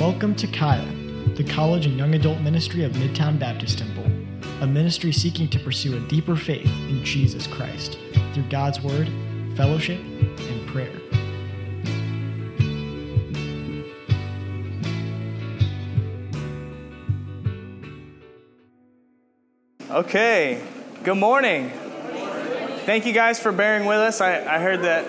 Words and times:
Welcome 0.00 0.34
to 0.36 0.46
CAYA, 0.46 1.36
the 1.36 1.44
college 1.44 1.84
and 1.84 1.98
young 1.98 2.14
adult 2.14 2.40
ministry 2.40 2.84
of 2.84 2.92
Midtown 2.92 3.38
Baptist 3.38 3.80
Temple, 3.80 4.06
a 4.62 4.66
ministry 4.66 5.12
seeking 5.12 5.46
to 5.50 5.58
pursue 5.58 5.94
a 5.94 6.00
deeper 6.08 6.36
faith 6.36 6.64
in 6.88 7.04
Jesus 7.04 7.46
Christ 7.46 7.98
through 8.32 8.44
God's 8.44 8.80
Word, 8.80 9.10
fellowship, 9.58 10.00
and 10.00 10.66
prayer. 10.68 10.90
Okay, 19.90 20.62
good 21.04 21.18
morning. 21.18 21.68
Thank 22.86 23.04
you 23.04 23.12
guys 23.12 23.38
for 23.38 23.52
bearing 23.52 23.84
with 23.84 23.98
us. 23.98 24.22
I, 24.22 24.56
I 24.56 24.60
heard 24.60 24.80
that 24.80 25.06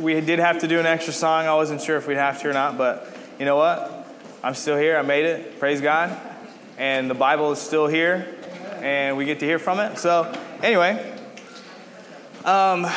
we 0.00 0.20
did 0.20 0.40
have 0.40 0.58
to 0.62 0.66
do 0.66 0.80
an 0.80 0.86
extra 0.86 1.12
song. 1.12 1.46
I 1.46 1.54
wasn't 1.54 1.80
sure 1.80 1.96
if 1.96 2.08
we'd 2.08 2.16
have 2.16 2.42
to 2.42 2.50
or 2.50 2.52
not, 2.52 2.76
but 2.76 3.06
you 3.38 3.44
know 3.44 3.54
what? 3.54 4.01
I'm 4.44 4.54
still 4.54 4.76
here. 4.76 4.96
I 4.96 5.02
made 5.02 5.24
it. 5.24 5.60
Praise 5.60 5.80
God. 5.80 6.18
And 6.76 7.08
the 7.08 7.14
Bible 7.14 7.52
is 7.52 7.60
still 7.60 7.86
here, 7.86 8.26
and 8.80 9.16
we 9.16 9.24
get 9.24 9.38
to 9.38 9.46
hear 9.46 9.60
from 9.60 9.78
it. 9.78 9.98
So, 9.98 10.36
anyway, 10.60 11.16
um, 12.44 12.88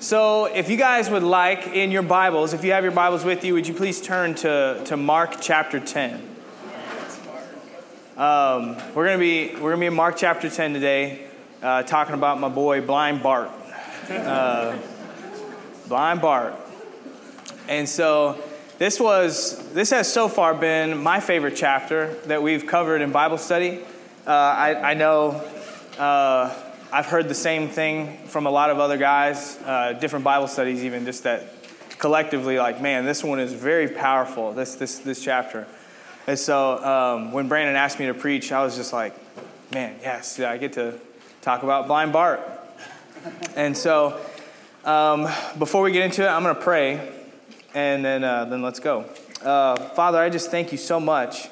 so 0.00 0.44
if 0.44 0.68
you 0.68 0.76
guys 0.76 1.08
would 1.08 1.22
like 1.22 1.68
in 1.68 1.92
your 1.92 2.02
Bibles, 2.02 2.52
if 2.52 2.62
you 2.62 2.72
have 2.72 2.82
your 2.82 2.92
Bibles 2.92 3.24
with 3.24 3.42
you, 3.42 3.54
would 3.54 3.66
you 3.66 3.72
please 3.72 4.02
turn 4.02 4.34
to, 4.34 4.82
to 4.84 4.98
Mark 4.98 5.36
chapter 5.40 5.80
10? 5.80 6.28
Um, 8.18 8.76
we're 8.94 9.06
gonna 9.06 9.16
be 9.16 9.54
we're 9.54 9.70
gonna 9.70 9.80
be 9.80 9.86
in 9.86 9.94
Mark 9.94 10.16
chapter 10.18 10.50
10 10.50 10.74
today, 10.74 11.26
uh, 11.62 11.84
talking 11.84 12.12
about 12.12 12.38
my 12.38 12.50
boy 12.50 12.82
Blind 12.82 13.22
Bart. 13.22 13.50
Uh, 14.10 14.76
Blind 15.88 16.20
Bart. 16.20 16.54
And 17.66 17.88
so 17.88 18.38
this 18.82 18.98
was 18.98 19.72
this 19.74 19.90
has 19.90 20.12
so 20.12 20.26
far 20.26 20.54
been 20.54 21.00
my 21.00 21.20
favorite 21.20 21.54
chapter 21.54 22.14
that 22.26 22.42
we've 22.42 22.66
covered 22.66 23.00
in 23.00 23.12
Bible 23.12 23.38
study. 23.38 23.78
Uh, 24.26 24.30
I, 24.30 24.90
I, 24.90 24.94
know 24.94 25.40
uh, 26.00 26.52
I've 26.92 27.06
heard 27.06 27.28
the 27.28 27.34
same 27.36 27.68
thing 27.68 28.18
from 28.26 28.46
a 28.46 28.50
lot 28.50 28.70
of 28.70 28.80
other 28.80 28.96
guys, 28.96 29.56
uh, 29.64 29.92
different 29.92 30.24
Bible 30.24 30.48
studies, 30.48 30.82
even 30.82 31.04
just 31.04 31.22
that 31.22 31.44
collectively, 32.00 32.58
like, 32.58 32.80
man, 32.80 33.04
this 33.04 33.22
one 33.22 33.38
is 33.38 33.52
very 33.52 33.86
powerful. 33.86 34.52
This 34.52 34.74
this 34.74 34.98
this 34.98 35.22
chapter. 35.22 35.64
And 36.26 36.36
so 36.36 36.84
um, 36.84 37.30
when 37.30 37.46
Brandon 37.46 37.76
asked 37.76 38.00
me 38.00 38.06
to 38.06 38.14
preach, 38.14 38.50
I 38.50 38.64
was 38.64 38.74
just 38.74 38.92
like, 38.92 39.14
man, 39.72 39.94
yes, 40.02 40.40
I 40.40 40.58
get 40.58 40.72
to 40.72 40.98
talk 41.40 41.62
about 41.62 41.86
blind 41.86 42.12
Bart. 42.12 42.40
And 43.54 43.76
so 43.76 44.20
um, 44.84 45.28
before 45.56 45.82
we 45.82 45.92
get 45.92 46.04
into 46.04 46.24
it, 46.24 46.28
I'm 46.28 46.42
going 46.42 46.56
to 46.56 46.60
pray, 46.60 47.21
and 47.74 48.04
then, 48.04 48.24
uh, 48.24 48.44
then 48.44 48.62
let's 48.62 48.80
go. 48.80 49.06
Uh, 49.42 49.76
Father, 49.76 50.18
I 50.18 50.28
just 50.28 50.50
thank 50.50 50.72
you 50.72 50.78
so 50.78 51.00
much 51.00 51.48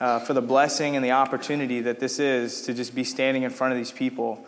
uh, 0.00 0.18
for 0.20 0.34
the 0.34 0.42
blessing 0.42 0.96
and 0.96 1.04
the 1.04 1.12
opportunity 1.12 1.80
that 1.82 2.00
this 2.00 2.18
is 2.18 2.62
to 2.62 2.74
just 2.74 2.94
be 2.94 3.04
standing 3.04 3.42
in 3.42 3.50
front 3.50 3.72
of 3.72 3.78
these 3.78 3.92
people. 3.92 4.44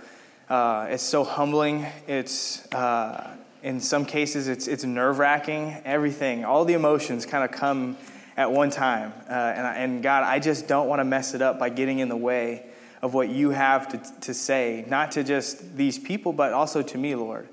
Uh, 0.48 0.88
it's 0.90 1.02
so 1.02 1.24
humbling. 1.24 1.86
It's 2.06 2.66
uh, 2.72 3.36
in 3.62 3.80
some 3.80 4.04
cases 4.04 4.48
it's, 4.48 4.66
it's 4.66 4.84
nerve 4.84 5.18
wracking. 5.18 5.76
Everything, 5.84 6.44
all 6.44 6.64
the 6.64 6.74
emotions 6.74 7.26
kind 7.26 7.44
of 7.44 7.50
come 7.50 7.96
at 8.36 8.50
one 8.50 8.70
time. 8.70 9.12
Uh, 9.28 9.32
and, 9.32 9.66
I, 9.66 9.74
and 9.76 10.02
God, 10.02 10.24
I 10.24 10.38
just 10.38 10.66
don't 10.66 10.88
want 10.88 11.00
to 11.00 11.04
mess 11.04 11.34
it 11.34 11.42
up 11.42 11.58
by 11.58 11.68
getting 11.68 11.98
in 11.98 12.08
the 12.08 12.16
way 12.16 12.66
of 13.02 13.14
what 13.14 13.28
you 13.28 13.50
have 13.50 13.88
to, 13.88 14.20
to 14.20 14.34
say, 14.34 14.84
not 14.88 15.12
to 15.12 15.24
just 15.24 15.76
these 15.76 15.98
people, 15.98 16.32
but 16.32 16.52
also 16.52 16.82
to 16.82 16.98
me, 16.98 17.14
Lord. 17.14 17.48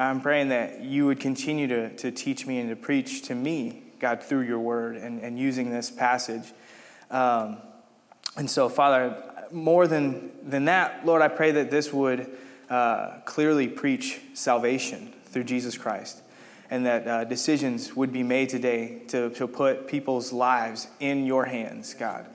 I'm 0.00 0.22
praying 0.22 0.48
that 0.48 0.80
you 0.80 1.06
would 1.06 1.20
continue 1.20 1.66
to, 1.68 1.94
to 1.96 2.10
teach 2.10 2.46
me 2.46 2.58
and 2.58 2.70
to 2.70 2.76
preach 2.76 3.22
to 3.22 3.34
me, 3.34 3.82
God, 3.98 4.22
through 4.22 4.42
your 4.42 4.58
word 4.58 4.96
and, 4.96 5.20
and 5.20 5.38
using 5.38 5.70
this 5.70 5.90
passage. 5.90 6.52
Um, 7.10 7.58
and 8.36 8.48
so, 8.48 8.70
Father, 8.70 9.22
more 9.50 9.86
than, 9.86 10.30
than 10.42 10.64
that, 10.64 11.04
Lord, 11.04 11.20
I 11.20 11.28
pray 11.28 11.50
that 11.52 11.70
this 11.70 11.92
would 11.92 12.30
uh, 12.70 13.18
clearly 13.26 13.68
preach 13.68 14.20
salvation 14.32 15.12
through 15.26 15.44
Jesus 15.44 15.76
Christ 15.76 16.22
and 16.70 16.86
that 16.86 17.06
uh, 17.06 17.24
decisions 17.24 17.94
would 17.94 18.12
be 18.12 18.22
made 18.22 18.48
today 18.48 19.02
to, 19.08 19.28
to 19.30 19.46
put 19.46 19.86
people's 19.86 20.32
lives 20.32 20.86
in 21.00 21.26
your 21.26 21.44
hands, 21.44 21.92
God. 21.92 22.26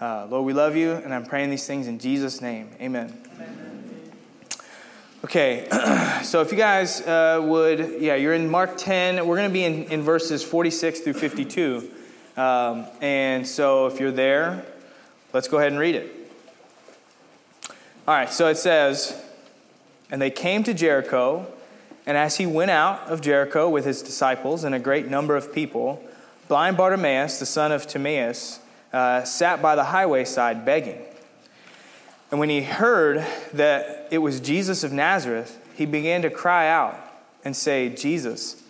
Uh, 0.00 0.26
Lord, 0.30 0.46
we 0.46 0.54
love 0.54 0.74
you, 0.74 0.92
and 0.92 1.12
I'm 1.12 1.26
praying 1.26 1.50
these 1.50 1.66
things 1.66 1.86
in 1.86 1.98
Jesus' 1.98 2.40
name. 2.40 2.70
Amen. 2.80 3.20
Amen. 3.34 3.69
Okay, 5.22 5.68
so 6.22 6.40
if 6.40 6.50
you 6.50 6.56
guys 6.56 7.02
uh, 7.02 7.42
would, 7.44 8.00
yeah, 8.00 8.14
you're 8.14 8.32
in 8.32 8.48
Mark 8.48 8.78
10. 8.78 9.26
We're 9.26 9.36
going 9.36 9.50
to 9.50 9.52
be 9.52 9.64
in, 9.64 9.84
in 9.84 10.00
verses 10.00 10.42
46 10.42 11.00
through 11.00 11.12
52. 11.12 11.90
Um, 12.38 12.86
and 13.02 13.46
so 13.46 13.86
if 13.86 14.00
you're 14.00 14.12
there, 14.12 14.64
let's 15.34 15.46
go 15.46 15.58
ahead 15.58 15.72
and 15.72 15.78
read 15.78 15.94
it. 15.94 16.10
All 18.08 18.14
right, 18.14 18.30
so 18.30 18.46
it 18.46 18.56
says, 18.56 19.22
And 20.10 20.22
they 20.22 20.30
came 20.30 20.64
to 20.64 20.72
Jericho. 20.72 21.46
And 22.06 22.16
as 22.16 22.38
he 22.38 22.46
went 22.46 22.70
out 22.70 23.00
of 23.06 23.20
Jericho 23.20 23.68
with 23.68 23.84
his 23.84 24.00
disciples 24.00 24.64
and 24.64 24.74
a 24.74 24.78
great 24.78 25.08
number 25.08 25.36
of 25.36 25.52
people, 25.52 26.02
blind 26.48 26.78
Bartimaeus, 26.78 27.38
the 27.38 27.44
son 27.44 27.72
of 27.72 27.86
Timaeus, 27.86 28.60
uh, 28.94 29.24
sat 29.24 29.60
by 29.60 29.76
the 29.76 29.84
highway 29.84 30.24
side 30.24 30.64
begging. 30.64 31.02
And 32.30 32.38
when 32.38 32.48
he 32.48 32.62
heard 32.62 33.26
that 33.52 34.08
it 34.10 34.18
was 34.18 34.40
Jesus 34.40 34.84
of 34.84 34.92
Nazareth, 34.92 35.58
he 35.74 35.84
began 35.84 36.22
to 36.22 36.30
cry 36.30 36.68
out 36.68 36.96
and 37.44 37.56
say, 37.56 37.88
Jesus, 37.88 38.62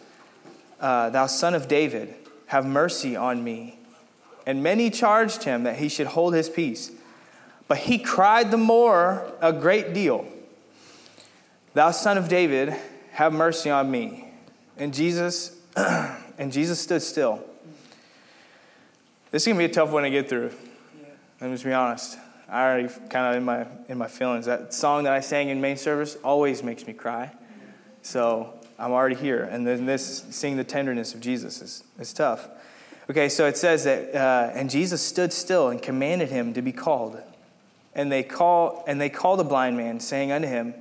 uh, 0.81 1.10
thou 1.10 1.26
son 1.26 1.54
of 1.54 1.69
David, 1.69 2.15
have 2.47 2.65
mercy 2.65 3.16
on 3.16 3.44
me. 3.44 3.78
And 4.47 4.62
many 4.62 4.91
charged 4.91 5.44
him 5.44 5.65
that 5.65 5.76
he 5.76 5.88
should 5.88 6.09
hold 6.09 6.34
his 6.34 6.49
peace. 6.49 6.91
But 7.69 7.78
he 7.78 7.99
cried 7.99 8.50
the 8.50 8.56
more 8.56 9.32
a 9.41 9.53
great 9.53 9.93
deal, 9.93 10.26
Thou 11.72 11.93
son 11.93 12.19
of 12.19 12.28
David, 12.28 12.75
have 13.12 13.32
mercy 13.32 13.70
on 13.70 13.91
me. 13.91 14.32
And 14.76 14.93
Jesus, 14.93 15.56
and 15.76 16.50
Jesus 16.50 16.81
stood 16.81 17.03
still. 17.03 17.44
This 19.31 19.43
is 19.43 19.47
gonna 19.47 19.59
be 19.59 19.66
a 19.66 19.69
tough 19.69 19.91
one 19.91 20.03
to 20.03 20.10
get 20.10 20.28
through. 20.28 20.50
Let 21.41 21.49
me 21.49 21.54
just 21.54 21.65
be 21.65 21.72
honest. 21.72 22.19
I 22.50 22.65
already 22.65 22.88
kind 23.09 23.27
of 23.27 23.37
in 23.37 23.44
my 23.44 23.66
in 23.88 23.99
my 23.99 24.09
feelings. 24.09 24.47
That 24.47 24.75
song 24.75 25.05
that 25.05 25.12
I 25.12 25.21
sang 25.21 25.49
in 25.49 25.61
main 25.61 25.77
service 25.77 26.16
always 26.25 26.62
makes 26.62 26.87
me 26.87 26.93
cry. 26.93 27.33
So 28.03 28.53
I'm 28.78 28.93
already 28.93 29.15
here, 29.15 29.44
and 29.44 29.66
then 29.66 29.87
this 29.87 30.25
seeing 30.31 30.56
the 30.56 30.65
tenderness 30.65 31.15
of 31.15 31.21
Jesus 31.21 31.62
is 31.62 31.84
is 31.99 32.12
tough. 32.12 32.49
Okay, 33.09 33.28
so 33.28 33.47
it 33.47 33.56
says 33.56 33.84
that, 33.84 34.15
uh, 34.15 34.53
and 34.55 34.71
Jesus 34.71 35.03
stood 35.03 35.33
still 35.33 35.69
and 35.69 35.83
commanded 35.83 36.28
him 36.28 36.55
to 36.55 36.62
be 36.62 36.72
called, 36.72 37.21
and 37.94 38.11
they 38.11 38.22
call 38.22 38.84
and 38.87 39.00
they 39.00 39.11
called 39.11 39.38
the 39.38 39.44
blind 39.44 39.77
man, 39.77 40.00
saying 40.00 40.32
unto 40.32 40.49
him, 40.49 40.75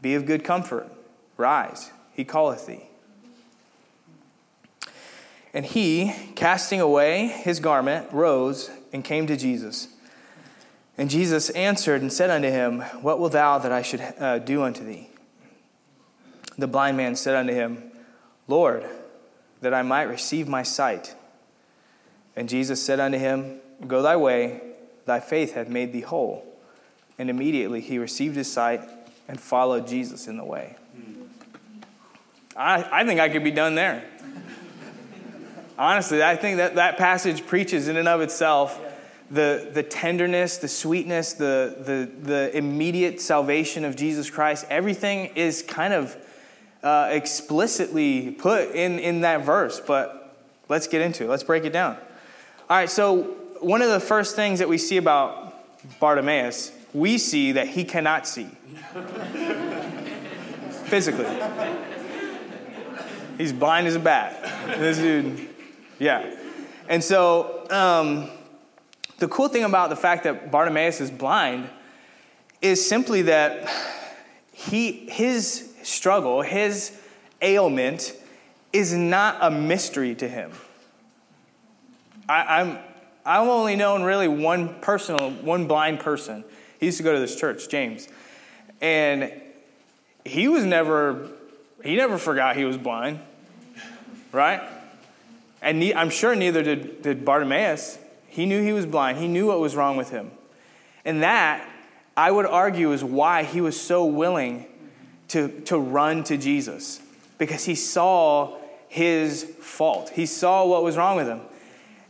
Be 0.00 0.14
of 0.14 0.26
good 0.26 0.44
comfort 0.44 0.90
Rise, 1.36 1.90
he 2.12 2.24
calleth 2.24 2.66
thee. 2.66 2.84
And 5.52 5.64
he, 5.64 6.12
casting 6.34 6.80
away 6.80 7.28
his 7.28 7.60
garment, 7.60 8.12
rose 8.12 8.70
and 8.92 9.04
came 9.04 9.26
to 9.28 9.36
Jesus. 9.36 9.88
And 10.96 11.10
Jesus 11.10 11.50
answered 11.50 12.02
and 12.02 12.12
said 12.12 12.30
unto 12.30 12.48
him, 12.48 12.80
What 13.02 13.18
wilt 13.18 13.32
thou 13.32 13.58
that 13.58 13.72
I 13.72 13.82
should 13.82 14.00
uh, 14.18 14.38
do 14.38 14.62
unto 14.62 14.84
thee? 14.84 15.08
The 16.56 16.68
blind 16.68 16.96
man 16.96 17.16
said 17.16 17.34
unto 17.34 17.52
him, 17.52 17.90
Lord, 18.46 18.84
that 19.60 19.74
I 19.74 19.82
might 19.82 20.04
receive 20.04 20.46
my 20.46 20.62
sight. 20.62 21.16
And 22.36 22.48
Jesus 22.48 22.82
said 22.82 23.00
unto 23.00 23.18
him, 23.18 23.60
Go 23.86 24.02
thy 24.02 24.16
way, 24.16 24.60
thy 25.04 25.20
faith 25.20 25.54
hath 25.54 25.68
made 25.68 25.92
thee 25.92 26.02
whole. 26.02 26.46
And 27.18 27.28
immediately 27.28 27.80
he 27.80 27.98
received 27.98 28.36
his 28.36 28.52
sight 28.52 28.80
and 29.26 29.40
followed 29.40 29.88
Jesus 29.88 30.28
in 30.28 30.36
the 30.36 30.44
way. 30.44 30.76
I, 32.56 33.00
I 33.00 33.04
think 33.04 33.18
I 33.18 33.28
could 33.28 33.42
be 33.42 33.50
done 33.50 33.74
there. 33.74 34.04
Honestly, 35.76 36.22
I 36.22 36.36
think 36.36 36.58
that 36.58 36.76
that 36.76 36.98
passage 36.98 37.46
preaches 37.46 37.88
in 37.88 37.96
and 37.96 38.06
of 38.06 38.20
itself 38.20 38.80
the, 39.34 39.68
the 39.72 39.82
tenderness, 39.82 40.58
the 40.58 40.68
sweetness, 40.68 41.32
the, 41.34 41.76
the, 41.80 42.08
the 42.22 42.56
immediate 42.56 43.20
salvation 43.20 43.84
of 43.84 43.96
Jesus 43.96 44.30
Christ. 44.30 44.64
Everything 44.70 45.26
is 45.34 45.62
kind 45.62 45.92
of 45.92 46.16
uh, 46.84 47.08
explicitly 47.10 48.30
put 48.30 48.70
in, 48.70 48.98
in 49.00 49.22
that 49.22 49.44
verse, 49.44 49.80
but 49.80 50.36
let's 50.68 50.86
get 50.86 51.00
into 51.00 51.24
it. 51.24 51.28
Let's 51.28 51.42
break 51.42 51.64
it 51.64 51.72
down. 51.72 51.96
All 52.70 52.76
right, 52.76 52.88
so 52.88 53.22
one 53.60 53.82
of 53.82 53.90
the 53.90 54.00
first 54.00 54.36
things 54.36 54.60
that 54.60 54.68
we 54.68 54.78
see 54.78 54.98
about 54.98 55.52
Bartimaeus, 55.98 56.70
we 56.92 57.18
see 57.18 57.52
that 57.52 57.66
he 57.68 57.84
cannot 57.84 58.28
see 58.28 58.48
physically. 60.84 61.26
He's 63.36 63.52
blind 63.52 63.88
as 63.88 63.96
a 63.96 64.00
bat. 64.00 64.78
This 64.78 64.98
dude, 64.98 65.48
yeah. 65.98 66.36
And 66.88 67.02
so, 67.02 67.66
um, 67.70 68.30
the 69.18 69.28
cool 69.28 69.48
thing 69.48 69.64
about 69.64 69.90
the 69.90 69.96
fact 69.96 70.24
that 70.24 70.50
Bartimaeus 70.50 71.00
is 71.00 71.10
blind 71.10 71.68
is 72.60 72.86
simply 72.86 73.22
that 73.22 73.68
he, 74.52 74.92
his 75.10 75.72
struggle, 75.82 76.42
his 76.42 76.98
ailment, 77.42 78.14
is 78.72 78.92
not 78.92 79.38
a 79.40 79.50
mystery 79.50 80.14
to 80.16 80.28
him. 80.28 80.50
I, 82.28 82.60
am 82.60 82.78
I've 83.24 83.46
only 83.46 83.76
known 83.76 84.02
really 84.02 84.28
one 84.28 84.80
personal, 84.80 85.30
one 85.30 85.66
blind 85.66 86.00
person. 86.00 86.44
He 86.80 86.86
used 86.86 86.98
to 86.98 87.04
go 87.04 87.12
to 87.12 87.20
this 87.20 87.36
church, 87.36 87.68
James. 87.68 88.08
And 88.80 89.32
he 90.24 90.48
was 90.48 90.64
never, 90.64 91.28
he 91.82 91.96
never 91.96 92.18
forgot 92.18 92.56
he 92.56 92.64
was 92.64 92.76
blind, 92.76 93.20
right? 94.32 94.62
And 95.62 95.80
ne- 95.80 95.94
I'm 95.94 96.10
sure 96.10 96.34
neither 96.34 96.62
did, 96.62 97.02
did 97.02 97.24
Bartimaeus. 97.24 97.98
He 98.34 98.46
knew 98.46 98.64
he 98.64 98.72
was 98.72 98.84
blind, 98.84 99.18
he 99.18 99.28
knew 99.28 99.46
what 99.46 99.60
was 99.60 99.76
wrong 99.76 99.96
with 99.96 100.10
him. 100.10 100.32
And 101.04 101.22
that, 101.22 101.68
I 102.16 102.32
would 102.32 102.46
argue, 102.46 102.90
is 102.90 103.04
why 103.04 103.44
he 103.44 103.60
was 103.60 103.80
so 103.80 104.04
willing 104.04 104.66
to, 105.28 105.60
to 105.66 105.78
run 105.78 106.24
to 106.24 106.36
Jesus, 106.36 107.00
because 107.38 107.64
he 107.64 107.76
saw 107.76 108.58
his 108.88 109.44
fault. 109.60 110.10
He 110.10 110.26
saw 110.26 110.66
what 110.66 110.82
was 110.82 110.96
wrong 110.96 111.16
with 111.16 111.28
him. 111.28 111.42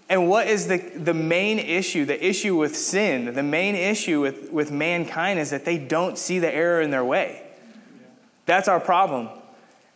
And 0.09 0.29
what 0.29 0.47
is 0.47 0.67
the, 0.67 0.79
the 0.79 1.13
main 1.13 1.59
issue, 1.59 2.07
the 2.07 2.27
issue 2.27 2.57
with 2.57 2.75
sin, 2.75 3.35
the 3.35 3.43
main 3.43 3.75
issue 3.75 4.23
with, 4.23 4.51
with 4.51 4.73
mankind 4.73 5.39
is 5.39 5.51
that 5.51 5.67
they 5.67 5.77
don't 5.77 6.17
see 6.17 6.39
the 6.39 6.55
error 6.55 6.81
in 6.81 6.91
their 6.91 7.05
way. 7.05 7.43
That's 8.47 8.69
our 8.69 8.81
problem. 8.81 9.29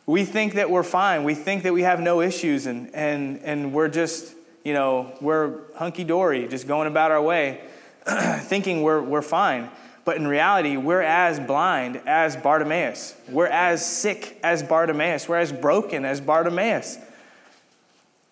We 0.05 0.25
think 0.25 0.55
that 0.55 0.71
we're 0.71 0.83
fine. 0.83 1.25
We 1.25 1.35
think 1.35 1.63
that 1.63 1.73
we 1.73 1.83
have 1.83 2.01
no 2.01 2.21
issues 2.21 2.67
and, 2.67 2.95
and, 2.95 3.41
and 3.45 3.73
we're 3.73 3.89
just, 3.89 4.35
you 4.65 4.73
know, 4.73 5.17
we're 5.21 5.73
hunky 5.77 6.05
dory, 6.05 6.47
just 6.49 6.67
going 6.67 6.87
about 6.87 7.11
our 7.11 7.23
way, 7.23 7.61
thinking 8.41 8.83
we're, 8.83 9.01
we're 9.01 9.23
fine. 9.23 9.71
But 10.05 10.17
in 10.17 10.27
reality, 10.27 10.77
we're 10.77 11.03
as 11.03 11.39
blind 11.39 12.01
as 12.07 12.35
Bartimaeus. 12.37 13.15
We're 13.29 13.47
as 13.47 13.85
sick 13.85 14.39
as 14.43 14.63
Bartimaeus. 14.63 15.29
We're 15.29 15.39
as 15.39 15.53
broken 15.53 16.05
as 16.05 16.21
Bartimaeus. 16.21 16.99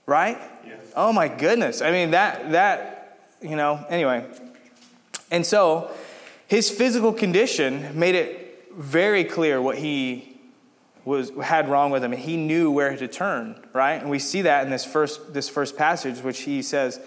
Right? 0.07 0.39
Yes. 0.67 0.79
Oh 0.97 1.13
my 1.13 1.29
goodness. 1.29 1.83
I 1.83 1.91
mean, 1.91 2.13
that, 2.13 2.53
that, 2.53 3.19
you 3.43 3.57
know, 3.57 3.85
anyway. 3.91 4.25
And 5.31 5.45
so 5.45 5.91
his 6.47 6.71
physical 6.71 7.13
condition 7.13 7.99
made 7.99 8.15
it 8.15 8.73
very 8.75 9.25
clear 9.25 9.61
what 9.61 9.77
he 9.77 10.36
was 11.07 11.31
had 11.43 11.71
wrong 11.71 11.91
with 11.91 12.05
him 12.05 12.13
and 12.13 12.21
he 12.21 12.37
knew 12.37 12.71
where 12.71 12.95
to 12.95 13.09
turn 13.09 13.59
right 13.73 14.03
and 14.03 14.11
we 14.11 14.19
see 14.19 14.43
that 14.43 14.65
in 14.65 14.71
this 14.71 14.85
first 14.85 15.33
this 15.33 15.49
first 15.49 15.77
passage 15.77 16.19
which 16.19 16.41
he 16.41 16.61
says 16.61 17.01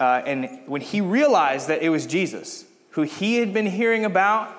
uh, 0.00 0.22
and 0.26 0.60
when 0.66 0.80
he 0.80 1.00
realized 1.00 1.68
that 1.68 1.80
it 1.82 1.90
was 1.90 2.06
jesus 2.06 2.64
who 2.92 3.02
he 3.02 3.36
had 3.36 3.52
been 3.52 3.66
hearing 3.66 4.04
about. 4.04 4.58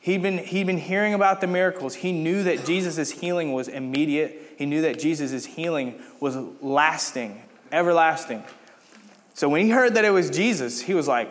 He'd 0.00 0.22
been, 0.22 0.38
he'd 0.38 0.66
been 0.66 0.78
hearing 0.78 1.12
about 1.12 1.42
the 1.42 1.46
miracles. 1.46 1.96
He 1.96 2.12
knew 2.12 2.42
that 2.44 2.64
Jesus' 2.64 3.10
healing 3.10 3.52
was 3.52 3.68
immediate. 3.68 4.54
He 4.56 4.64
knew 4.64 4.82
that 4.82 4.98
Jesus' 4.98 5.44
healing 5.44 6.00
was 6.20 6.36
lasting, 6.62 7.42
everlasting. 7.70 8.44
So 9.34 9.48
when 9.48 9.64
he 9.64 9.70
heard 9.70 9.94
that 9.94 10.04
it 10.04 10.10
was 10.10 10.30
Jesus, 10.30 10.80
he 10.80 10.94
was 10.94 11.06
like, 11.06 11.30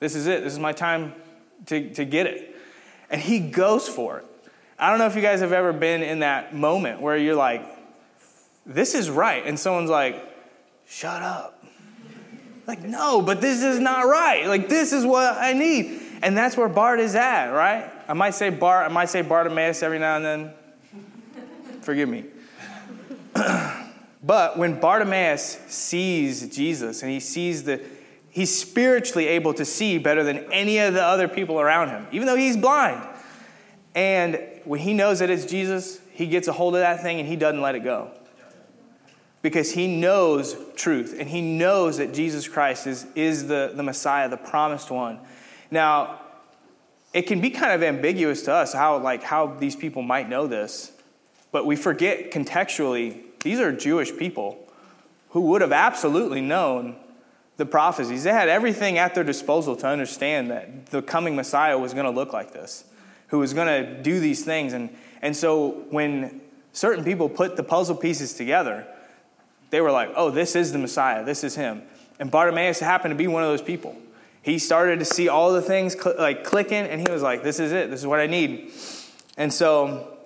This 0.00 0.16
is 0.16 0.26
it. 0.26 0.42
This 0.42 0.52
is 0.52 0.58
my 0.58 0.72
time 0.72 1.14
to, 1.66 1.90
to 1.94 2.04
get 2.04 2.26
it. 2.26 2.56
And 3.10 3.20
he 3.20 3.38
goes 3.38 3.88
for 3.88 4.18
it. 4.18 4.26
I 4.78 4.90
don't 4.90 4.98
know 4.98 5.06
if 5.06 5.14
you 5.16 5.22
guys 5.22 5.40
have 5.40 5.52
ever 5.52 5.72
been 5.72 6.02
in 6.02 6.20
that 6.20 6.54
moment 6.54 7.00
where 7.00 7.16
you're 7.16 7.34
like, 7.34 7.64
This 8.66 8.94
is 8.94 9.10
right. 9.10 9.44
And 9.46 9.58
someone's 9.58 9.90
like, 9.90 10.16
Shut 10.86 11.22
up. 11.22 11.64
Like, 12.66 12.82
no, 12.82 13.20
but 13.20 13.40
this 13.40 13.62
is 13.62 13.78
not 13.78 14.06
right. 14.06 14.46
Like, 14.46 14.68
this 14.68 14.92
is 14.92 15.04
what 15.04 15.36
I 15.36 15.52
need. 15.52 16.00
And 16.22 16.36
that's 16.36 16.56
where 16.56 16.68
Bart 16.68 16.98
is 16.98 17.14
at, 17.14 17.48
right? 17.48 17.90
I 18.08 18.14
might 18.14 18.34
say 18.34 18.48
Bart, 18.50 18.90
I 18.90 18.92
might 18.92 19.10
say 19.10 19.20
Bartimaeus 19.22 19.82
every 19.82 19.98
now 19.98 20.16
and 20.16 20.24
then. 20.24 20.54
Forgive 21.82 22.08
me. 22.08 22.24
but 24.24 24.56
when 24.56 24.80
Bartimaeus 24.80 25.58
sees 25.66 26.48
Jesus 26.54 27.02
and 27.02 27.10
he 27.10 27.20
sees 27.20 27.64
the, 27.64 27.82
he's 28.30 28.58
spiritually 28.58 29.26
able 29.26 29.52
to 29.54 29.66
see 29.66 29.98
better 29.98 30.24
than 30.24 30.50
any 30.50 30.78
of 30.78 30.94
the 30.94 31.02
other 31.02 31.28
people 31.28 31.60
around 31.60 31.90
him, 31.90 32.06
even 32.12 32.26
though 32.26 32.36
he's 32.36 32.56
blind. 32.56 33.06
And 33.94 34.38
when 34.64 34.80
he 34.80 34.94
knows 34.94 35.18
that 35.18 35.30
it's 35.30 35.44
Jesus, 35.44 36.00
he 36.12 36.26
gets 36.26 36.48
a 36.48 36.52
hold 36.52 36.74
of 36.74 36.80
that 36.80 37.02
thing 37.02 37.20
and 37.20 37.28
he 37.28 37.36
doesn't 37.36 37.60
let 37.60 37.74
it 37.74 37.84
go 37.84 38.10
because 39.42 39.72
he 39.72 39.86
knows 39.86 40.56
truth 40.74 41.14
and 41.18 41.28
he 41.28 41.42
knows 41.42 41.98
that 41.98 42.14
Jesus 42.14 42.48
Christ 42.48 42.86
is, 42.86 43.06
is 43.14 43.46
the, 43.46 43.72
the 43.74 43.82
Messiah, 43.82 44.28
the 44.28 44.36
promised 44.36 44.90
one. 44.90 45.18
Now, 45.70 46.20
it 47.12 47.22
can 47.22 47.40
be 47.40 47.50
kind 47.50 47.72
of 47.72 47.82
ambiguous 47.82 48.42
to 48.42 48.52
us 48.52 48.72
how, 48.72 48.98
like, 48.98 49.22
how 49.22 49.46
these 49.46 49.76
people 49.76 50.02
might 50.02 50.28
know 50.28 50.46
this, 50.46 50.92
but 51.52 51.66
we 51.66 51.76
forget 51.76 52.32
contextually 52.32 53.20
these 53.42 53.60
are 53.60 53.70
Jewish 53.70 54.16
people 54.16 54.66
who 55.30 55.42
would 55.42 55.60
have 55.60 55.72
absolutely 55.72 56.40
known 56.40 56.96
the 57.56 57.66
prophecies. 57.66 58.24
They 58.24 58.32
had 58.32 58.48
everything 58.48 58.98
at 58.98 59.14
their 59.14 59.24
disposal 59.24 59.76
to 59.76 59.86
understand 59.86 60.50
that 60.50 60.86
the 60.86 61.02
coming 61.02 61.36
Messiah 61.36 61.78
was 61.78 61.92
going 61.92 62.06
to 62.06 62.10
look 62.10 62.32
like 62.32 62.52
this, 62.52 62.84
who 63.34 63.40
was 63.40 63.52
going 63.52 63.66
to 63.66 64.00
do 64.00 64.20
these 64.20 64.44
things. 64.44 64.72
And, 64.72 64.96
and 65.20 65.36
so 65.36 65.84
when 65.90 66.40
certain 66.72 67.02
people 67.02 67.28
put 67.28 67.56
the 67.56 67.64
puzzle 67.64 67.96
pieces 67.96 68.34
together, 68.34 68.86
they 69.70 69.80
were 69.80 69.90
like, 69.90 70.10
oh, 70.14 70.30
this 70.30 70.54
is 70.54 70.70
the 70.70 70.78
Messiah, 70.78 71.24
this 71.24 71.42
is 71.42 71.56
him. 71.56 71.82
And 72.20 72.30
Bartimaeus 72.30 72.78
happened 72.78 73.10
to 73.10 73.16
be 73.16 73.26
one 73.26 73.42
of 73.42 73.48
those 73.48 73.60
people. 73.60 73.96
He 74.40 74.60
started 74.60 75.00
to 75.00 75.04
see 75.04 75.28
all 75.28 75.52
the 75.52 75.62
things 75.62 76.00
cl- 76.00 76.14
like 76.16 76.44
clicking, 76.44 76.86
and 76.86 77.00
he 77.00 77.12
was 77.12 77.22
like, 77.22 77.42
this 77.42 77.58
is 77.58 77.72
it, 77.72 77.90
this 77.90 77.98
is 77.98 78.06
what 78.06 78.20
I 78.20 78.28
need. 78.28 78.70
And 79.36 79.52
so, 79.52 80.16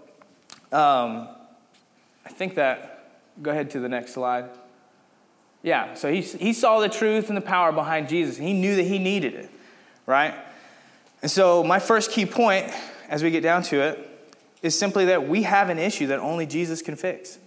um, 0.70 1.28
I 2.26 2.28
think 2.28 2.56
that, 2.56 3.06
go 3.40 3.52
ahead 3.52 3.70
to 3.70 3.81
the 3.81 3.88
next 3.88 4.12
slide. 4.12 4.50
Yeah, 5.62 5.94
so 5.94 6.12
he, 6.12 6.20
he 6.20 6.52
saw 6.52 6.81
the 6.81 6.90
truth 6.90 7.28
and 7.28 7.38
the 7.38 7.43
power 7.43 7.72
behind 7.72 8.11
Jesus. 8.11 8.37
He 8.37 8.52
knew 8.52 8.76
that 8.76 8.82
he 8.82 8.99
needed 8.99 9.32
it, 9.32 9.50
right? 10.04 10.34
And 11.22 11.31
so, 11.31 11.64
my 11.64 11.78
first 11.78 12.12
key 12.12 12.26
point 12.26 12.70
as 13.08 13.22
we 13.22 13.31
get 13.31 13.43
down 13.43 13.62
to 13.64 13.81
it 13.81 14.28
is 14.62 14.78
simply 14.78 15.06
that 15.06 15.28
we 15.28 15.43
have 15.43 15.70
an 15.70 15.78
issue 15.78 16.08
that 16.08 16.19
only 16.19 16.46
Jesus 16.46 16.82
can 16.82 16.96
fix. 16.96 17.38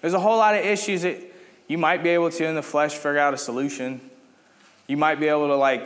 There's 0.00 0.14
a 0.14 0.20
whole 0.20 0.38
lot 0.38 0.54
of 0.54 0.64
issues 0.64 1.02
that 1.02 1.18
you 1.66 1.78
might 1.78 2.02
be 2.02 2.10
able 2.10 2.30
to, 2.30 2.44
in 2.46 2.54
the 2.54 2.62
flesh, 2.62 2.94
figure 2.94 3.18
out 3.18 3.34
a 3.34 3.38
solution. 3.38 4.00
You 4.86 4.96
might 4.96 5.20
be 5.20 5.28
able 5.28 5.48
to, 5.48 5.56
like, 5.56 5.84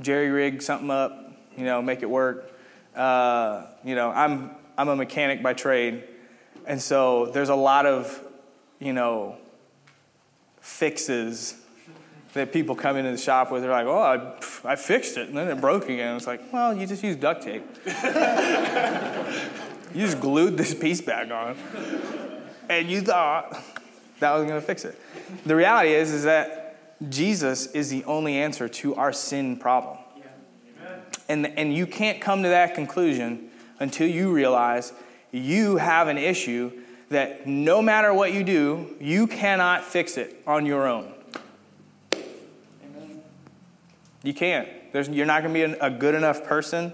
jerry 0.00 0.28
rig 0.28 0.62
something 0.62 0.90
up, 0.90 1.32
you 1.56 1.64
know, 1.64 1.82
make 1.82 2.02
it 2.02 2.10
work. 2.10 2.50
Uh, 2.94 3.66
you 3.84 3.94
know, 3.94 4.10
I'm, 4.10 4.50
I'm 4.76 4.88
a 4.88 4.96
mechanic 4.96 5.42
by 5.42 5.54
trade. 5.54 6.04
And 6.66 6.80
so 6.80 7.26
there's 7.26 7.48
a 7.48 7.54
lot 7.54 7.86
of, 7.86 8.22
you 8.78 8.92
know, 8.92 9.38
fixes 10.60 11.56
that 12.34 12.52
people 12.52 12.74
come 12.74 12.96
into 12.96 13.10
the 13.10 13.18
shop 13.18 13.50
with. 13.50 13.62
They're 13.62 13.70
like, 13.70 13.86
oh, 13.86 13.98
I, 13.98 14.72
I 14.72 14.76
fixed 14.76 15.16
it, 15.16 15.28
and 15.28 15.36
then 15.36 15.48
it 15.48 15.60
broke 15.60 15.84
again. 15.84 16.16
It's 16.16 16.26
like, 16.26 16.52
well, 16.52 16.76
you 16.76 16.86
just 16.86 17.02
used 17.02 17.20
duct 17.20 17.42
tape. 17.42 17.64
you 19.94 20.00
just 20.06 20.20
glued 20.20 20.56
this 20.56 20.74
piece 20.74 21.00
back 21.00 21.30
on 21.30 21.56
and 22.72 22.90
you 22.90 23.00
thought 23.00 23.52
that 24.20 24.32
was 24.32 24.44
going 24.44 24.60
to 24.60 24.66
fix 24.66 24.84
it. 24.84 24.98
The 25.44 25.56
reality 25.56 25.92
is, 25.92 26.12
is 26.12 26.24
that 26.24 26.76
Jesus 27.08 27.66
is 27.66 27.90
the 27.90 28.04
only 28.04 28.36
answer 28.36 28.68
to 28.68 28.94
our 28.94 29.12
sin 29.12 29.56
problem. 29.56 29.98
And, 31.28 31.46
and 31.46 31.74
you 31.74 31.86
can't 31.86 32.20
come 32.20 32.42
to 32.42 32.48
that 32.48 32.74
conclusion 32.74 33.50
until 33.78 34.08
you 34.08 34.32
realize 34.32 34.92
you 35.30 35.76
have 35.76 36.08
an 36.08 36.18
issue 36.18 36.72
that 37.10 37.46
no 37.46 37.80
matter 37.82 38.12
what 38.12 38.32
you 38.32 38.42
do, 38.44 38.94
you 39.00 39.26
cannot 39.26 39.84
fix 39.84 40.16
it 40.16 40.42
on 40.46 40.66
your 40.66 40.86
own. 40.86 41.12
Amen. 42.14 43.22
You 44.22 44.34
can't. 44.34 44.68
There's, 44.92 45.08
you're 45.08 45.26
not 45.26 45.42
going 45.42 45.54
to 45.54 45.68
be 45.68 45.76
a 45.80 45.90
good 45.90 46.14
enough 46.14 46.44
person. 46.44 46.92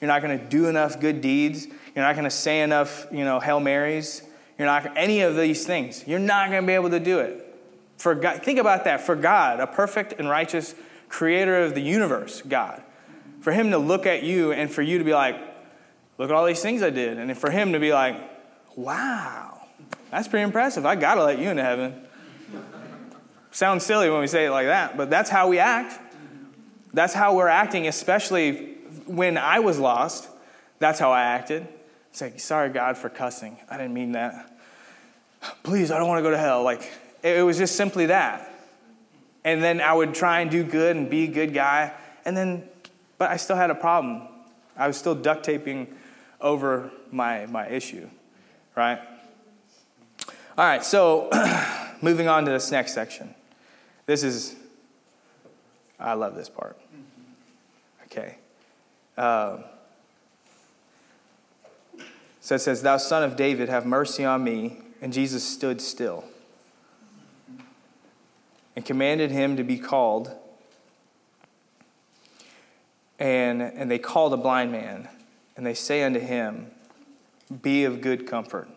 You're 0.00 0.08
not 0.08 0.22
going 0.22 0.38
to 0.38 0.44
do 0.44 0.66
enough 0.66 0.98
good 0.98 1.20
deeds. 1.20 1.66
You're 1.94 2.04
not 2.04 2.14
going 2.14 2.24
to 2.24 2.30
say 2.30 2.62
enough, 2.62 3.06
you 3.12 3.24
know, 3.24 3.40
Hail 3.40 3.60
Marys. 3.60 4.22
You're 4.58 4.66
not 4.66 4.96
any 4.96 5.20
of 5.20 5.36
these 5.36 5.66
things. 5.66 6.06
You're 6.06 6.18
not 6.18 6.50
going 6.50 6.62
to 6.62 6.66
be 6.66 6.72
able 6.72 6.90
to 6.90 7.00
do 7.00 7.18
it. 7.18 7.46
For 7.98 8.14
God, 8.14 8.42
think 8.42 8.58
about 8.58 8.84
that. 8.84 9.02
For 9.02 9.14
God, 9.14 9.60
a 9.60 9.66
perfect 9.66 10.14
and 10.18 10.28
righteous 10.28 10.74
creator 11.08 11.62
of 11.62 11.74
the 11.74 11.82
universe, 11.82 12.40
God, 12.42 12.82
for 13.40 13.52
him 13.52 13.70
to 13.72 13.78
look 13.78 14.06
at 14.06 14.22
you 14.22 14.52
and 14.52 14.70
for 14.70 14.80
you 14.80 14.98
to 14.98 15.04
be 15.04 15.12
like, 15.12 15.36
look 16.16 16.30
at 16.30 16.36
all 16.36 16.46
these 16.46 16.62
things 16.62 16.82
I 16.82 16.90
did. 16.90 17.18
And 17.18 17.36
for 17.36 17.50
him 17.50 17.72
to 17.72 17.80
be 17.80 17.92
like, 17.92 18.16
wow, 18.76 19.66
that's 20.10 20.28
pretty 20.28 20.44
impressive. 20.44 20.86
I 20.86 20.94
got 20.94 21.16
to 21.16 21.24
let 21.24 21.38
you 21.38 21.50
into 21.50 21.62
heaven. 21.62 22.06
Sounds 23.50 23.84
silly 23.84 24.08
when 24.08 24.20
we 24.20 24.26
say 24.26 24.46
it 24.46 24.50
like 24.50 24.66
that, 24.66 24.96
but 24.96 25.10
that's 25.10 25.28
how 25.28 25.48
we 25.48 25.58
act. 25.58 26.00
That's 26.92 27.14
how 27.14 27.36
we're 27.36 27.48
acting, 27.48 27.86
especially 27.86 28.74
when 29.06 29.38
I 29.38 29.60
was 29.60 29.78
lost. 29.78 30.28
That's 30.78 30.98
how 30.98 31.12
I 31.12 31.22
acted. 31.22 31.68
It's 32.10 32.20
like, 32.20 32.40
sorry, 32.40 32.70
God, 32.70 32.98
for 32.98 33.08
cussing. 33.08 33.56
I 33.70 33.76
didn't 33.76 33.94
mean 33.94 34.12
that 34.12 34.50
please, 35.62 35.90
I 35.90 35.98
don't 35.98 36.08
want 36.08 36.18
to 36.18 36.22
go 36.22 36.30
to 36.30 36.38
hell. 36.38 36.62
Like, 36.62 36.90
it 37.22 37.44
was 37.44 37.58
just 37.58 37.76
simply 37.76 38.06
that. 38.06 38.46
And 39.44 39.62
then 39.62 39.80
I 39.80 39.92
would 39.92 40.14
try 40.14 40.40
and 40.40 40.50
do 40.50 40.62
good 40.62 40.96
and 40.96 41.08
be 41.08 41.24
a 41.24 41.28
good 41.28 41.54
guy. 41.54 41.92
And 42.24 42.36
then, 42.36 42.68
but 43.18 43.30
I 43.30 43.36
still 43.36 43.56
had 43.56 43.70
a 43.70 43.74
problem. 43.74 44.22
I 44.76 44.86
was 44.86 44.96
still 44.96 45.14
duct 45.14 45.44
taping 45.44 45.94
over 46.40 46.90
my, 47.10 47.46
my 47.46 47.68
issue, 47.68 48.08
right? 48.76 48.98
All 50.58 50.64
right, 50.64 50.84
so 50.84 51.30
moving 52.02 52.28
on 52.28 52.44
to 52.44 52.50
this 52.50 52.70
next 52.70 52.94
section. 52.94 53.34
this 54.06 54.22
is, 54.22 54.56
I 56.00 56.14
love 56.14 56.34
this 56.34 56.48
part. 56.48 56.78
Okay. 58.06 58.36
Um, 59.16 59.64
so 62.40 62.54
it 62.54 62.60
says, 62.60 62.82
Thou 62.82 62.96
son 62.96 63.22
of 63.22 63.36
David, 63.36 63.68
have 63.68 63.86
mercy 63.86 64.24
on 64.24 64.42
me. 64.42 64.78
And 65.02 65.12
Jesus 65.12 65.42
stood 65.42 65.80
still 65.80 66.24
and 68.76 68.84
commanded 68.84 69.30
him 69.30 69.56
to 69.56 69.64
be 69.64 69.78
called. 69.78 70.30
And, 73.18 73.62
and 73.62 73.90
they 73.90 73.98
called 73.98 74.32
a 74.32 74.36
blind 74.38 74.72
man, 74.72 75.08
and 75.56 75.66
they 75.66 75.74
say 75.74 76.02
unto 76.02 76.20
him, 76.20 76.70
Be 77.62 77.84
of 77.84 78.00
good 78.00 78.26
comfort, 78.26 78.68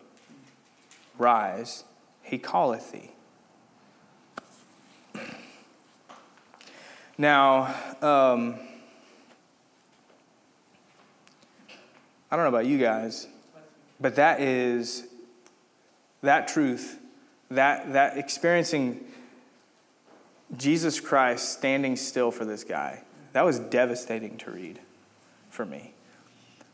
rise, 1.16 1.84
he 2.22 2.36
calleth 2.36 2.92
thee. 2.92 3.12
Now, 7.16 7.74
um, 8.02 8.56
I 12.30 12.36
don't 12.36 12.44
know 12.44 12.48
about 12.48 12.66
you 12.66 12.78
guys, 12.78 13.28
but 14.00 14.16
that 14.16 14.40
is 14.40 15.04
that 16.22 16.48
truth, 16.48 16.98
that, 17.50 17.92
that 17.92 18.18
experiencing 18.18 19.04
Jesus 20.56 20.98
Christ 20.98 21.52
standing 21.52 21.94
still 21.94 22.32
for 22.32 22.44
this 22.44 22.64
guy, 22.64 23.02
that 23.32 23.44
was 23.44 23.60
devastating 23.60 24.36
to 24.38 24.50
read 24.50 24.80
for 25.50 25.64
me. 25.64 25.92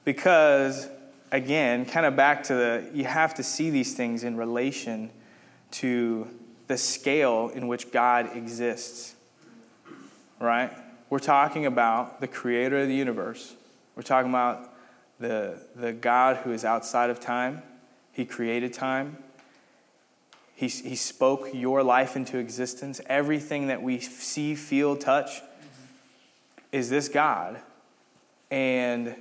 Because, 0.05 0.89
again, 1.31 1.85
kind 1.85 2.07
of 2.07 2.17
back 2.17 2.45
to 2.45 2.55
the, 2.55 2.91
you 2.95 3.05
have 3.05 3.35
to 3.35 3.43
see 3.43 3.69
these 3.69 3.95
things 3.95 4.25
in 4.25 4.37
relation 4.39 5.11
to 5.73 6.29
the 6.67 6.79
scale 6.79 7.51
in 7.55 7.69
which 7.69 7.91
God 7.93 8.35
exists, 8.35 9.15
right? 10.41 10.73
We're 11.11 11.19
talking 11.21 11.67
about 11.67 12.21
the 12.21 12.27
creator 12.27 12.81
of 12.81 12.89
the 12.89 12.95
universe. 12.95 13.55
We're 13.95 14.03
talking 14.03 14.31
about 14.31 14.73
the, 15.21 15.61
the 15.77 15.93
God 15.93 16.39
who 16.39 16.53
is 16.53 16.65
outside 16.65 17.11
of 17.11 17.21
time. 17.21 17.63
He 18.13 18.25
created 18.25 18.73
time. 18.73 19.19
He, 20.55 20.69
he 20.69 20.97
spoke 20.97 21.51
your 21.53 21.83
life 21.83 22.17
into 22.17 22.39
existence. 22.39 23.01
Everything 23.07 23.69
that 23.69 23.83
we 23.83 24.01
see, 24.01 24.55
feel, 24.55 24.97
touch 24.97 25.43
is 26.73 26.91
this 26.91 27.09
God. 27.09 27.59
And 28.51 29.15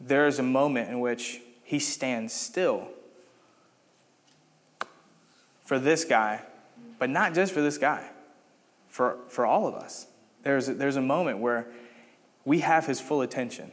there 0.00 0.26
is 0.26 0.38
a 0.38 0.42
moment 0.42 0.90
in 0.90 1.00
which 1.00 1.40
he 1.64 1.78
stands 1.78 2.32
still 2.32 2.88
for 5.64 5.78
this 5.78 6.04
guy, 6.04 6.42
but 6.98 7.08
not 7.08 7.34
just 7.34 7.52
for 7.52 7.62
this 7.62 7.78
guy, 7.78 8.06
for, 8.92 9.16
for 9.28 9.44
all 9.44 9.66
of 9.66 9.74
us. 9.74 10.06
There's, 10.44 10.68
there's 10.68 10.94
a 10.94 11.02
moment 11.02 11.38
where 11.38 11.66
we 12.44 12.60
have 12.60 12.86
his 12.86 13.00
full 13.00 13.22
attention. 13.22 13.72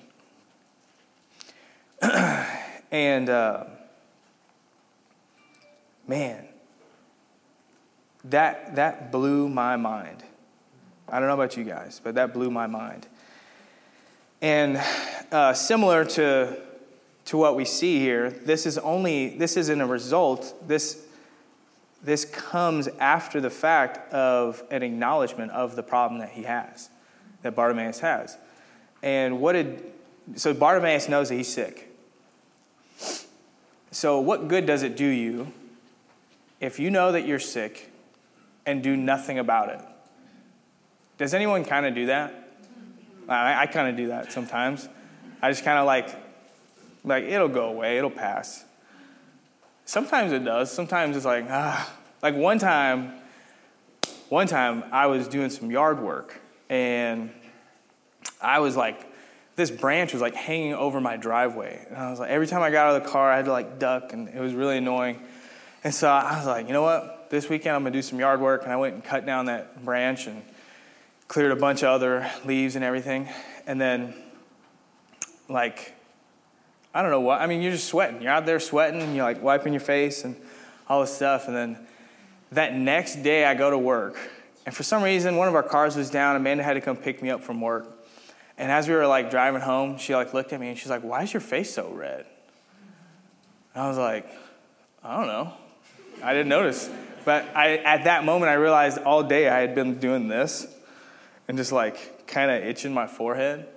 and. 2.01 3.29
Uh, 3.29 3.65
man, 6.09 6.43
that, 8.25 8.75
that 8.75 9.11
blew 9.11 9.47
my 9.47 9.77
mind. 9.77 10.23
I 11.07 11.19
don't 11.19 11.27
know 11.27 11.35
about 11.35 11.55
you 11.55 11.63
guys, 11.63 12.01
but 12.03 12.15
that 12.15 12.33
blew 12.33 12.49
my 12.49 12.65
mind. 12.65 13.07
And 14.41 14.81
uh, 15.31 15.53
similar 15.53 16.03
to, 16.05 16.59
to 17.25 17.37
what 17.37 17.55
we 17.55 17.63
see 17.63 17.99
here, 17.99 18.31
this 18.31 18.65
is 18.65 18.77
only, 18.79 19.37
this 19.37 19.55
isn't 19.55 19.79
a 19.79 19.85
result. 19.85 20.67
This, 20.67 21.05
this 22.01 22.25
comes 22.25 22.87
after 22.99 23.41
the 23.41 23.49
fact 23.49 24.11
of 24.13 24.63
an 24.71 24.83
acknowledgement 24.83 25.51
of 25.51 25.75
the 25.75 25.83
problem 25.83 26.19
that 26.19 26.31
he 26.31 26.43
has, 26.43 26.89
that 27.41 27.55
Bartimaeus 27.55 27.99
has. 27.99 28.37
And 29.01 29.39
what 29.41 29.53
did, 29.53 29.83
so 30.35 30.53
Bartimaeus 30.53 31.09
knows 31.09 31.29
that 31.29 31.35
he's 31.35 31.51
sick. 31.51 31.85
So, 33.91 34.19
what 34.19 34.47
good 34.47 34.65
does 34.65 34.83
it 34.83 34.95
do 34.95 35.05
you 35.05 35.51
if 36.59 36.79
you 36.79 36.89
know 36.89 37.11
that 37.11 37.25
you're 37.25 37.39
sick 37.39 37.89
and 38.65 38.83
do 38.83 38.95
nothing 38.95 39.39
about 39.39 39.69
it. 39.69 39.81
Does 41.17 41.33
anyone 41.33 41.65
kind 41.65 41.85
of 41.85 41.95
do 41.95 42.07
that? 42.07 42.33
I, 43.27 43.63
I 43.63 43.65
kind 43.65 43.89
of 43.89 43.97
do 43.97 44.07
that 44.07 44.31
sometimes. 44.31 44.87
I 45.41 45.49
just 45.49 45.63
kind 45.63 45.79
of 45.79 45.85
like, 45.85 46.09
like, 47.03 47.23
it'll 47.23 47.47
go 47.47 47.69
away, 47.69 47.97
it'll 47.97 48.09
pass. 48.09 48.65
Sometimes 49.89 50.33
it 50.33 50.45
does. 50.45 50.71
Sometimes 50.71 51.17
it's 51.17 51.25
like, 51.25 51.47
ah. 51.49 51.91
Like 52.21 52.35
one 52.35 52.59
time, 52.59 53.11
one 54.29 54.45
time 54.45 54.83
I 54.91 55.07
was 55.07 55.27
doing 55.27 55.49
some 55.49 55.71
yard 55.71 55.99
work 55.99 56.39
and 56.69 57.31
I 58.39 58.59
was 58.59 58.75
like, 58.77 59.11
this 59.55 59.71
branch 59.71 60.13
was 60.13 60.21
like 60.21 60.35
hanging 60.35 60.75
over 60.75 61.01
my 61.01 61.17
driveway. 61.17 61.87
And 61.87 61.97
I 61.97 62.11
was 62.11 62.19
like, 62.19 62.29
every 62.29 62.45
time 62.45 62.61
I 62.61 62.69
got 62.69 62.85
out 62.85 62.97
of 62.97 63.03
the 63.03 63.09
car, 63.09 63.31
I 63.31 63.37
had 63.37 63.45
to 63.45 63.51
like 63.51 63.79
duck 63.79 64.13
and 64.13 64.29
it 64.29 64.39
was 64.39 64.53
really 64.53 64.77
annoying. 64.77 65.23
And 65.83 65.91
so 65.91 66.07
I 66.07 66.37
was 66.37 66.45
like, 66.45 66.67
you 66.67 66.73
know 66.73 66.83
what? 66.83 67.31
This 67.31 67.49
weekend 67.49 67.75
I'm 67.75 67.83
to 67.83 67.89
do 67.89 68.03
some 68.03 68.19
yard 68.19 68.41
work. 68.41 68.65
And 68.65 68.71
I 68.71 68.75
went 68.75 68.93
and 68.93 69.03
cut 69.03 69.25
down 69.25 69.47
that 69.47 69.83
branch 69.83 70.27
and 70.27 70.43
cleared 71.27 71.51
a 71.51 71.55
bunch 71.55 71.81
of 71.81 71.89
other 71.89 72.29
leaves 72.45 72.75
and 72.75 72.85
everything. 72.85 73.27
And 73.65 73.81
then, 73.81 74.13
like, 75.47 75.95
I 76.93 77.01
don't 77.01 77.11
know 77.11 77.21
what. 77.21 77.41
I 77.41 77.47
mean, 77.47 77.61
you're 77.61 77.71
just 77.71 77.87
sweating. 77.87 78.21
You're 78.21 78.31
out 78.31 78.45
there 78.45 78.59
sweating 78.59 79.01
and 79.01 79.15
you're 79.15 79.25
like 79.25 79.41
wiping 79.41 79.73
your 79.73 79.79
face 79.79 80.23
and 80.23 80.35
all 80.87 81.01
this 81.01 81.15
stuff. 81.15 81.47
And 81.47 81.55
then 81.55 81.77
that 82.51 82.73
next 82.73 83.17
day 83.23 83.45
I 83.45 83.53
go 83.53 83.69
to 83.69 83.77
work. 83.77 84.17
And 84.65 84.75
for 84.75 84.83
some 84.83 85.03
reason, 85.03 85.35
one 85.35 85.47
of 85.47 85.55
our 85.55 85.63
cars 85.63 85.95
was 85.95 86.09
down. 86.09 86.35
Amanda 86.35 86.63
had 86.63 86.73
to 86.73 86.81
come 86.81 86.97
pick 86.97 87.21
me 87.21 87.29
up 87.29 87.43
from 87.43 87.61
work. 87.61 87.87
And 88.57 88.71
as 88.71 88.87
we 88.87 88.95
were 88.95 89.07
like 89.07 89.29
driving 89.29 89.61
home, 89.61 89.97
she 89.97 90.15
like 90.15 90.33
looked 90.33 90.51
at 90.51 90.59
me 90.59 90.69
and 90.69 90.77
she's 90.77 90.89
like, 90.89 91.01
"Why 91.01 91.23
is 91.23 91.33
your 91.33 91.39
face 91.39 91.73
so 91.73 91.89
red?" 91.89 92.25
And 93.73 93.83
I 93.83 93.87
was 93.87 93.97
like, 93.97 94.27
"I 95.03 95.17
don't 95.17 95.27
know." 95.27 95.53
I 96.21 96.33
didn't 96.33 96.49
notice. 96.49 96.89
But 97.23 97.45
I, 97.55 97.77
at 97.77 98.03
that 98.03 98.25
moment, 98.25 98.49
I 98.49 98.55
realized 98.55 98.97
all 98.97 99.23
day 99.23 99.47
I 99.47 99.59
had 99.59 99.75
been 99.75 99.99
doing 99.99 100.27
this 100.27 100.67
and 101.47 101.57
just 101.57 101.71
like 101.71 102.27
kind 102.27 102.51
of 102.51 102.63
itching 102.63 102.93
my 102.93 103.07
forehead 103.07 103.67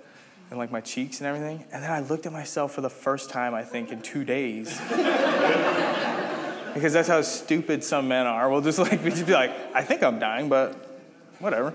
and 0.53 0.59
like 0.59 0.71
my 0.71 0.81
cheeks 0.81 1.19
and 1.19 1.25
everything. 1.25 1.65
And 1.71 1.81
then 1.83 1.91
I 1.91 2.01
looked 2.01 2.27
at 2.27 2.31
myself 2.31 2.73
for 2.73 2.81
the 2.81 2.89
first 2.89 3.31
time, 3.31 3.55
I 3.55 3.63
think, 3.63 3.91
in 3.91 4.03
two 4.03 4.23
days. 4.23 4.69
because 6.75 6.93
that's 6.93 7.07
how 7.07 7.23
stupid 7.23 7.83
some 7.83 8.07
men 8.07 8.27
are. 8.27 8.47
We'll 8.51 8.61
just 8.61 8.77
like, 8.77 9.03
just 9.03 9.25
be 9.25 9.33
like, 9.33 9.51
I 9.73 9.81
think 9.81 10.03
I'm 10.03 10.19
dying, 10.19 10.49
but 10.49 10.75
whatever. 11.39 11.73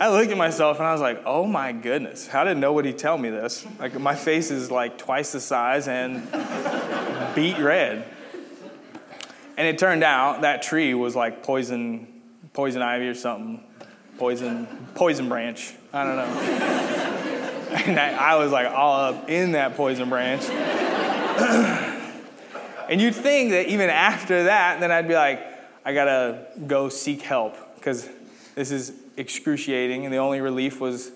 I 0.00 0.08
looked 0.08 0.30
at 0.30 0.38
myself 0.38 0.78
and 0.78 0.86
I 0.86 0.92
was 0.92 1.02
like, 1.02 1.24
oh 1.26 1.44
my 1.44 1.72
goodness, 1.72 2.26
how 2.26 2.44
did 2.44 2.56
nobody 2.56 2.94
tell 2.94 3.18
me 3.18 3.28
this? 3.28 3.66
Like, 3.78 4.00
my 4.00 4.14
face 4.14 4.50
is 4.50 4.70
like 4.70 4.96
twice 4.96 5.32
the 5.32 5.40
size 5.40 5.86
and 5.86 6.22
beet 7.34 7.58
red. 7.58 8.06
And 9.58 9.68
it 9.68 9.78
turned 9.78 10.04
out 10.04 10.40
that 10.40 10.62
tree 10.62 10.94
was 10.94 11.14
like 11.14 11.42
poison, 11.42 12.08
poison 12.54 12.80
ivy 12.80 13.08
or 13.08 13.14
something, 13.14 13.62
poison, 14.16 14.88
poison 14.94 15.28
branch. 15.28 15.74
I 15.92 16.04
don't 16.04 16.16
know. 16.16 17.03
and 17.74 17.98
I, 17.98 18.36
was 18.36 18.52
like 18.52 18.72
all 18.72 19.00
up 19.00 19.28
in 19.28 19.52
that 19.52 19.76
poison 19.76 20.08
branch. 20.08 20.48
and 22.88 23.00
you'd 23.00 23.16
think 23.16 23.50
that 23.50 23.66
even 23.66 23.90
after 23.90 24.44
that, 24.44 24.78
then 24.78 24.92
I'd 24.92 25.08
be 25.08 25.14
like, 25.14 25.44
I 25.84 25.92
gotta 25.92 26.46
go 26.68 26.88
seek 26.88 27.22
help 27.22 27.56
because 27.74 28.08
this 28.54 28.70
is 28.70 28.92
excruciating. 29.16 30.04
And 30.04 30.14
the 30.14 30.18
only 30.18 30.40
relief 30.40 30.80
was 30.80 31.10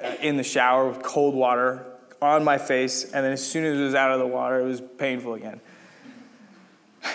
uh, 0.00 0.14
in 0.20 0.36
the 0.36 0.44
shower 0.44 0.88
with 0.88 1.02
cold 1.02 1.34
water 1.34 1.84
on 2.22 2.44
my 2.44 2.58
face. 2.58 3.02
And 3.02 3.24
then 3.24 3.32
as 3.32 3.44
soon 3.44 3.64
as 3.64 3.76
it 3.76 3.82
was 3.82 3.96
out 3.96 4.12
of 4.12 4.20
the 4.20 4.26
water, 4.26 4.60
it 4.60 4.66
was 4.66 4.80
painful 4.80 5.34
again. 5.34 5.60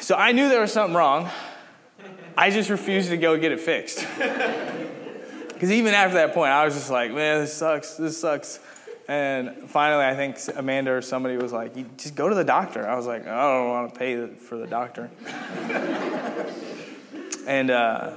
So 0.01 0.15
I 0.15 0.34
knew 0.34 0.50
there 0.50 0.62
was 0.62 0.74
something 0.74 0.96
wrong. 0.96 1.29
I 2.38 2.50
just 2.50 2.70
refused 2.70 3.12
to 3.12 3.17
go 3.17 3.38
get 3.38 3.53
it 3.53 3.62
fixed. 3.62 4.05
Because 5.61 5.73
even 5.73 5.93
after 5.93 6.15
that 6.15 6.33
point, 6.33 6.51
I 6.51 6.65
was 6.65 6.73
just 6.73 6.89
like, 6.89 7.11
man, 7.11 7.41
this 7.41 7.53
sucks. 7.53 7.93
This 7.93 8.19
sucks. 8.19 8.59
And 9.07 9.69
finally, 9.69 10.03
I 10.03 10.15
think 10.15 10.39
Amanda 10.57 10.91
or 10.91 11.03
somebody 11.03 11.37
was 11.37 11.53
like, 11.53 11.77
you 11.77 11.87
just 11.97 12.15
go 12.15 12.27
to 12.27 12.33
the 12.33 12.43
doctor. 12.43 12.89
I 12.89 12.95
was 12.95 13.05
like, 13.05 13.27
I 13.27 13.43
don't 13.43 13.69
want 13.69 13.93
to 13.93 13.99
pay 13.99 14.25
for 14.25 14.57
the 14.57 14.65
doctor. 14.65 15.11
and 17.45 17.69
uh, 17.69 18.13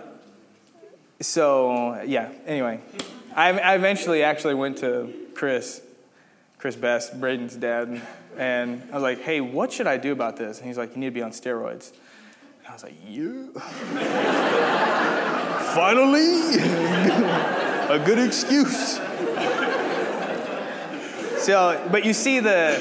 so, 1.20 2.00
yeah, 2.06 2.32
anyway, 2.46 2.80
I, 3.36 3.50
I 3.50 3.74
eventually 3.74 4.22
actually 4.22 4.54
went 4.54 4.78
to 4.78 5.12
Chris, 5.34 5.82
Chris 6.56 6.76
Best, 6.76 7.20
Braden's 7.20 7.56
dad. 7.56 8.00
And 8.38 8.88
I 8.90 8.94
was 8.94 9.02
like, 9.02 9.20
hey, 9.20 9.42
what 9.42 9.70
should 9.70 9.86
I 9.86 9.98
do 9.98 10.12
about 10.12 10.38
this? 10.38 10.60
And 10.60 10.66
he's 10.66 10.78
like, 10.78 10.94
you 10.94 11.00
need 11.00 11.08
to 11.08 11.12
be 11.12 11.20
on 11.20 11.32
steroids. 11.32 11.92
And 12.60 12.68
I 12.68 12.72
was 12.72 12.84
like, 12.84 12.94
yeah. 13.06 13.48
Finally, 15.74 16.54
a 17.90 18.02
good 18.04 18.18
excuse. 18.18 18.96
So, 21.38 21.88
but 21.90 22.04
you 22.04 22.12
see 22.12 22.40
the, 22.40 22.80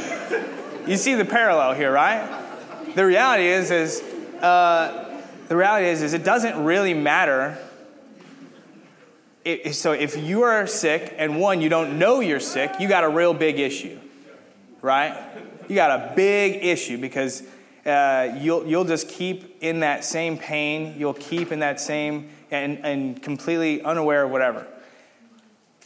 you 0.88 0.98
see 0.98 1.16
the 1.16 1.26
parallel 1.26 1.74
here, 1.74 1.92
right? 1.92 2.42
The 2.96 3.06
reality 3.06 3.48
is, 3.48 3.72
is, 3.72 4.02
uh, 4.42 5.22
the 5.48 5.56
reality 5.56 5.88
is, 5.88 6.02
is 6.02 6.14
it 6.14 6.24
doesn't 6.24 6.64
really 6.64 6.94
matter 6.94 7.58
it, 9.46 9.76
so 9.76 9.92
if 9.92 10.18
you 10.18 10.44
are 10.44 10.66
sick 10.68 11.14
and 11.18 11.40
one, 11.40 11.62
you 11.62 11.70
don't 11.70 12.00
know 12.00 12.22
you're 12.22 12.40
sick, 12.40 12.80
you 12.80 12.88
got 12.88 13.04
a 13.04 13.10
real 13.10 13.34
big 13.34 13.60
issue, 13.60 14.00
right? 14.82 15.20
You 15.68 15.76
got 15.76 15.92
a 15.92 16.16
big 16.16 16.64
issue 16.64 16.98
because 16.98 17.44
uh, 17.86 18.38
you'll, 18.40 18.66
you'll 18.66 18.86
just 18.86 19.10
keep 19.10 19.58
in 19.62 19.82
that 19.82 20.06
same 20.06 20.38
pain. 20.38 20.96
You'll 20.98 21.14
keep 21.14 21.52
in 21.52 21.60
that 21.60 21.80
same 21.80 22.30
and, 22.50 22.80
and 22.84 23.22
completely 23.22 23.82
unaware 23.82 24.24
of 24.24 24.32
whatever. 24.32 24.68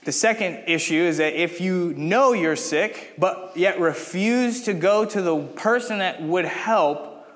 The 0.03 0.11
second 0.11 0.63
issue 0.67 0.95
is 0.95 1.17
that 1.17 1.33
if 1.33 1.59
you 1.59 1.93
know 1.97 2.31
you're 2.33 2.55
sick, 2.55 3.13
but 3.17 3.51
yet 3.55 3.79
refuse 3.79 4.63
to 4.63 4.73
go 4.73 5.03
to 5.03 5.21
the 5.21 5.37
person 5.37 5.97
that 5.97 6.21
would 6.21 6.45
help, 6.45 7.27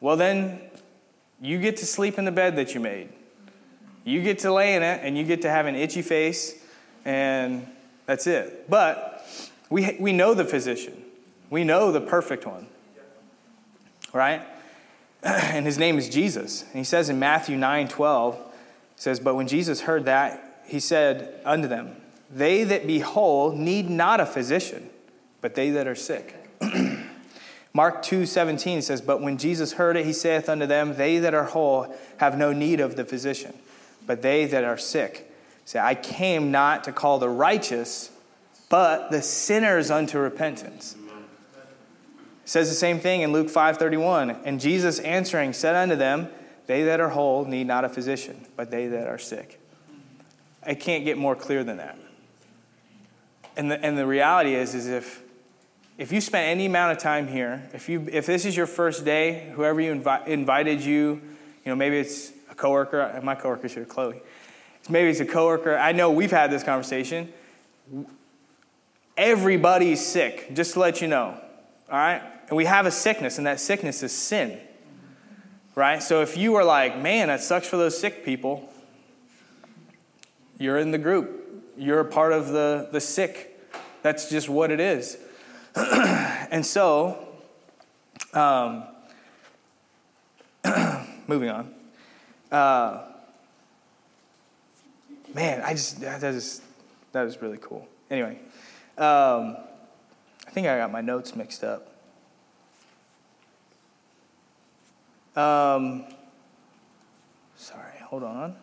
well, 0.00 0.16
then 0.16 0.60
you 1.40 1.58
get 1.58 1.78
to 1.78 1.86
sleep 1.86 2.18
in 2.18 2.24
the 2.24 2.30
bed 2.30 2.56
that 2.56 2.74
you 2.74 2.80
made. 2.80 3.08
You 4.04 4.22
get 4.22 4.40
to 4.40 4.52
lay 4.52 4.74
in 4.74 4.82
it 4.82 5.00
and 5.02 5.16
you 5.16 5.24
get 5.24 5.42
to 5.42 5.50
have 5.50 5.66
an 5.66 5.74
itchy 5.74 6.02
face, 6.02 6.54
and 7.04 7.66
that's 8.06 8.26
it. 8.26 8.70
But 8.70 9.26
we, 9.70 9.96
we 9.98 10.12
know 10.12 10.34
the 10.34 10.44
physician, 10.44 11.02
we 11.50 11.64
know 11.64 11.90
the 11.90 12.00
perfect 12.00 12.46
one, 12.46 12.66
right? 14.12 14.42
And 15.22 15.66
his 15.66 15.78
name 15.78 15.98
is 15.98 16.08
Jesus. 16.08 16.62
And 16.62 16.78
he 16.78 16.84
says 16.84 17.08
in 17.08 17.18
Matthew 17.18 17.56
9 17.56 17.88
12, 17.88 18.38
says, 18.96 19.20
But 19.20 19.34
when 19.34 19.46
Jesus 19.46 19.82
heard 19.82 20.04
that, 20.06 20.62
he 20.66 20.80
said 20.80 21.40
unto 21.44 21.68
them, 21.68 21.96
They 22.30 22.64
that 22.64 22.86
be 22.86 23.00
whole 23.00 23.52
need 23.52 23.90
not 23.90 24.20
a 24.20 24.26
physician, 24.26 24.90
but 25.40 25.54
they 25.54 25.70
that 25.70 25.86
are 25.86 25.94
sick. 25.94 26.34
Mark 27.74 28.02
2 28.02 28.26
17 28.26 28.82
says, 28.82 29.00
But 29.00 29.20
when 29.20 29.38
Jesus 29.38 29.74
heard 29.74 29.96
it, 29.96 30.06
he 30.06 30.12
saith 30.12 30.48
unto 30.48 30.66
them, 30.66 30.94
They 30.94 31.18
that 31.18 31.34
are 31.34 31.44
whole 31.44 31.94
have 32.18 32.36
no 32.36 32.52
need 32.52 32.80
of 32.80 32.96
the 32.96 33.04
physician, 33.04 33.54
but 34.06 34.22
they 34.22 34.46
that 34.46 34.64
are 34.64 34.78
sick. 34.78 35.30
Say, 35.64 35.78
I 35.78 35.94
came 35.94 36.50
not 36.50 36.84
to 36.84 36.92
call 36.92 37.18
the 37.18 37.28
righteous, 37.28 38.10
but 38.68 39.10
the 39.10 39.22
sinners 39.22 39.90
unto 39.90 40.18
repentance. 40.18 40.96
Says 42.44 42.68
the 42.68 42.74
same 42.74 42.98
thing 42.98 43.20
in 43.20 43.32
Luke 43.32 43.48
5:31, 43.48 44.40
And 44.44 44.60
Jesus 44.60 44.98
answering 45.00 45.52
said 45.52 45.76
unto 45.76 45.96
them, 45.96 46.28
They 46.66 46.82
that 46.84 47.00
are 47.00 47.10
whole 47.10 47.44
need 47.44 47.66
not 47.66 47.84
a 47.84 47.88
physician, 47.88 48.46
but 48.56 48.70
they 48.70 48.88
that 48.88 49.06
are 49.06 49.18
sick. 49.18 49.60
I 50.64 50.74
can't 50.74 51.04
get 51.04 51.18
more 51.18 51.34
clear 51.34 51.64
than 51.64 51.78
that. 51.78 51.98
And 53.56 53.70
the, 53.70 53.84
and 53.84 53.98
the 53.98 54.06
reality 54.06 54.54
is, 54.54 54.74
is 54.74 54.88
if, 54.88 55.22
if 55.98 56.10
you 56.10 56.20
spent 56.20 56.48
any 56.48 56.66
amount 56.66 56.92
of 56.92 56.98
time 56.98 57.28
here, 57.28 57.68
if, 57.74 57.88
you, 57.88 58.06
if 58.10 58.26
this 58.26 58.44
is 58.44 58.56
your 58.56 58.66
first 58.66 59.04
day, 59.04 59.50
whoever 59.54 59.80
you 59.80 59.94
invi- 59.94 60.26
invited 60.26 60.80
you, 60.80 61.20
you 61.64 61.70
know, 61.70 61.76
maybe 61.76 61.98
it's 61.98 62.32
a 62.50 62.54
coworker, 62.54 63.20
my 63.22 63.34
coworker's 63.34 63.74
here, 63.74 63.84
Chloe. 63.84 64.22
Maybe 64.88 65.10
it's 65.10 65.20
a 65.20 65.26
coworker. 65.26 65.76
I 65.76 65.92
know 65.92 66.10
we've 66.10 66.30
had 66.30 66.50
this 66.50 66.62
conversation. 66.62 67.32
Everybody's 69.16 70.04
sick, 70.04 70.54
just 70.54 70.74
to 70.74 70.80
let 70.80 71.00
you 71.00 71.08
know. 71.08 71.38
All 71.90 71.98
right? 71.98 72.22
And 72.48 72.56
we 72.56 72.64
have 72.64 72.86
a 72.86 72.90
sickness, 72.90 73.38
and 73.38 73.46
that 73.46 73.60
sickness 73.60 74.02
is 74.02 74.12
sin. 74.12 74.58
Right? 75.74 76.02
So 76.02 76.20
if 76.20 76.36
you 76.36 76.54
are 76.56 76.64
like, 76.64 76.98
man, 76.98 77.28
that 77.28 77.42
sucks 77.42 77.66
for 77.66 77.76
those 77.76 77.98
sick 77.98 78.24
people, 78.24 78.68
you're 80.58 80.78
in 80.78 80.90
the 80.90 80.98
group. 80.98 81.72
You're 81.76 82.00
a 82.00 82.04
part 82.04 82.32
of 82.32 82.48
the, 82.48 82.88
the 82.92 83.00
sick. 83.00 83.58
That's 84.02 84.28
just 84.28 84.48
what 84.48 84.70
it 84.70 84.80
is. 84.80 85.16
and 85.74 86.64
so, 86.64 87.26
um, 88.34 88.84
moving 91.26 91.48
on. 91.48 91.74
Uh, 92.50 93.02
man, 95.34 95.62
I 95.62 95.72
just, 95.72 96.00
that 96.00 96.22
is, 96.22 96.60
that 97.12 97.26
is 97.26 97.40
really 97.40 97.58
cool. 97.60 97.88
Anyway, 98.10 98.38
um, 98.98 99.56
I 100.46 100.50
think 100.50 100.66
I 100.66 100.76
got 100.76 100.92
my 100.92 101.00
notes 101.00 101.34
mixed 101.34 101.64
up. 101.64 101.91
Um, 105.34 106.04
sorry, 107.56 107.98
hold 108.02 108.22
on. 108.22 108.54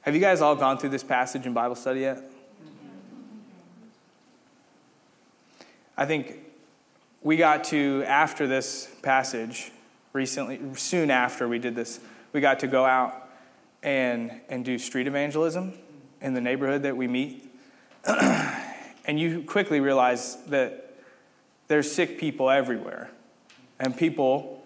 Have 0.00 0.14
you 0.14 0.20
guys 0.20 0.40
all 0.40 0.56
gone 0.56 0.78
through 0.78 0.90
this 0.90 1.02
passage 1.02 1.46
in 1.46 1.52
Bible 1.52 1.74
study 1.74 2.00
yet? 2.00 2.22
I 5.96 6.06
think 6.06 6.38
we 7.22 7.36
got 7.36 7.64
to, 7.64 8.02
after 8.06 8.46
this 8.46 8.88
passage, 9.02 9.70
recently, 10.12 10.60
soon 10.74 11.10
after 11.10 11.46
we 11.48 11.58
did 11.58 11.74
this, 11.74 12.00
we 12.32 12.40
got 12.40 12.60
to 12.60 12.66
go 12.66 12.84
out 12.84 13.28
and, 13.82 14.40
and 14.48 14.64
do 14.64 14.78
street 14.78 15.06
evangelism 15.06 15.74
in 16.20 16.34
the 16.34 16.40
neighborhood 16.40 16.82
that 16.82 16.96
we 16.96 17.06
meet. 17.06 17.50
and 18.04 19.20
you 19.20 19.42
quickly 19.42 19.80
realize 19.80 20.36
that 20.46 20.83
there's 21.68 21.90
sick 21.90 22.18
people 22.18 22.50
everywhere. 22.50 23.10
And 23.80 23.96
people 23.96 24.64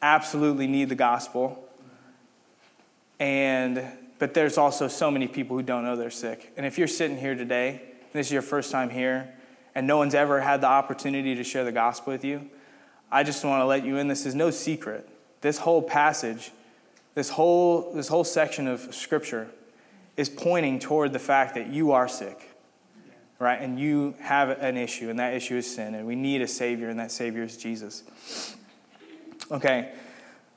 absolutely 0.00 0.66
need 0.66 0.88
the 0.88 0.94
gospel. 0.94 1.68
And 3.18 3.82
but 4.18 4.32
there's 4.32 4.56
also 4.58 4.88
so 4.88 5.10
many 5.10 5.26
people 5.26 5.56
who 5.56 5.62
don't 5.62 5.84
know 5.84 5.96
they're 5.96 6.10
sick. 6.10 6.52
And 6.56 6.64
if 6.64 6.78
you're 6.78 6.86
sitting 6.86 7.18
here 7.18 7.34
today, 7.34 7.70
and 7.70 8.12
this 8.12 8.28
is 8.28 8.32
your 8.32 8.42
first 8.42 8.70
time 8.70 8.90
here, 8.90 9.28
and 9.74 9.86
no 9.86 9.98
one's 9.98 10.14
ever 10.14 10.40
had 10.40 10.60
the 10.60 10.68
opportunity 10.68 11.34
to 11.34 11.44
share 11.44 11.64
the 11.64 11.72
gospel 11.72 12.12
with 12.12 12.24
you, 12.24 12.48
I 13.10 13.22
just 13.22 13.44
want 13.44 13.60
to 13.60 13.66
let 13.66 13.84
you 13.84 13.98
in. 13.98 14.08
This 14.08 14.24
is 14.24 14.34
no 14.34 14.50
secret. 14.50 15.08
This 15.40 15.58
whole 15.58 15.82
passage, 15.82 16.52
this 17.14 17.28
whole, 17.28 17.92
this 17.92 18.08
whole 18.08 18.24
section 18.24 18.68
of 18.68 18.94
scripture 18.94 19.48
is 20.16 20.28
pointing 20.28 20.78
toward 20.78 21.12
the 21.12 21.18
fact 21.18 21.54
that 21.56 21.66
you 21.68 21.92
are 21.92 22.08
sick, 22.08 22.48
right? 23.38 23.60
And 23.60 23.78
you 23.78 24.14
have 24.20 24.50
an 24.50 24.76
issue, 24.76 25.10
and 25.10 25.18
that 25.18 25.34
issue 25.34 25.56
is 25.56 25.72
sin, 25.72 25.94
and 25.94 26.06
we 26.06 26.16
need 26.16 26.42
a 26.42 26.48
Savior, 26.48 26.88
and 26.88 26.98
that 26.98 27.10
Savior 27.10 27.42
is 27.42 27.56
Jesus. 27.56 28.02
Okay. 29.50 29.92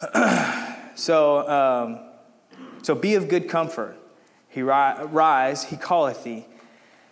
so, 0.96 1.48
um, 1.50 2.00
so 2.84 2.96
be 2.96 3.16
of 3.16 3.28
good 3.28 3.50
comfort. 3.50 3.98
He 4.50 4.62
ri- 4.62 5.04
rise, 5.06 5.66
he 5.66 5.78
calleth 5.78 6.24
thee. 6.24 6.46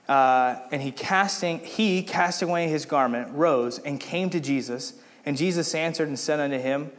Uh, 0.08 0.60
and 0.72 0.84
he 0.84 0.92
casting 0.92 1.60
he 1.60 2.04
casting 2.04 2.50
away 2.50 2.68
his 2.68 2.86
garment 2.86 3.32
rose 3.32 3.80
and 3.80 4.00
came 4.00 4.30
to 4.30 4.40
Jesus. 4.40 4.94
And 5.26 5.36
Jesus 5.36 5.74
answered 5.74 6.08
and 6.08 6.18
said 6.18 6.40
unto 6.40 6.60
him, 6.60 6.92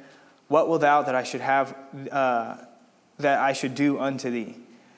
What 0.48 0.68
wilt 0.68 0.80
thou 0.80 1.02
that 1.02 1.14
I 1.14 1.22
should 1.22 1.40
have 1.40 1.76
uh, 2.10 2.56
that 3.18 3.38
I 3.38 3.52
should 3.52 3.76
do 3.76 4.00
unto 4.00 4.30
thee? 4.30 4.56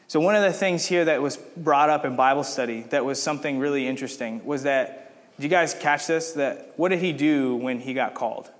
So 0.08 0.20
one 0.20 0.34
of 0.34 0.42
the 0.42 0.54
things 0.54 0.86
here 0.86 1.04
that 1.04 1.20
was 1.20 1.36
brought 1.36 1.90
up 1.90 2.06
in 2.06 2.16
Bible 2.16 2.42
study 2.42 2.80
that 2.90 3.04
was 3.04 3.22
something 3.22 3.58
really 3.58 3.86
interesting 3.86 4.42
was 4.44 4.62
that 4.62 5.12
did 5.36 5.44
you 5.44 5.50
guys 5.50 5.74
catch 5.74 6.06
this? 6.06 6.32
That 6.32 6.72
what 6.76 6.88
did 6.88 7.00
he 7.00 7.12
do 7.12 7.54
when 7.56 7.78
he 7.78 7.92
got 7.92 8.14
called? 8.14 8.50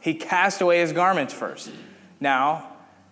He 0.00 0.14
cast 0.14 0.60
away 0.60 0.80
his 0.80 0.92
garments 0.92 1.32
first. 1.32 1.70
Now, 2.20 2.68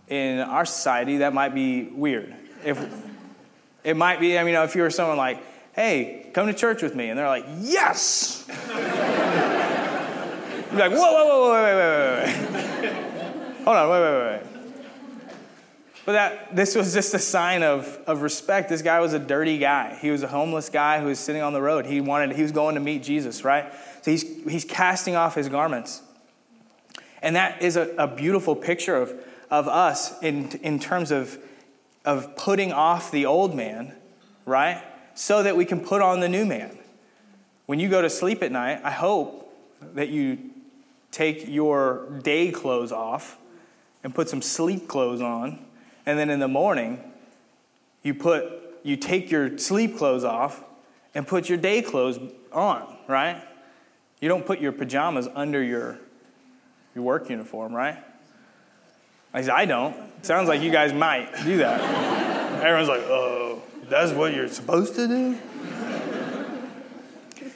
in 0.09 0.41
our 0.41 0.67
society, 0.67 1.19
that 1.19 1.33
might 1.33 1.55
be 1.55 1.85
weird. 1.85 2.35
If 2.65 2.85
it 3.85 3.97
might 3.97 4.19
be, 4.21 4.37
I 4.37 4.43
mean, 4.43 4.57
if 4.57 4.75
you 4.75 4.83
were 4.83 4.91
someone 4.91 5.17
like, 5.17 5.39
"Hey, 5.75 6.27
come 6.35 6.49
to 6.49 6.53
church 6.53 6.83
with 6.83 6.95
me," 6.95 7.09
and 7.09 7.19
they're 7.19 7.29
like, 7.29 7.47
"Yes," 7.61 8.45
you're 8.49 8.57
like, 10.79 10.91
"Whoa, 10.91 11.13
whoa, 11.13 11.25
whoa, 11.25 11.41
whoa, 11.41 11.53
wait, 11.53 11.75
wait, 11.77 11.89
wait, 11.89 12.59
wait, 12.83 12.93
hold 13.65 13.77
on, 13.77 13.89
wait, 13.89 14.01
wait, 14.01 14.43
wait." 14.43 14.52
But 16.05 16.13
that 16.13 16.57
this 16.57 16.75
was 16.75 16.93
just 16.93 17.15
a 17.15 17.19
sign 17.19 17.63
of, 17.63 17.99
of 18.07 18.23
respect. 18.23 18.69
This 18.69 18.83
guy 18.83 19.01
was 19.01 19.13
a 19.13 19.19
dirty 19.19 19.59
guy. 19.59 19.97
He 20.01 20.11
was 20.11 20.23
a 20.23 20.29
homeless 20.29 20.69
guy 20.69 21.01
who 21.01 21.07
was 21.07 21.21
sitting 21.21 21.43
on 21.43 21.53
the 21.53 21.63
road. 21.63 21.87
He 21.87 22.01
wanted 22.01 22.35
he 22.35 22.43
was 22.43 22.53
going 22.53 22.75
to 22.75 22.81
meet 22.81 23.03
Jesus, 23.03 23.45
right? 23.45 23.73
So 24.03 24.11
he's 24.11 24.23
he's 24.45 24.65
casting 24.65 25.15
off 25.15 25.35
his 25.37 25.49
garments. 25.49 26.03
And 27.23 27.37
that 27.37 27.63
is 27.63 27.77
a, 27.77 27.95
a 27.99 28.09
beautiful 28.09 28.57
picture 28.57 28.97
of 28.97 29.15
of 29.53 29.69
us 29.69 30.19
in, 30.23 30.49
in 30.63 30.81
terms 30.81 31.11
of, 31.11 31.39
of 32.07 32.35
putting 32.37 32.73
off 32.73 33.11
the 33.11 33.27
old 33.27 33.55
man, 33.55 33.95
right? 34.47 34.83
So 35.15 35.43
that 35.43 35.57
we 35.59 35.67
can 35.67 35.79
put 35.81 36.01
on 36.01 36.21
the 36.21 36.29
new 36.29 36.47
man. 36.47 36.79
When 37.67 37.79
you 37.79 37.91
go 37.91 38.01
to 38.01 38.09
sleep 38.09 38.43
at 38.43 38.51
night, 38.51 38.81
I 38.83 38.91
hope 38.91 39.55
that 39.95 40.09
you 40.09 40.39
take 41.11 41.47
your 41.47 42.09
day 42.23 42.51
clothes 42.51 42.93
off 42.93 43.37
and 44.03 44.15
put 44.15 44.31
some 44.31 44.41
sleep 44.41 44.89
clothes 44.89 45.21
on. 45.21 45.63
And 46.07 46.19
then 46.19 46.31
in 46.31 46.41
the 46.41 46.49
morning, 46.49 47.03
you 48.03 48.15
put 48.15 48.45
you 48.83 48.97
take 48.97 49.31
your 49.31 49.59
sleep 49.59 49.97
clothes 49.97 50.25
off 50.25 50.65
and 51.15 51.27
put 51.27 51.49
your 51.49 51.59
day 51.59 51.83
clothes 51.83 52.19
on, 52.51 52.97
right? 53.07 53.43
You 54.21 54.29
don't 54.29 54.45
put 54.45 54.61
your 54.61 54.73
pajamas 54.73 55.29
under 55.35 55.63
your 55.63 55.99
your 56.95 57.05
work 57.05 57.31
uniform, 57.31 57.73
right? 57.73 58.03
I 59.35 59.41
said, 59.41 59.51
I 59.51 59.65
don't. 59.65 59.97
It 60.19 60.27
sounds 60.27 60.49
like 60.49 60.61
you 60.61 60.71
guys 60.71 60.93
might 60.93 61.33
do 61.45 61.59
that. 61.59 61.81
Everyone's 62.63 62.89
like, 62.89 63.01
oh, 63.03 63.63
that's 63.89 64.13
what 64.13 64.35
you're 64.35 64.49
supposed 64.49 64.95
to 64.97 65.09
do? 65.09 65.39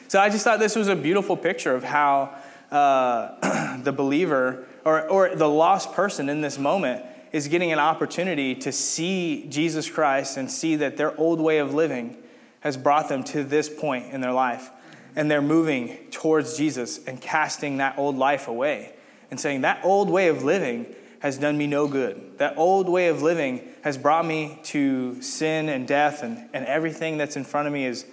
So 0.09 0.21
I 0.21 0.31
just 0.31 0.45
thought 0.45 0.59
this 0.59 0.77
was 0.77 0.89
a 0.89 0.97
beautiful 0.97 1.37
picture 1.37 1.75
of 1.75 1.83
how 1.83 2.35
uh, 2.71 3.77
the 3.83 3.93
believer 3.93 4.65
or, 4.85 5.09
or 5.09 5.35
the 5.35 5.49
lost 5.49 5.93
person 5.93 6.29
in 6.29 6.41
this 6.41 6.59
moment 6.59 7.05
is 7.37 7.49
getting 7.49 7.71
an 7.71 7.79
opportunity 7.79 8.55
to 8.55 8.73
see 8.73 9.45
Jesus 9.51 9.91
Christ 9.91 10.39
and 10.39 10.51
see 10.51 10.77
that 10.77 10.97
their 10.97 11.15
old 11.21 11.39
way 11.39 11.59
of 11.59 11.75
living 11.75 12.17
has 12.61 12.79
brought 12.79 13.11
them 13.11 13.23
to 13.25 13.45
this 13.45 13.69
point 13.69 14.11
in 14.11 14.23
their 14.23 14.33
life. 14.33 14.71
And 15.15 15.31
they're 15.31 15.43
moving 15.43 15.99
towards 16.11 16.57
Jesus 16.57 17.05
and 17.07 17.21
casting 17.21 17.77
that 17.77 17.99
old 17.99 18.17
life 18.17 18.49
away 18.49 18.95
and 19.31 19.39
saying, 19.39 19.61
That 19.61 19.85
old 19.85 20.09
way 20.09 20.29
of 20.29 20.45
living 20.45 20.87
has 21.19 21.37
done 21.37 21.59
me 21.59 21.67
no 21.67 21.87
good. 21.87 22.39
That 22.39 22.57
old 22.57 22.89
way 22.89 23.09
of 23.09 23.21
living 23.21 23.69
has 23.85 23.99
brought 23.99 24.25
me 24.25 24.59
to 24.65 25.21
sin 25.21 25.69
and 25.69 25.87
death, 25.87 26.23
and, 26.23 26.49
and 26.55 26.65
everything 26.65 27.19
that's 27.19 27.37
in 27.37 27.45
front 27.45 27.67
of 27.67 27.75
me 27.75 27.85
is, 27.85 28.07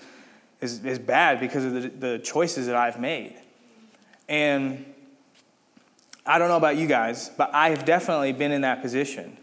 is, 0.59 0.83
is 0.83 0.99
bad 0.99 1.39
because 1.39 1.63
of 1.63 1.73
the, 1.73 1.87
the 1.87 2.19
choices 2.19 2.67
that 2.67 2.75
I've 2.75 2.99
made. 2.99 3.37
And 4.27 4.92
I 6.25 6.39
don't 6.39 6.47
know 6.47 6.57
about 6.57 6.77
you 6.77 6.87
guys, 6.87 7.29
but 7.37 7.53
I 7.53 7.69
have 7.69 7.83
definitely 7.85 8.31
been 8.31 8.51
in 8.51 8.61
that 8.61 8.81
position 8.81 9.37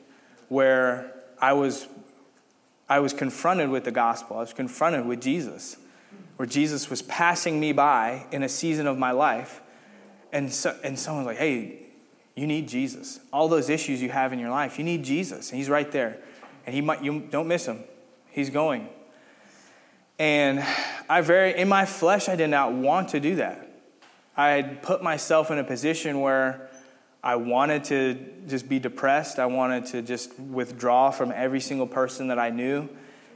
where 0.49 1.13
I 1.39 1.53
was, 1.53 1.87
I 2.89 3.01
was 3.01 3.13
confronted 3.13 3.69
with 3.69 3.85
the 3.85 3.91
gospel. 3.91 4.39
I 4.39 4.41
was 4.41 4.53
confronted 4.53 5.07
with 5.07 5.21
Jesus, 5.21 5.77
where 6.37 6.47
Jesus 6.47 6.89
was 6.89 7.03
passing 7.03 7.61
me 7.61 7.73
by 7.73 8.27
in 8.33 8.43
a 8.43 8.49
season 8.49 8.87
of 8.87 8.99
my 8.99 9.11
life. 9.11 9.61
And, 10.33 10.53
so, 10.53 10.79
and 10.83 10.99
someone's 10.99 11.27
like, 11.27 11.37
hey, 11.37 11.81
you 12.35 12.47
need 12.47 12.69
Jesus. 12.69 13.21
All 13.33 13.49
those 13.49 13.69
issues 13.69 14.01
you 14.01 14.09
have 14.11 14.33
in 14.33 14.39
your 14.39 14.51
life, 14.51 14.79
you 14.79 14.85
need 14.85 15.03
Jesus. 15.03 15.51
And 15.51 15.59
he's 15.59 15.69
right 15.69 15.91
there. 15.93 16.19
And 16.65 16.75
he 16.75 16.81
might, 16.81 17.03
you 17.03 17.21
don't 17.31 17.49
miss 17.49 17.67
him. 17.67 17.85
He's 18.31 18.49
going. 18.49 18.89
And 20.19 20.65
I 21.09 21.21
very, 21.21 21.57
in 21.57 21.69
my 21.69 21.85
flesh, 21.85 22.29
I 22.29 22.37
did 22.37 22.49
not 22.49 22.73
want 22.73 23.11
to 23.11 23.21
do 23.21 23.37
that. 23.37 23.70
I 24.41 24.53
had 24.53 24.83
put 24.83 25.03
myself 25.03 25.51
in 25.51 25.59
a 25.59 25.65
position 25.65 26.23
where 26.23 26.71
I 27.23 27.37
wanted 27.37 27.85
to 27.85 28.15
just 28.49 28.71
be 28.71 28.79
depressed. 28.79 29.39
I 29.39 29.45
wanted 29.45 29.85
to 29.87 30.01
just 30.01 30.39
withdraw 30.41 31.11
from 31.11 31.31
every 31.31 31.61
single 31.61 31.87
person 31.87 32.29
that 32.29 32.39
I 32.39 32.49
knew. 32.49 32.89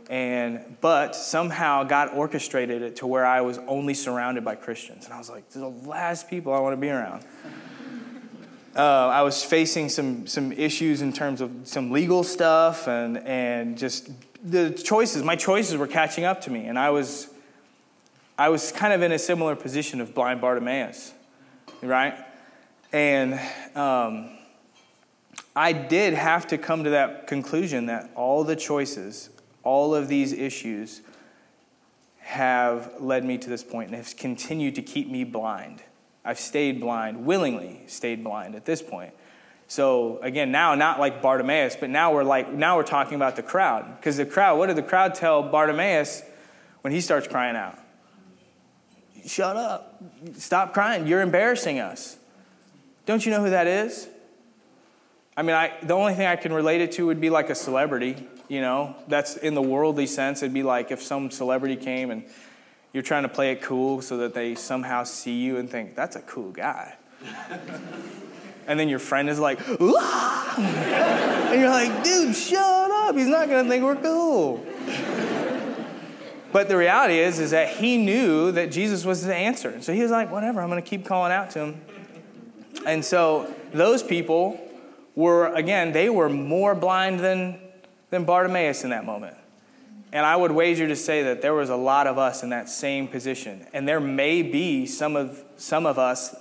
And 0.09 0.79
but 0.81 1.15
somehow 1.15 1.85
God 1.85 2.09
orchestrated 2.15 2.81
it 2.81 2.97
to 2.97 3.07
where 3.07 3.27
I 3.27 3.43
was 3.43 3.59
only 3.67 3.93
surrounded 3.93 4.47
by 4.47 4.55
Christians. 4.55 5.05
And 5.05 5.13
I 5.13 5.19
was 5.19 5.29
like, 5.29 5.47
these 5.51 5.63
are 5.63 5.71
the 5.71 5.89
last 5.89 6.31
people 6.31 6.55
I 6.55 6.61
want 6.61 6.73
to 6.73 6.81
be 6.81 6.91
around. 6.91 7.25
Uh, 8.77 9.07
I 9.07 9.23
was 9.23 9.45
facing 9.45 9.89
some 9.89 10.27
some 10.27 10.51
issues 10.51 11.01
in 11.01 11.13
terms 11.13 11.41
of 11.41 11.53
some 11.63 11.93
legal 11.93 12.25
stuff 12.25 12.89
and 12.89 13.19
and 13.19 13.79
just 13.79 14.11
the 14.43 14.71
choices. 14.71 15.23
My 15.23 15.37
choices 15.37 15.77
were 15.77 15.87
catching 15.87 16.25
up 16.25 16.41
to 16.41 16.51
me, 16.51 16.67
and 16.67 16.77
I 16.77 16.91
was 16.91 17.29
I 18.37 18.49
was 18.49 18.73
kind 18.73 18.93
of 18.93 19.03
in 19.03 19.13
a 19.13 19.19
similar 19.19 19.55
position 19.55 20.01
of 20.01 20.13
blind 20.13 20.41
Bartimaeus, 20.41 21.15
right? 21.83 22.17
And 22.93 23.35
um, 23.77 24.31
I 25.55 25.73
did 25.73 26.15
have 26.15 26.49
to 26.49 26.59
come 26.59 26.83
to 26.83 26.91
that 26.91 27.29
conclusion 27.29 27.87
that 27.87 28.11
all 28.17 28.43
the 28.43 28.57
choices, 28.57 29.31
all 29.63 29.95
of 29.95 30.09
these 30.09 30.33
issues, 30.33 31.01
have 32.19 32.95
led 32.99 33.25
me 33.25 33.39
to 33.39 33.49
this 33.49 33.63
point 33.63 33.91
and 33.91 33.97
have 33.97 34.17
continued 34.17 34.75
to 34.75 34.83
keep 34.83 35.09
me 35.09 35.23
blind. 35.23 35.83
I've 36.25 36.41
stayed 36.41 36.81
blind, 36.81 37.25
willingly 37.25 37.83
stayed 37.87 38.25
blind 38.25 38.57
at 38.57 38.65
this 38.65 38.83
point. 38.83 39.13
So 39.69 40.19
again, 40.23 40.51
now 40.51 40.75
not 40.75 40.99
like 40.99 41.23
Bartimaeus, 41.23 41.77
but 41.77 41.89
now 41.89 42.13
we're 42.13 42.25
like 42.25 42.53
now 42.53 42.77
we're 42.77 42.83
talking 42.83 43.15
about 43.15 43.37
the 43.37 43.43
crowd. 43.43 43.97
Because 43.97 44.17
the 44.17 44.27
crowd, 44.27 44.59
what 44.59 44.67
did 44.67 44.77
the 44.77 44.83
crowd 44.83 45.15
tell 45.15 45.43
Bartimaeus 45.43 46.23
when 46.81 46.93
he 46.93 47.01
starts 47.01 47.29
crying 47.29 47.55
out? 47.55 47.79
Shut 49.27 49.57
up. 49.57 50.03
Stop 50.35 50.75
crying. 50.75 51.07
You're 51.07 51.23
embarrassing 51.23 51.81
us. 51.81 52.17
Don't 53.07 53.25
you 53.25 53.33
know 53.33 53.43
who 53.43 53.51
that 53.51 53.67
is? 53.67 54.09
I 55.37 55.43
mean, 55.43 55.57
I, 55.57 55.73
the 55.83 55.95
only 55.95 56.15
thing 56.15 56.27
I 56.27 56.37
can 56.37 56.53
relate 56.53 56.81
it 56.81 56.93
to 56.93 57.07
would 57.07 57.21
be 57.21 57.31
like 57.31 57.51
a 57.51 57.55
celebrity, 57.55 58.29
you 58.49 58.61
know? 58.61 58.95
That's 59.09 59.37
in 59.37 59.55
the 59.55 59.63
worldly 59.63 60.07
sense. 60.07 60.43
It'd 60.43 60.55
be 60.55 60.63
like 60.63 60.91
if 60.91 61.03
some 61.03 61.31
celebrity 61.31 61.77
came 61.77 62.11
and 62.11 62.25
you're 62.93 63.03
trying 63.03 63.25
to 63.25 63.29
play 63.29 63.51
it 63.51 63.61
cool 63.61 64.01
so 64.01 64.19
that 64.19 64.35
they 64.35 64.55
somehow 64.55 65.05
see 65.05 65.41
you 65.41 65.57
and 65.57 65.69
think, 65.69 65.97
that's 65.97 66.15
a 66.17 66.23
cool 66.23 66.53
guy. 66.53 66.95
and 68.67 68.79
then 68.79 68.89
your 68.89 69.01
friend 69.01 69.29
is 69.29 69.41
like, 69.41 69.59
and 69.69 69.81
you're 71.61 71.71
like, 71.71 72.05
dude, 72.05 72.37
shut 72.37 72.91
up. 72.91 73.17
He's 73.17 73.27
not 73.27 73.49
going 73.49 73.65
to 73.65 73.71
think 73.71 73.83
we're 73.83 73.97
cool. 73.97 74.65
But 76.55 76.69
the 76.69 76.77
reality 76.77 77.19
is, 77.19 77.41
is 77.41 77.51
that 77.51 77.79
he 77.79 77.97
knew 77.97 78.53
that 78.53 78.71
Jesus 78.71 79.05
was 79.05 79.25
the 79.25 79.35
answer. 79.35 79.71
And 79.71 79.83
So 79.83 79.93
he 79.93 80.03
was 80.03 80.13
like, 80.13 80.31
whatever, 80.31 80.61
I'm 80.61 80.71
going 80.71 80.81
to 80.81 80.89
keep 80.89 81.05
calling 81.05 81.33
out 81.33 81.51
to 81.51 81.59
him. 81.59 81.81
And 82.87 83.05
so 83.05 83.53
those 83.73 84.05
people 84.05 84.61
were, 85.17 85.53
again, 85.53 85.91
they 85.91 86.09
were 86.09 86.29
more 86.29 86.77
blind 86.77 87.19
than, 87.19 87.59
than 88.11 88.25
Bartimaeus 88.25 88.85
in 88.85 88.91
that 88.91 89.05
moment. 89.05 89.37
And 90.13 90.25
I 90.25 90.37
would 90.37 90.53
wager 90.53 90.87
to 90.87 90.95
say 90.95 91.25
that 91.25 91.43
there 91.43 91.55
was 91.55 91.71
a 91.71 91.77
lot 91.77 92.07
of 92.07 92.19
us 92.19 92.45
in 92.45 92.51
that 92.51 92.69
same 92.69 93.09
position. 93.09 93.67
And 93.73 93.89
there 93.89 93.99
may 93.99 94.43
be 94.43 94.87
some 94.87 95.17
of, 95.17 95.43
some 95.57 95.87
of 95.87 95.99
us 95.99 96.37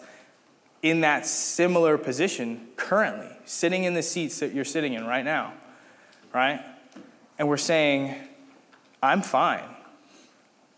in 0.84 1.02
that 1.02 1.26
similar 1.26 1.98
position 1.98 2.68
currently, 2.76 3.36
sitting 3.46 3.84
in 3.84 3.96
the 3.96 4.04
seats 4.04 4.42
that 4.42 4.54
you're 4.54 4.64
sitting 4.64 4.94
in 4.94 5.08
right 5.08 5.26
now, 5.26 5.54
right? 6.32 6.62
And 7.40 7.48
we're 7.48 7.58
saying, 7.58 8.16
I'm 9.02 9.24
fine. 9.24 9.73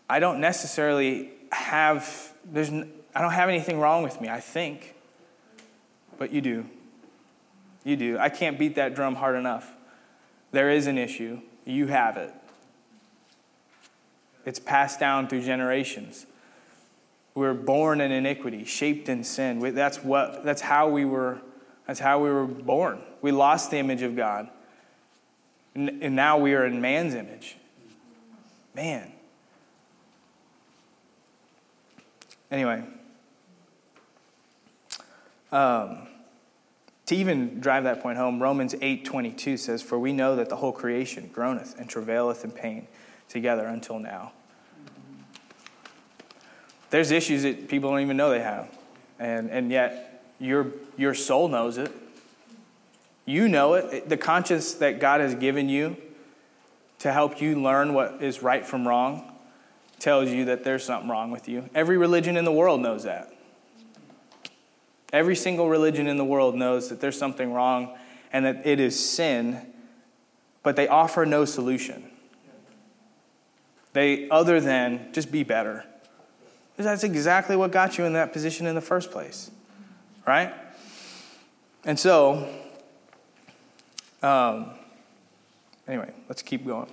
I 0.08 0.20
don't 0.20 0.40
necessarily 0.40 1.30
have, 1.52 2.32
there's, 2.44 2.70
I 2.70 3.20
don't 3.20 3.32
have 3.32 3.48
anything 3.48 3.80
wrong 3.80 4.02
with 4.02 4.20
me, 4.20 4.28
I 4.28 4.40
think. 4.40 4.94
But 6.18 6.32
you 6.32 6.40
do. 6.40 6.66
You 7.84 7.96
do. 7.96 8.18
I 8.18 8.28
can't 8.28 8.58
beat 8.58 8.76
that 8.76 8.94
drum 8.94 9.16
hard 9.16 9.36
enough. 9.36 9.72
There 10.52 10.70
is 10.70 10.86
an 10.86 10.98
issue. 10.98 11.40
You 11.64 11.88
have 11.88 12.16
it. 12.16 12.32
It's 14.44 14.60
passed 14.60 15.00
down 15.00 15.28
through 15.28 15.42
generations. 15.42 16.26
We're 17.34 17.54
born 17.54 18.00
in 18.00 18.12
iniquity, 18.12 18.64
shaped 18.64 19.08
in 19.08 19.24
sin. 19.24 19.60
That's, 19.74 20.02
what, 20.02 20.44
that's, 20.44 20.62
how 20.62 20.88
we 20.88 21.04
were, 21.04 21.38
that's 21.86 22.00
how 22.00 22.20
we 22.20 22.30
were 22.30 22.46
born. 22.46 23.00
We 23.20 23.32
lost 23.32 23.70
the 23.70 23.78
image 23.78 24.02
of 24.02 24.16
God. 24.16 24.48
And, 25.74 26.02
and 26.02 26.16
now 26.16 26.38
we 26.38 26.54
are 26.54 26.64
in 26.64 26.80
man's 26.80 27.14
image. 27.14 27.56
Man. 28.74 29.12
Anyway, 32.50 32.84
um, 35.50 36.06
to 37.06 37.16
even 37.16 37.60
drive 37.60 37.84
that 37.84 38.00
point 38.00 38.18
home, 38.18 38.42
Romans 38.42 38.74
8:22 38.80 39.56
says, 39.56 39.82
"For 39.82 39.98
we 39.98 40.12
know 40.12 40.36
that 40.36 40.48
the 40.48 40.56
whole 40.56 40.72
creation 40.72 41.30
groaneth 41.32 41.78
and 41.78 41.88
travaileth 41.88 42.44
in 42.44 42.52
pain 42.52 42.86
together 43.28 43.66
until 43.66 43.98
now." 43.98 44.32
There's 46.90 47.10
issues 47.10 47.42
that 47.42 47.68
people 47.68 47.90
don't 47.90 48.00
even 48.00 48.16
know 48.16 48.30
they 48.30 48.40
have, 48.40 48.68
and 49.18 49.50
and 49.50 49.70
yet 49.70 50.22
your 50.38 50.72
your 50.96 51.14
soul 51.14 51.48
knows 51.48 51.78
it. 51.78 51.90
You 53.24 53.48
know 53.48 53.74
it. 53.74 54.08
The 54.08 54.16
conscience 54.16 54.74
that 54.74 55.00
God 55.00 55.20
has 55.20 55.34
given 55.34 55.68
you 55.68 55.96
to 57.00 57.12
help 57.12 57.40
you 57.40 57.60
learn 57.60 57.92
what 57.92 58.22
is 58.22 58.42
right 58.42 58.64
from 58.64 58.86
wrong 58.86 59.35
tells 59.98 60.30
you 60.30 60.44
that 60.46 60.64
there's 60.64 60.84
something 60.84 61.10
wrong 61.10 61.30
with 61.30 61.48
you. 61.48 61.68
Every 61.74 61.96
religion 61.96 62.36
in 62.36 62.44
the 62.44 62.52
world 62.52 62.80
knows 62.80 63.04
that. 63.04 63.32
Every 65.12 65.36
single 65.36 65.68
religion 65.68 66.06
in 66.06 66.16
the 66.16 66.24
world 66.24 66.54
knows 66.54 66.88
that 66.88 67.00
there's 67.00 67.18
something 67.18 67.52
wrong 67.52 67.96
and 68.32 68.44
that 68.44 68.66
it 68.66 68.80
is 68.80 68.98
sin, 68.98 69.72
but 70.62 70.76
they 70.76 70.88
offer 70.88 71.24
no 71.24 71.44
solution. 71.44 72.10
They, 73.92 74.28
other 74.28 74.60
than 74.60 75.12
just 75.12 75.32
be 75.32 75.42
better. 75.42 75.84
That's 76.76 77.04
exactly 77.04 77.56
what 77.56 77.72
got 77.72 77.96
you 77.96 78.04
in 78.04 78.12
that 78.12 78.32
position 78.32 78.66
in 78.66 78.74
the 78.74 78.82
first 78.82 79.10
place, 79.10 79.50
right? 80.26 80.52
And 81.86 81.98
so, 81.98 82.46
um, 84.22 84.70
anyway, 85.88 86.12
let's 86.28 86.42
keep 86.42 86.66
going. 86.66 86.92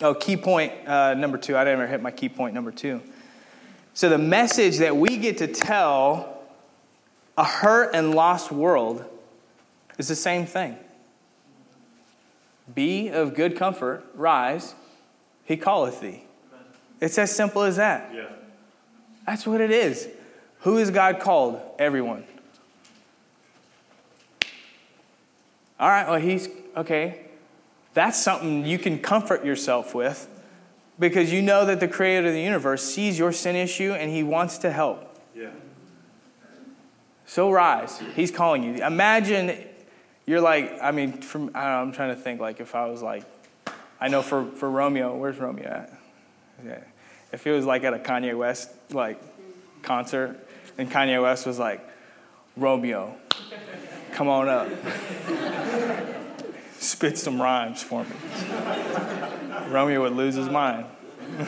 Oh, 0.00 0.14
key 0.14 0.36
point 0.36 0.72
uh, 0.86 1.14
number 1.14 1.38
two. 1.38 1.56
I 1.56 1.64
didn't 1.64 1.80
ever 1.80 1.86
hit 1.86 2.00
my 2.00 2.10
key 2.10 2.28
point 2.28 2.54
number 2.54 2.72
two. 2.72 3.00
So, 3.94 4.08
the 4.08 4.18
message 4.18 4.78
that 4.78 4.96
we 4.96 5.18
get 5.18 5.38
to 5.38 5.46
tell 5.46 6.42
a 7.36 7.44
hurt 7.44 7.94
and 7.94 8.14
lost 8.14 8.50
world 8.50 9.04
is 9.98 10.08
the 10.08 10.16
same 10.16 10.46
thing. 10.46 10.76
Be 12.74 13.08
of 13.08 13.34
good 13.34 13.56
comfort, 13.56 14.04
rise, 14.14 14.74
he 15.44 15.56
calleth 15.56 16.00
thee. 16.00 16.24
It's 17.00 17.18
as 17.18 17.34
simple 17.34 17.62
as 17.62 17.76
that. 17.76 18.12
Yeah. 18.14 18.28
That's 19.26 19.46
what 19.46 19.60
it 19.60 19.70
is. 19.70 20.08
Who 20.60 20.78
is 20.78 20.90
God 20.90 21.20
called? 21.20 21.60
Everyone. 21.78 22.24
All 25.78 25.88
right, 25.88 26.08
well, 26.08 26.20
he's 26.20 26.48
okay. 26.76 27.26
That's 27.94 28.20
something 28.22 28.64
you 28.64 28.78
can 28.78 28.98
comfort 28.98 29.44
yourself 29.44 29.94
with 29.94 30.28
because 30.98 31.32
you 31.32 31.42
know 31.42 31.66
that 31.66 31.80
the 31.80 31.88
creator 31.88 32.28
of 32.28 32.32
the 32.32 32.40
universe 32.40 32.82
sees 32.82 33.18
your 33.18 33.32
sin 33.32 33.56
issue 33.56 33.92
and 33.92 34.10
he 34.10 34.22
wants 34.22 34.58
to 34.58 34.70
help. 34.70 35.18
Yeah. 35.34 35.50
So 37.26 37.50
rise. 37.50 38.00
He's 38.14 38.30
calling 38.30 38.62
you. 38.62 38.84
Imagine 38.84 39.58
you're 40.26 40.40
like, 40.40 40.78
I 40.80 40.90
mean, 40.90 41.12
from, 41.12 41.50
I 41.54 41.64
know, 41.64 41.82
I'm 41.82 41.92
trying 41.92 42.14
to 42.14 42.20
think 42.20 42.40
like 42.40 42.60
if 42.60 42.74
I 42.74 42.86
was 42.86 43.02
like, 43.02 43.24
I 44.00 44.08
know 44.08 44.22
for, 44.22 44.46
for 44.52 44.70
Romeo, 44.70 45.16
where's 45.16 45.38
Romeo 45.38 45.68
at? 45.68 45.98
Yeah. 46.64 46.80
If 47.32 47.46
it 47.46 47.52
was 47.52 47.64
like 47.64 47.84
at 47.84 47.94
a 47.94 47.98
Kanye 47.98 48.36
West 48.36 48.70
like 48.90 49.20
concert 49.82 50.38
and 50.78 50.90
Kanye 50.90 51.20
West 51.22 51.46
was 51.46 51.58
like, 51.58 51.86
Romeo, 52.56 53.14
come 54.12 54.28
on 54.28 54.48
up. 54.48 54.68
Spit 56.82 57.16
some 57.16 57.40
rhymes 57.40 57.82
for 57.82 58.04
me. 58.04 58.10
Romeo 59.68 60.02
would 60.02 60.14
lose 60.14 60.34
his 60.34 60.48
mind. 60.48 60.86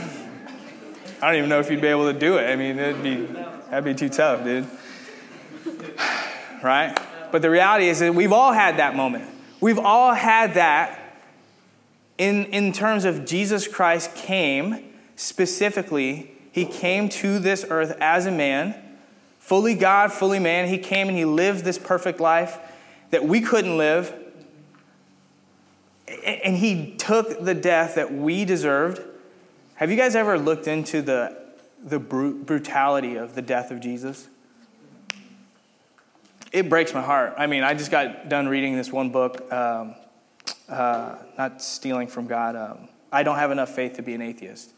I 1.21 1.29
don't 1.29 1.37
even 1.37 1.49
know 1.49 1.59
if 1.59 1.69
he'd 1.69 1.81
be 1.81 1.89
able 1.89 2.13
to 2.13 2.19
do 2.19 2.39
it. 2.39 2.49
I 2.49 2.57
mean, 2.57 2.79
it'd 2.79 3.03
be, 3.03 3.27
that'd 3.27 3.85
be 3.85 3.95
too 3.95 4.09
tough, 4.09 4.45
dude. 4.45 4.67
Right? 6.63 6.97
But 7.33 7.43
the 7.43 7.51
reality 7.51 7.89
is 7.89 7.99
that 7.99 8.15
we've 8.15 8.33
all 8.33 8.53
had 8.53 8.77
that 8.77 8.95
moment. 8.95 9.29
We've 9.61 9.79
all 9.79 10.15
had 10.15 10.55
that 10.55 11.19
in, 12.17 12.45
in 12.47 12.73
terms 12.73 13.05
of 13.05 13.25
Jesus 13.25 13.67
Christ 13.67 14.15
came 14.15 14.85
specifically, 15.17 16.31
he 16.53 16.65
came 16.65 17.09
to 17.09 17.39
this 17.41 17.67
earth 17.69 17.97
as 18.01 18.27
a 18.27 18.31
man, 18.31 18.75
fully 19.41 19.75
God, 19.75 20.13
fully 20.13 20.39
man. 20.39 20.69
He 20.69 20.79
came 20.79 21.09
and 21.09 21.17
he 21.17 21.25
lived 21.25 21.65
this 21.65 21.79
perfect 21.79 22.21
life 22.21 22.59
that 23.11 23.25
we 23.25 23.41
couldn't 23.41 23.77
live. 23.77 24.15
And 26.07 26.57
he 26.57 26.95
took 26.97 27.45
the 27.45 27.55
death 27.55 27.95
that 27.95 28.13
we 28.13 28.45
deserved. 28.45 29.01
Have 29.77 29.91
you 29.91 29.97
guys 29.97 30.15
ever 30.15 30.39
looked 30.39 30.67
into 30.67 31.03
the, 31.03 31.37
the 31.83 31.99
brutality 31.99 33.17
of 33.17 33.35
the 33.35 33.43
death 33.43 33.71
of 33.71 33.81
Jesus? 33.81 34.29
It 36.53 36.69
breaks 36.69 36.95
my 36.95 37.03
heart. 37.03 37.35
I 37.37 37.47
mean, 37.47 37.65
I 37.65 37.75
just 37.75 37.91
got 37.91 38.29
done 38.29 38.49
reading 38.49 38.77
this 38.77 38.93
one 38.93 39.11
book, 39.11 39.53
um, 39.53 39.95
uh, 40.69 41.17
not 41.37 41.61
stealing 41.63 42.07
from 42.07 42.27
God. 42.27 42.55
Um, 42.55 42.89
I 43.11 43.23
don't 43.23 43.37
have 43.37 43.51
enough 43.51 43.71
faith 43.71 43.97
to 43.97 44.03
be 44.03 44.15
an 44.15 44.23
atheist. 44.23 44.71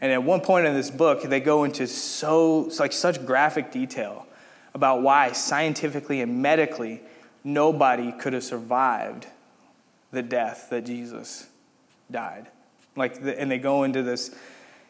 And 0.00 0.10
at 0.10 0.22
one 0.22 0.40
point 0.40 0.66
in 0.66 0.74
this 0.74 0.90
book, 0.90 1.22
they 1.22 1.40
go 1.40 1.64
into 1.64 1.86
so 1.86 2.70
like 2.78 2.92
such 2.92 3.24
graphic 3.26 3.70
detail 3.70 4.26
about 4.74 5.02
why 5.02 5.32
scientifically 5.32 6.20
and 6.20 6.40
medically 6.40 7.02
nobody 7.44 8.12
could 8.12 8.32
have 8.32 8.44
survived 8.44 9.26
the 10.12 10.22
death 10.22 10.68
that 10.70 10.84
Jesus 10.84 11.48
died. 12.10 12.48
Like, 12.94 13.22
the, 13.22 13.38
and 13.38 13.50
they 13.50 13.58
go 13.58 13.82
into 13.82 14.02
this. 14.02 14.34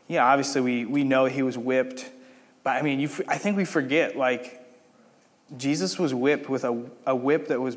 Yeah, 0.08 0.26
obviously 0.26 0.60
we 0.60 0.84
we 0.84 1.04
know 1.04 1.24
he 1.26 1.42
was 1.42 1.56
whipped, 1.56 2.10
but 2.64 2.76
I 2.76 2.82
mean, 2.82 3.00
you, 3.00 3.08
I 3.28 3.38
think 3.38 3.56
we 3.56 3.64
forget 3.64 4.16
like 4.16 4.62
Jesus 5.56 5.98
was 5.98 6.12
whipped 6.12 6.48
with 6.48 6.64
a, 6.64 6.84
a 7.06 7.14
whip 7.14 7.48
that 7.48 7.60
was 7.60 7.76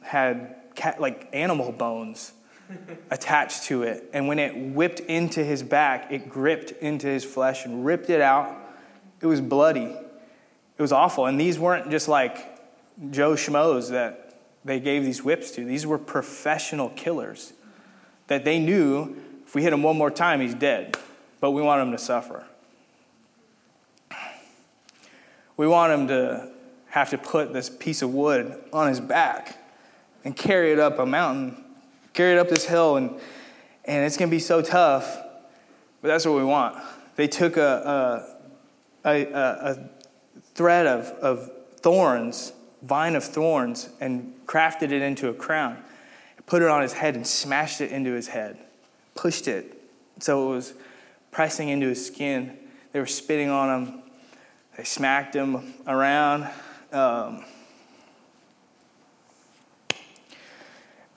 had 0.00 0.56
cat, 0.74 1.00
like 1.00 1.28
animal 1.32 1.72
bones 1.72 2.32
attached 3.10 3.64
to 3.64 3.82
it. 3.82 4.08
And 4.12 4.28
when 4.28 4.38
it 4.38 4.56
whipped 4.56 5.00
into 5.00 5.42
his 5.42 5.62
back, 5.62 6.12
it 6.12 6.28
gripped 6.28 6.70
into 6.72 7.06
his 7.06 7.24
flesh 7.24 7.64
and 7.64 7.84
ripped 7.84 8.10
it 8.10 8.20
out. 8.20 8.56
It 9.20 9.26
was 9.26 9.40
bloody. 9.40 9.96
It 10.76 10.82
was 10.82 10.92
awful. 10.92 11.26
And 11.26 11.40
these 11.40 11.58
weren't 11.58 11.90
just 11.90 12.08
like 12.08 12.60
Joe 13.10 13.32
Schmoes 13.32 13.90
that 13.90 14.23
they 14.64 14.80
gave 14.80 15.04
these 15.04 15.22
whips 15.22 15.50
to. 15.52 15.64
These 15.64 15.86
were 15.86 15.98
professional 15.98 16.88
killers 16.90 17.52
that 18.26 18.44
they 18.44 18.58
knew 18.58 19.16
if 19.46 19.54
we 19.54 19.62
hit 19.62 19.72
him 19.72 19.82
one 19.82 19.96
more 19.96 20.10
time, 20.10 20.40
he's 20.40 20.54
dead. 20.54 20.96
But 21.40 21.52
we 21.52 21.62
want 21.62 21.82
him 21.82 21.92
to 21.92 21.98
suffer. 21.98 22.44
We 25.56 25.68
want 25.68 25.92
him 25.92 26.08
to 26.08 26.50
have 26.88 27.10
to 27.10 27.18
put 27.18 27.52
this 27.52 27.70
piece 27.70 28.02
of 28.02 28.12
wood 28.12 28.60
on 28.72 28.88
his 28.88 29.00
back 29.00 29.58
and 30.24 30.34
carry 30.34 30.72
it 30.72 30.78
up 30.78 30.98
a 30.98 31.06
mountain, 31.06 31.62
carry 32.12 32.32
it 32.32 32.38
up 32.38 32.48
this 32.48 32.64
hill, 32.64 32.96
and, 32.96 33.10
and 33.84 34.04
it's 34.04 34.16
going 34.16 34.28
to 34.28 34.34
be 34.34 34.40
so 34.40 34.62
tough. 34.62 35.18
But 36.02 36.08
that's 36.08 36.26
what 36.26 36.34
we 36.34 36.44
want. 36.44 36.76
They 37.16 37.28
took 37.28 37.56
a, 37.56 38.26
a, 39.04 39.10
a, 39.10 39.72
a 39.72 39.90
thread 40.54 40.86
of, 40.86 41.06
of 41.20 41.50
thorns, 41.76 42.52
vine 42.82 43.14
of 43.14 43.22
thorns, 43.22 43.90
and 44.00 44.33
crafted 44.46 44.92
it 44.92 45.02
into 45.02 45.28
a 45.28 45.34
crown, 45.34 45.82
put 46.46 46.62
it 46.62 46.68
on 46.68 46.82
his 46.82 46.94
head, 46.94 47.16
and 47.16 47.26
smashed 47.26 47.80
it 47.80 47.90
into 47.90 48.12
his 48.12 48.28
head, 48.28 48.58
pushed 49.14 49.48
it 49.48 49.74
so 50.20 50.50
it 50.50 50.54
was 50.54 50.74
pressing 51.30 51.68
into 51.68 51.88
his 51.88 52.04
skin. 52.04 52.56
They 52.92 53.00
were 53.00 53.06
spitting 53.06 53.50
on 53.50 53.82
him. 53.82 54.02
They 54.76 54.84
smacked 54.84 55.34
him 55.34 55.74
around. 55.86 56.48
Um, 56.92 57.44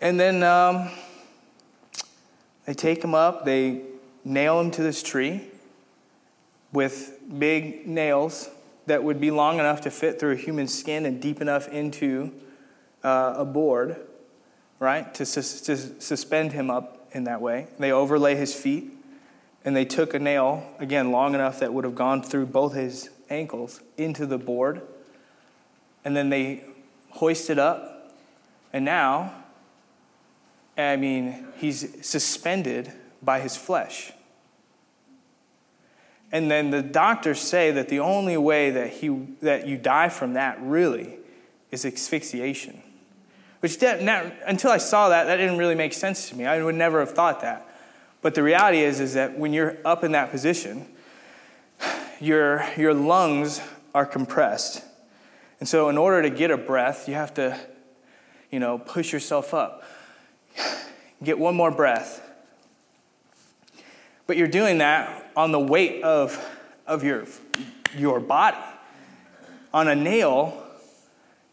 and 0.01 0.19
then 0.19 0.43
um, 0.43 0.89
they 2.65 2.73
take 2.73 3.03
him 3.03 3.15
up, 3.15 3.45
they 3.45 3.81
nail 4.23 4.59
him 4.59 4.71
to 4.71 4.83
this 4.83 5.01
tree 5.01 5.41
with 6.71 7.19
big 7.39 7.87
nails 7.87 8.49
that 8.87 9.03
would 9.03 9.19
be 9.19 9.31
long 9.31 9.59
enough 9.59 9.81
to 9.81 9.91
fit 9.91 10.19
through 10.19 10.33
a 10.33 10.35
human 10.35 10.67
skin 10.67 11.05
and 11.05 11.21
deep 11.21 11.41
enough 11.41 11.67
into 11.69 12.31
uh, 13.07 13.35
a 13.37 13.45
board, 13.45 13.95
right, 14.79 15.13
to, 15.15 15.25
sus- 15.25 15.61
to 15.61 15.77
suspend 15.77 16.51
him 16.51 16.69
up 16.69 17.07
in 17.11 17.23
that 17.23 17.41
way. 17.41 17.67
They 17.79 17.91
overlay 17.91 18.35
his 18.35 18.53
feet, 18.53 18.91
and 19.63 19.75
they 19.75 19.85
took 19.85 20.13
a 20.13 20.19
nail, 20.19 20.73
again, 20.79 21.11
long 21.11 21.33
enough 21.33 21.59
that 21.59 21.73
would 21.73 21.85
have 21.85 21.95
gone 21.95 22.21
through 22.21 22.47
both 22.47 22.73
his 22.73 23.09
ankles 23.29 23.81
into 23.97 24.25
the 24.25 24.37
board 24.37 24.81
and 26.07 26.15
then 26.15 26.29
they 26.29 26.63
hoist 27.09 27.49
it 27.49 27.59
up. 27.59 28.15
And 28.71 28.85
now, 28.85 29.33
I 30.77 30.95
mean, 30.95 31.47
he's 31.57 32.05
suspended 32.07 32.93
by 33.21 33.41
his 33.41 33.57
flesh. 33.57 34.13
And 36.31 36.49
then 36.49 36.71
the 36.71 36.81
doctors 36.81 37.41
say 37.41 37.71
that 37.71 37.89
the 37.89 37.99
only 37.99 38.37
way 38.37 38.71
that, 38.71 38.89
he, 38.89 39.09
that 39.41 39.67
you 39.67 39.75
die 39.75 40.07
from 40.07 40.35
that 40.35 40.57
really 40.61 41.17
is 41.71 41.85
asphyxiation. 41.85 42.81
Which, 43.59 43.81
not, 43.81 44.25
until 44.45 44.71
I 44.71 44.77
saw 44.77 45.09
that, 45.09 45.25
that 45.25 45.37
didn't 45.37 45.57
really 45.57 45.75
make 45.75 45.93
sense 45.93 46.29
to 46.29 46.35
me. 46.35 46.45
I 46.45 46.61
would 46.61 46.75
never 46.75 46.99
have 46.99 47.11
thought 47.11 47.41
that. 47.41 47.67
But 48.21 48.35
the 48.35 48.43
reality 48.43 48.79
is, 48.79 48.99
is 48.99 49.13
that 49.15 49.37
when 49.37 49.53
you're 49.53 49.77
up 49.83 50.03
in 50.03 50.11
that 50.11 50.31
position, 50.31 50.87
your, 52.19 52.65
your 52.77 52.93
lungs 52.93 53.61
are 53.95 54.05
compressed 54.05 54.83
and 55.59 55.67
so, 55.67 55.89
in 55.89 55.97
order 55.97 56.21
to 56.21 56.29
get 56.29 56.51
a 56.51 56.57
breath, 56.57 57.07
you 57.07 57.15
have 57.15 57.33
to, 57.35 57.59
you 58.51 58.59
know, 58.59 58.77
push 58.77 59.11
yourself 59.11 59.53
up. 59.53 59.83
Get 61.23 61.39
one 61.39 61.55
more 61.55 61.71
breath. 61.71 62.21
But 64.27 64.37
you're 64.37 64.47
doing 64.47 64.79
that 64.79 65.31
on 65.35 65.51
the 65.51 65.59
weight 65.59 66.03
of, 66.03 66.37
of 66.85 67.03
your, 67.03 67.25
your 67.97 68.19
body. 68.19 68.57
On 69.73 69.87
a 69.87 69.95
nail, 69.95 70.63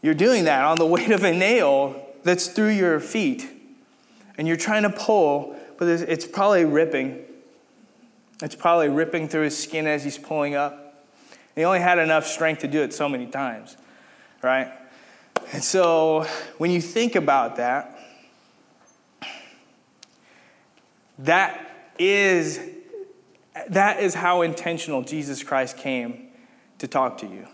you're 0.04 0.14
doing 0.14 0.44
that 0.44 0.64
on 0.64 0.78
the 0.78 0.86
weight 0.94 1.10
of 1.10 1.24
a 1.24 1.32
nail 1.32 2.00
that's 2.22 2.46
through 2.46 2.70
your 2.70 3.00
feet. 3.00 3.50
And 4.38 4.46
you're 4.46 4.56
trying 4.56 4.82
to 4.82 4.90
pull, 4.90 5.56
but 5.78 5.88
it's 5.88 6.26
probably 6.26 6.64
ripping. 6.64 7.24
It's 8.42 8.54
probably 8.54 8.88
ripping 8.88 9.28
through 9.28 9.44
his 9.44 9.56
skin 9.56 9.86
as 9.86 10.04
he's 10.04 10.18
pulling 10.18 10.54
up. 10.54 11.04
He 11.54 11.64
only 11.64 11.80
had 11.80 11.98
enough 11.98 12.26
strength 12.26 12.60
to 12.60 12.68
do 12.68 12.82
it 12.82 12.92
so 12.92 13.08
many 13.08 13.26
times 13.26 13.76
right? 14.44 14.70
And 15.52 15.64
so 15.64 16.26
when 16.58 16.70
you 16.70 16.80
think 16.80 17.16
about 17.16 17.56
that, 17.56 17.98
that 21.18 21.70
is 21.98 22.60
that 23.68 24.00
is 24.00 24.14
how 24.14 24.42
intentional 24.42 25.02
Jesus 25.02 25.42
Christ 25.42 25.78
came 25.78 26.28
to 26.78 26.88
talk 26.88 27.18
to 27.18 27.26
you. 27.26 27.46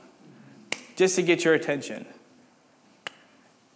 Just 0.96 1.14
to 1.16 1.22
get 1.22 1.44
your 1.44 1.54
attention. 1.54 2.06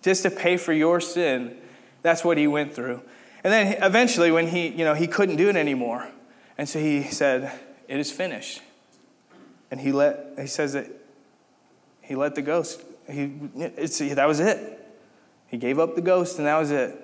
Just 0.04 0.22
to 0.22 0.30
pay 0.30 0.56
for 0.56 0.72
your 0.72 1.00
sin. 1.00 1.56
That's 2.02 2.24
what 2.24 2.36
he 2.36 2.46
went 2.46 2.74
through. 2.74 3.00
And 3.42 3.52
then 3.52 3.82
eventually 3.82 4.30
when 4.30 4.48
he, 4.48 4.68
you 4.68 4.84
know, 4.84 4.94
he 4.94 5.06
couldn't 5.06 5.36
do 5.36 5.48
it 5.48 5.56
anymore. 5.56 6.08
And 6.56 6.68
so 6.68 6.78
he 6.78 7.02
said, 7.04 7.50
"It 7.88 7.98
is 7.98 8.12
finished." 8.12 8.60
And 9.70 9.80
he 9.80 9.92
let 9.92 10.34
he 10.38 10.46
says 10.46 10.74
that 10.74 10.86
he 12.02 12.14
let 12.14 12.34
the 12.34 12.42
ghost 12.42 12.82
he, 13.10 13.32
it's, 13.56 13.98
that 13.98 14.28
was 14.28 14.40
it. 14.40 14.80
He 15.46 15.56
gave 15.56 15.78
up 15.78 15.94
the 15.94 16.00
ghost, 16.00 16.38
and 16.38 16.46
that 16.46 16.58
was 16.58 16.70
it. 16.70 17.00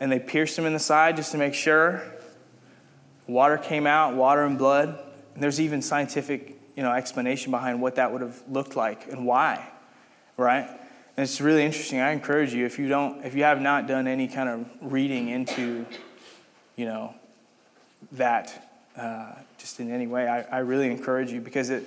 And 0.00 0.10
they 0.10 0.18
pierced 0.18 0.58
him 0.58 0.66
in 0.66 0.72
the 0.72 0.78
side 0.78 1.16
just 1.16 1.32
to 1.32 1.38
make 1.38 1.54
sure. 1.54 2.02
Water 3.26 3.58
came 3.58 3.86
out, 3.86 4.14
water 4.14 4.44
and 4.44 4.58
blood. 4.58 4.98
And 5.34 5.42
there's 5.42 5.60
even 5.60 5.82
scientific 5.82 6.60
you 6.76 6.82
know, 6.82 6.92
explanation 6.92 7.50
behind 7.50 7.80
what 7.80 7.96
that 7.96 8.12
would 8.12 8.20
have 8.20 8.42
looked 8.48 8.76
like 8.76 9.10
and 9.10 9.26
why, 9.26 9.66
right? 10.36 10.68
It's 11.16 11.40
really 11.40 11.64
interesting. 11.64 12.00
I 12.00 12.12
encourage 12.12 12.52
you, 12.52 12.66
if 12.66 12.78
you 12.78 12.88
don't, 12.88 13.24
if 13.24 13.34
you 13.34 13.44
have 13.44 13.60
not 13.60 13.86
done 13.86 14.06
any 14.06 14.28
kind 14.28 14.48
of 14.48 14.92
reading 14.92 15.28
into, 15.28 15.86
you 16.76 16.84
know, 16.84 17.14
that 18.12 18.70
uh, 18.98 19.32
just 19.56 19.80
in 19.80 19.90
any 19.90 20.06
way, 20.06 20.28
I, 20.28 20.42
I 20.42 20.58
really 20.58 20.90
encourage 20.90 21.32
you 21.32 21.40
because 21.40 21.70
it, 21.70 21.84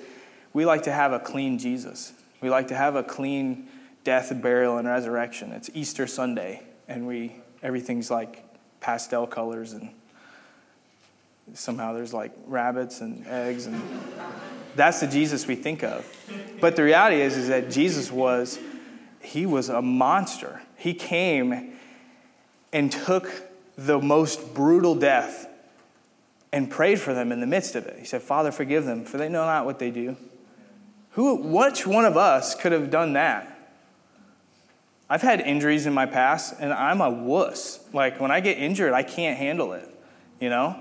we 0.52 0.66
like 0.66 0.84
to 0.84 0.92
have 0.92 1.14
a 1.14 1.20
clean 1.20 1.60
Jesus 1.60 2.12
We 2.42 2.50
like 2.50 2.70
to 2.70 2.76
have 2.76 2.96
a 2.96 3.04
clean 3.04 3.68
death, 4.04 4.32
burial, 4.42 4.78
and 4.78 4.88
resurrection. 4.88 5.52
It's 5.52 5.70
Easter 5.74 6.08
Sunday, 6.08 6.64
and 6.88 7.06
we 7.06 7.36
everything's 7.62 8.10
like 8.10 8.46
pastel 8.80 9.28
colors, 9.28 9.74
and 9.74 9.90
somehow 11.54 11.94
there's 11.94 12.14
like 12.14 12.32
rabbits 12.48 13.02
and 13.02 13.28
eggs, 13.28 13.66
and 13.66 13.82
that's 14.76 15.02
the 15.02 15.08
Jesus 15.08 15.48
we 15.48 15.56
think 15.56 15.84
of. 15.84 16.06
But 16.62 16.78
the 16.78 16.84
reality 16.84 17.22
is, 17.22 17.36
is 17.36 17.50
that 17.50 17.70
Jesus 17.70 18.10
was, 18.10 18.58
he 19.22 19.46
was 19.46 19.70
a 19.70 19.82
monster. 19.82 20.62
He 20.78 20.94
came 20.94 21.74
and 22.72 22.92
took 22.92 23.32
the 23.78 24.00
most 24.00 24.54
brutal 24.54 24.96
death 24.96 25.48
and 26.52 26.70
prayed 26.70 27.00
for 27.00 27.14
them 27.14 27.32
in 27.32 27.40
the 27.40 27.48
midst 27.48 27.76
of 27.76 27.86
it. 27.86 28.00
He 28.00 28.06
said, 28.06 28.22
Father, 28.22 28.52
forgive 28.52 28.86
them, 28.86 29.06
for 29.06 29.18
they 29.18 29.30
know 29.30 29.46
not 29.46 29.66
what 29.66 29.80
they 29.80 29.92
do. 29.92 30.18
Who, 31.12 31.36
which 31.36 31.86
one 31.86 32.06
of 32.06 32.18
us 32.18 32.56
could 32.56 32.72
have 32.72 32.90
done 32.90 33.14
that? 33.14 33.56
I've 35.10 35.22
had 35.22 35.42
injuries 35.42 35.86
in 35.86 35.94
my 35.94 36.06
past, 36.06 36.56
and 36.60 36.72
I'm 36.72 37.02
a 37.02 37.10
wuss. 37.10 37.80
Like, 37.94 38.20
when 38.20 38.32
I 38.32 38.42
get 38.42 38.58
injured, 38.58 38.94
I 38.94 39.04
can't 39.04 39.38
handle 39.38 39.74
it, 39.74 39.90
you 40.40 40.50
know? 40.50 40.80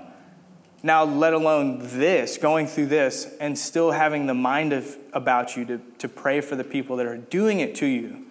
Now, 0.81 1.03
let 1.03 1.33
alone 1.33 1.79
this, 1.81 2.37
going 2.37 2.67
through 2.67 2.87
this, 2.87 3.27
and 3.39 3.57
still 3.57 3.91
having 3.91 4.27
the 4.27 4.33
mind 4.33 4.71
of, 4.71 4.95
about 5.13 5.57
you 5.57 5.65
to, 5.65 5.81
to 5.97 6.07
pray 6.07 6.41
for 6.41 6.55
the 6.55 6.63
people 6.63 6.97
that 6.97 7.05
are 7.05 7.17
doing 7.17 7.59
it 7.59 7.75
to 7.75 7.85
you. 7.85 8.25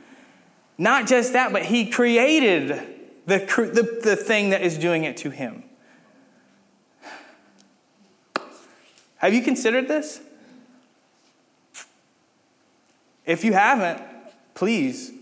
Not 0.79 1.09
just 1.09 1.33
that, 1.33 1.53
but 1.53 1.65
He 1.67 1.91
created 1.91 2.69
the, 3.27 3.39
the, 3.39 4.01
the 4.03 4.17
thing 4.17 4.51
that 4.51 4.63
is 4.63 4.79
doing 4.79 5.05
it 5.05 5.17
to 5.19 5.31
Him. 5.31 5.65
Have 9.17 9.35
you 9.35 9.43
considered 9.43 9.89
this? 9.89 10.21
If 13.27 13.45
you 13.45 13.53
haven't, 13.53 14.01
please 14.55 15.13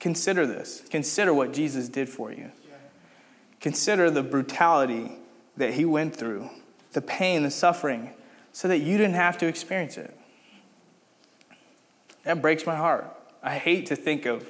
consider 0.00 0.46
this. 0.46 0.82
Consider 0.90 1.32
what 1.32 1.52
Jesus 1.52 1.88
did 1.88 2.08
for 2.08 2.32
you. 2.32 2.50
Consider 3.60 4.10
the 4.10 4.22
brutality 4.22 5.12
that 5.56 5.74
he 5.74 5.84
went 5.84 6.16
through, 6.16 6.50
the 6.92 7.00
pain, 7.00 7.42
the 7.42 7.50
suffering, 7.50 8.10
so 8.52 8.66
that 8.68 8.78
you 8.78 8.98
didn't 8.98 9.14
have 9.14 9.38
to 9.38 9.46
experience 9.46 9.96
it. 9.96 10.16
That 12.24 12.42
breaks 12.42 12.66
my 12.66 12.76
heart. 12.76 13.14
I 13.42 13.56
hate 13.56 13.86
to 13.86 13.96
think 13.96 14.26
of 14.26 14.46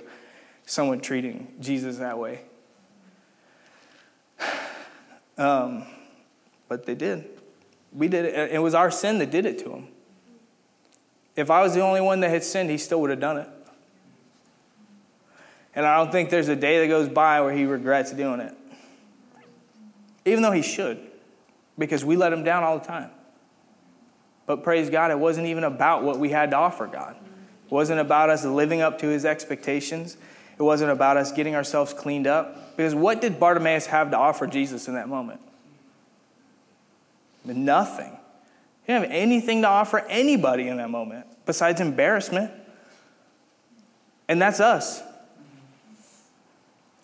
someone 0.71 1.01
treating 1.01 1.53
Jesus 1.61 1.99
that 1.99 2.19
way. 2.19 2.41
Um, 5.39 5.85
but 6.69 6.85
they 6.85 6.95
did. 6.95 7.25
We 7.95 8.09
did 8.09 8.27
it. 8.27 8.53
It 8.53 8.59
was 8.59 8.75
our 8.75 8.91
sin 8.91 9.17
that 9.21 9.31
did 9.31 9.47
it 9.47 9.59
to 9.61 9.73
him. 9.73 9.89
If 11.35 11.51
I 11.51 11.63
was 11.63 11.73
the 11.73 11.81
only 11.81 12.03
one 12.03 12.21
that 12.21 12.29
had 12.29 12.45
sinned, 12.45 12.69
he 12.69 12.77
still 12.77 13.01
would 13.01 13.09
have 13.09 13.21
done 13.21 13.39
it. 13.39 13.49
And 15.75 15.87
I 15.87 15.97
don't 15.97 16.13
think 16.13 16.29
there's 16.29 16.49
a 16.49 16.57
day 16.57 16.81
that 16.81 16.89
goes 16.89 17.09
by 17.09 17.41
where 17.41 17.55
he 17.55 17.65
regrets 17.65 18.13
doing 18.13 18.41
it. 18.41 18.55
Even 20.27 20.43
though 20.43 20.53
he 20.53 20.61
should, 20.61 21.01
because 21.79 22.05
we 22.05 22.17
let 22.17 22.35
him 22.35 22.45
down 22.45 22.63
all 22.63 22.79
the 22.79 22.87
time. 22.87 23.09
But 24.45 24.63
praise 24.63 24.91
God, 24.91 25.11
it 25.11 25.19
wasn't 25.19 25.47
even 25.47 25.65
about 25.65 26.03
what 26.03 26.19
we 26.19 26.29
had 26.29 26.51
to 26.51 26.59
offer 26.59 26.87
God. 26.87 27.17
It 27.65 27.73
wasn't 27.73 28.01
about 28.01 28.29
us 28.29 28.45
living 28.45 28.83
up 28.83 28.99
to 28.99 29.07
his 29.07 29.25
expectations. 29.25 30.19
It 30.61 30.65
wasn't 30.65 30.91
about 30.91 31.17
us 31.17 31.33
getting 31.33 31.55
ourselves 31.55 31.95
cleaned 31.95 32.27
up. 32.27 32.77
Because 32.77 32.95
what 32.95 33.23
did 33.23 33.41
Bartimaeus 33.41 33.87
have 33.87 34.11
to 34.11 34.19
offer 34.19 34.47
Jesus 34.47 34.89
in 34.89 34.95
that 34.95 35.09
moment? 35.09 35.41
Nothing. 37.47 38.19
He 38.85 38.93
didn't 38.93 39.05
have 39.05 39.11
anything 39.11 39.63
to 39.63 39.69
offer 39.69 40.01
anybody 40.01 40.69
in 40.69 40.77
that 40.77 40.91
moment 40.91 41.27
besides 41.47 41.81
embarrassment. 41.81 42.51
And 44.29 44.41
that's 44.41 44.61
us. 44.61 45.03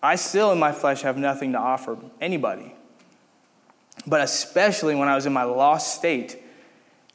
I 0.03 0.17
still, 0.17 0.51
in 0.51 0.59
my 0.59 0.71
flesh, 0.71 1.01
have 1.01 1.17
nothing 1.17 1.53
to 1.53 1.57
offer 1.57 1.97
anybody. 2.21 2.75
But 4.05 4.21
especially 4.21 4.93
when 4.93 5.07
I 5.07 5.15
was 5.15 5.25
in 5.25 5.33
my 5.33 5.43
lost 5.43 5.95
state, 5.95 6.37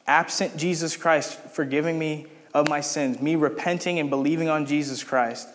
absent 0.05 0.57
Jesus 0.57 0.97
Christ 0.97 1.39
forgiving 1.39 1.97
me 1.97 2.25
of 2.53 2.67
my 2.67 2.81
sins, 2.81 3.21
me 3.21 3.37
repenting 3.37 3.97
and 3.97 4.09
believing 4.09 4.49
on 4.49 4.65
Jesus 4.65 5.05
Christ, 5.05 5.47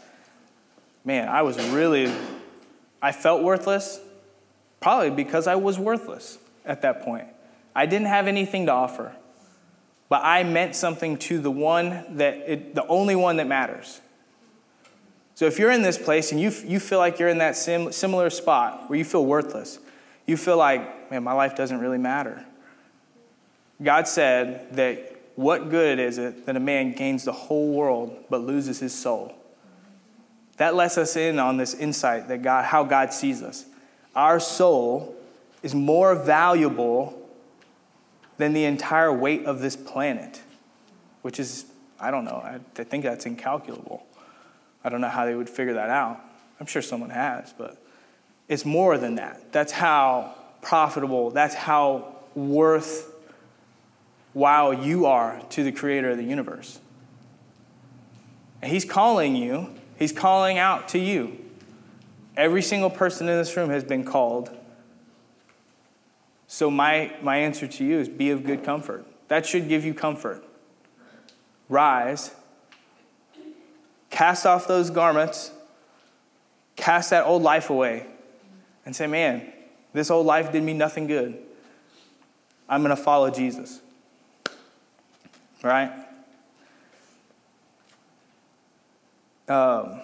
man, 1.08 1.26
I 1.26 1.40
was 1.40 1.58
really, 1.70 2.12
I 3.00 3.12
felt 3.12 3.42
worthless, 3.42 3.98
probably 4.78 5.08
because 5.08 5.46
I 5.46 5.54
was 5.54 5.78
worthless 5.78 6.36
at 6.66 6.82
that 6.82 7.00
point. 7.00 7.26
I 7.74 7.86
didn't 7.86 8.08
have 8.08 8.26
anything 8.26 8.66
to 8.66 8.72
offer, 8.72 9.16
but 10.10 10.20
I 10.22 10.44
meant 10.44 10.76
something 10.76 11.16
to 11.20 11.38
the 11.38 11.50
one 11.50 12.18
that, 12.18 12.34
it, 12.46 12.74
the 12.74 12.86
only 12.88 13.16
one 13.16 13.38
that 13.38 13.46
matters. 13.46 14.02
So 15.34 15.46
if 15.46 15.58
you're 15.58 15.70
in 15.70 15.80
this 15.80 15.96
place 15.96 16.30
and 16.30 16.38
you, 16.38 16.52
you 16.66 16.78
feel 16.78 16.98
like 16.98 17.18
you're 17.18 17.30
in 17.30 17.38
that 17.38 17.56
sim, 17.56 17.90
similar 17.90 18.28
spot 18.28 18.90
where 18.90 18.98
you 18.98 19.04
feel 19.06 19.24
worthless, 19.24 19.78
you 20.26 20.36
feel 20.36 20.58
like, 20.58 21.10
man, 21.10 21.24
my 21.24 21.32
life 21.32 21.56
doesn't 21.56 21.80
really 21.80 21.96
matter. 21.96 22.44
God 23.82 24.06
said 24.06 24.76
that 24.76 25.22
what 25.36 25.70
good 25.70 26.00
is 26.00 26.18
it 26.18 26.44
that 26.44 26.54
a 26.56 26.60
man 26.60 26.92
gains 26.92 27.24
the 27.24 27.32
whole 27.32 27.72
world 27.72 28.14
but 28.28 28.42
loses 28.42 28.78
his 28.78 28.94
soul? 28.94 29.37
That 30.58 30.74
lets 30.74 30.98
us 30.98 31.16
in 31.16 31.38
on 31.38 31.56
this 31.56 31.74
insight 31.74 32.28
that 32.28 32.42
God, 32.42 32.64
how 32.64 32.84
God 32.84 33.12
sees 33.12 33.42
us. 33.42 33.64
Our 34.14 34.40
soul 34.40 35.14
is 35.62 35.74
more 35.74 36.14
valuable 36.14 37.14
than 38.36 38.52
the 38.52 38.64
entire 38.64 39.12
weight 39.12 39.44
of 39.44 39.60
this 39.60 39.76
planet, 39.76 40.40
which 41.22 41.40
is, 41.40 41.66
I 41.98 42.10
don't 42.10 42.24
know, 42.24 42.36
I, 42.36 42.58
think 42.84 43.04
that's 43.04 43.26
incalculable. 43.26 44.04
I 44.84 44.88
don't 44.88 45.00
know 45.00 45.08
how 45.08 45.26
they 45.26 45.34
would 45.34 45.48
figure 45.48 45.74
that 45.74 45.90
out. 45.90 46.20
I'm 46.60 46.66
sure 46.66 46.82
someone 46.82 47.10
has, 47.10 47.52
but 47.56 47.76
it's 48.48 48.64
more 48.64 48.98
than 48.98 49.16
that. 49.16 49.52
That's 49.52 49.72
how 49.72 50.34
profitable, 50.62 51.30
that's 51.30 51.54
how 51.54 52.16
worth 52.34 53.12
while 54.32 54.72
you 54.72 55.06
are 55.06 55.40
to 55.50 55.64
the 55.64 55.72
creator 55.72 56.10
of 56.10 56.16
the 56.16 56.24
universe. 56.24 56.80
And 58.62 58.72
he's 58.72 58.84
calling 58.84 59.36
you, 59.36 59.68
he's 59.98 60.12
calling 60.12 60.58
out 60.58 60.88
to 60.88 60.98
you. 60.98 61.38
Every 62.36 62.62
single 62.62 62.90
person 62.90 63.28
in 63.28 63.36
this 63.36 63.56
room 63.56 63.70
has 63.70 63.84
been 63.84 64.04
called 64.04 64.56
so, 66.50 66.70
my, 66.70 67.12
my 67.20 67.36
answer 67.36 67.68
to 67.68 67.84
you 67.84 67.98
is 67.98 68.08
be 68.08 68.30
of 68.30 68.42
good 68.42 68.64
comfort. 68.64 69.04
That 69.28 69.44
should 69.44 69.68
give 69.68 69.84
you 69.84 69.92
comfort. 69.92 70.42
Rise, 71.68 72.34
cast 74.08 74.46
off 74.46 74.66
those 74.66 74.88
garments, 74.88 75.50
cast 76.74 77.10
that 77.10 77.26
old 77.26 77.42
life 77.42 77.68
away, 77.68 78.06
and 78.86 78.96
say, 78.96 79.06
Man, 79.06 79.52
this 79.92 80.10
old 80.10 80.24
life 80.24 80.50
did 80.50 80.62
me 80.62 80.72
nothing 80.72 81.06
good. 81.06 81.38
I'm 82.66 82.82
going 82.82 82.96
to 82.96 83.02
follow 83.02 83.30
Jesus. 83.30 83.82
Right? 85.62 85.92
Um, 89.48 90.00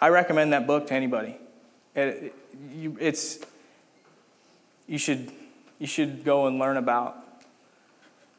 I 0.00 0.08
recommend 0.08 0.52
that 0.52 0.66
book 0.66 0.86
to 0.88 0.94
anybody. 0.94 1.36
It, 1.94 2.00
it, 2.00 2.34
you, 2.74 2.96
it's 3.00 3.38
you 4.86 4.98
should, 4.98 5.30
you 5.78 5.86
should 5.86 6.24
go 6.24 6.46
and 6.46 6.58
learn 6.58 6.76
about 6.76 7.16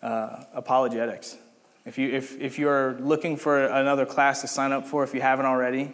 uh, 0.03 0.43
apologetics. 0.53 1.37
If, 1.85 1.97
you, 1.97 2.09
if, 2.09 2.39
if 2.39 2.59
you're 2.59 2.93
looking 2.99 3.35
for 3.35 3.65
another 3.65 4.05
class 4.05 4.41
to 4.41 4.47
sign 4.47 4.71
up 4.71 4.85
for, 4.85 5.03
if 5.03 5.13
you 5.13 5.21
haven't 5.21 5.45
already, 5.45 5.91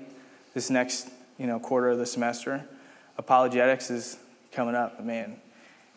this 0.53 0.69
next 0.69 1.09
you 1.37 1.47
know, 1.47 1.59
quarter 1.59 1.89
of 1.89 1.97
the 1.97 2.05
semester, 2.05 2.65
apologetics 3.17 3.89
is 3.89 4.17
coming 4.51 4.75
up. 4.75 5.03
Man, 5.03 5.37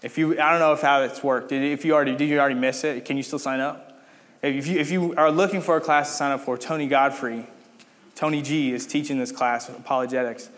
if 0.03 0.17
you, 0.17 0.41
I 0.41 0.51
don't 0.51 0.61
know 0.61 0.73
if 0.73 0.83
how 0.83 1.03
it's 1.03 1.23
worked. 1.23 1.49
Did, 1.49 1.63
if 1.63 1.85
you 1.85 1.95
already, 1.95 2.15
did 2.15 2.29
you 2.29 2.39
already 2.39 2.55
miss 2.55 2.85
it? 2.85 3.05
Can 3.05 3.17
you 3.17 3.23
still 3.23 3.39
sign 3.39 3.61
up? 3.61 4.01
If 4.43 4.67
you, 4.69 4.79
if 4.79 4.91
you 4.91 5.15
are 5.17 5.31
looking 5.31 5.61
for 5.61 5.77
a 5.77 5.81
class 5.81 6.11
to 6.11 6.17
sign 6.17 6.31
up 6.31 6.43
for, 6.43 6.57
Tony 6.57 6.87
Godfrey, 6.87 7.47
Tony 8.17 8.41
G 8.41 8.73
is 8.73 8.87
teaching 8.87 9.19
this 9.19 9.31
class, 9.31 9.69
apologetics 9.69 10.49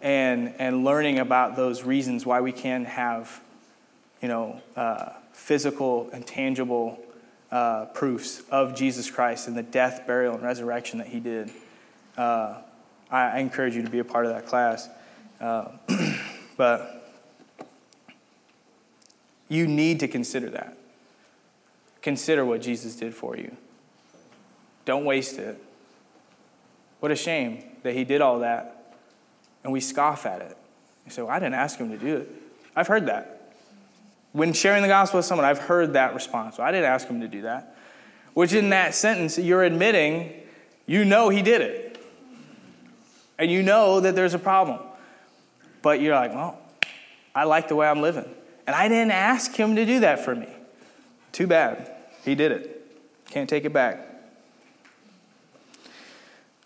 and, 0.00 0.54
and 0.58 0.82
learning 0.82 1.18
about 1.18 1.56
those 1.56 1.84
reasons 1.84 2.24
why 2.24 2.40
we 2.40 2.52
can 2.52 2.86
have, 2.86 3.40
you 4.22 4.28
know, 4.28 4.60
uh, 4.76 5.10
physical 5.32 6.08
and 6.12 6.26
tangible 6.26 6.98
uh, 7.50 7.84
proofs 7.86 8.42
of 8.50 8.74
Jesus 8.74 9.10
Christ 9.10 9.46
and 9.46 9.54
the 9.54 9.62
death, 9.62 10.06
burial, 10.06 10.34
and 10.34 10.42
resurrection 10.42 10.98
that 10.98 11.08
he 11.08 11.20
did. 11.20 11.50
Uh, 12.16 12.56
I, 13.10 13.20
I, 13.20 13.38
encourage 13.38 13.76
you 13.76 13.82
to 13.82 13.90
be 13.90 13.98
a 13.98 14.04
part 14.04 14.24
of 14.24 14.32
that 14.32 14.46
class. 14.46 14.88
Uh, 15.38 15.68
but 16.56 17.12
you 19.48 19.66
need 19.66 20.00
to 20.00 20.08
consider 20.08 20.48
that. 20.50 20.78
Consider 22.00 22.44
what 22.44 22.62
Jesus 22.62 22.96
did 22.96 23.14
for 23.14 23.36
you. 23.36 23.54
Don't 24.86 25.04
waste 25.04 25.38
it. 25.38 25.62
What 27.02 27.10
a 27.10 27.16
shame 27.16 27.64
that 27.82 27.94
he 27.96 28.04
did 28.04 28.20
all 28.20 28.38
that 28.38 28.94
and 29.64 29.72
we 29.72 29.80
scoff 29.80 30.24
at 30.24 30.40
it. 30.40 30.56
So 31.08 31.28
I 31.28 31.40
didn't 31.40 31.54
ask 31.54 31.76
him 31.76 31.90
to 31.90 31.98
do 31.98 32.18
it. 32.18 32.30
I've 32.76 32.86
heard 32.86 33.06
that. 33.06 33.54
When 34.30 34.52
sharing 34.52 34.82
the 34.82 34.88
gospel 34.88 35.18
with 35.18 35.26
someone, 35.26 35.44
I've 35.44 35.58
heard 35.58 35.94
that 35.94 36.14
response. 36.14 36.58
Well, 36.58 36.66
I 36.68 36.70
didn't 36.70 36.86
ask 36.86 37.08
him 37.08 37.20
to 37.20 37.26
do 37.26 37.42
that. 37.42 37.74
which 38.34 38.52
in 38.52 38.70
that 38.70 38.94
sentence, 38.94 39.36
you're 39.36 39.64
admitting 39.64 40.32
you 40.86 41.04
know 41.04 41.28
he 41.28 41.42
did 41.42 41.60
it. 41.60 42.04
And 43.36 43.50
you 43.50 43.64
know 43.64 43.98
that 43.98 44.14
there's 44.14 44.34
a 44.34 44.38
problem. 44.38 44.78
But 45.82 46.00
you're 46.00 46.14
like, 46.14 46.32
well, 46.32 46.56
I 47.34 47.42
like 47.42 47.66
the 47.66 47.74
way 47.74 47.88
I'm 47.88 48.00
living. 48.00 48.32
And 48.64 48.76
I 48.76 48.86
didn't 48.86 49.10
ask 49.10 49.56
him 49.56 49.74
to 49.74 49.84
do 49.84 49.98
that 50.00 50.24
for 50.24 50.36
me. 50.36 50.46
Too 51.32 51.48
bad. 51.48 51.90
He 52.24 52.36
did 52.36 52.52
it. 52.52 53.26
Can't 53.28 53.50
take 53.50 53.64
it 53.64 53.72
back. 53.72 54.11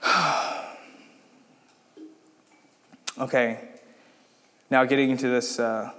okay, 3.18 3.60
now 4.70 4.84
getting 4.84 5.10
into 5.10 5.28
this, 5.28 5.58
uh, 5.58 5.90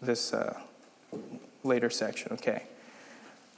this 0.00 0.32
uh, 0.32 0.58
later 1.62 1.90
section. 1.90 2.32
Okay. 2.32 2.64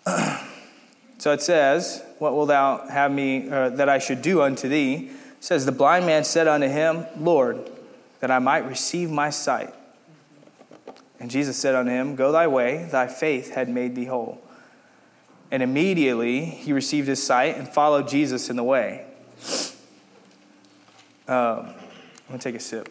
so 1.18 1.32
it 1.32 1.42
says, 1.42 2.02
What 2.18 2.34
will 2.34 2.46
thou 2.46 2.86
have 2.88 3.12
me, 3.12 3.48
uh, 3.48 3.70
that 3.70 3.88
I 3.88 3.98
should 3.98 4.22
do 4.22 4.42
unto 4.42 4.68
thee? 4.68 5.10
It 5.38 5.44
says, 5.44 5.66
The 5.66 5.72
blind 5.72 6.06
man 6.06 6.24
said 6.24 6.48
unto 6.48 6.68
him, 6.68 7.06
Lord, 7.18 7.70
that 8.20 8.30
I 8.30 8.38
might 8.38 8.66
receive 8.66 9.10
my 9.10 9.30
sight. 9.30 9.74
And 11.18 11.30
Jesus 11.30 11.56
said 11.56 11.74
unto 11.74 11.90
him, 11.90 12.14
Go 12.14 12.32
thy 12.32 12.46
way, 12.46 12.88
thy 12.90 13.06
faith 13.06 13.54
had 13.54 13.68
made 13.68 13.94
thee 13.94 14.04
whole. 14.04 14.40
And 15.50 15.62
immediately 15.62 16.44
he 16.44 16.72
received 16.72 17.08
his 17.08 17.24
sight 17.24 17.56
and 17.56 17.68
followed 17.68 18.08
Jesus 18.08 18.50
in 18.50 18.56
the 18.56 18.64
way. 18.64 19.06
Um, 21.28 21.74
to 22.30 22.38
take 22.38 22.54
a 22.54 22.60
sip. 22.60 22.88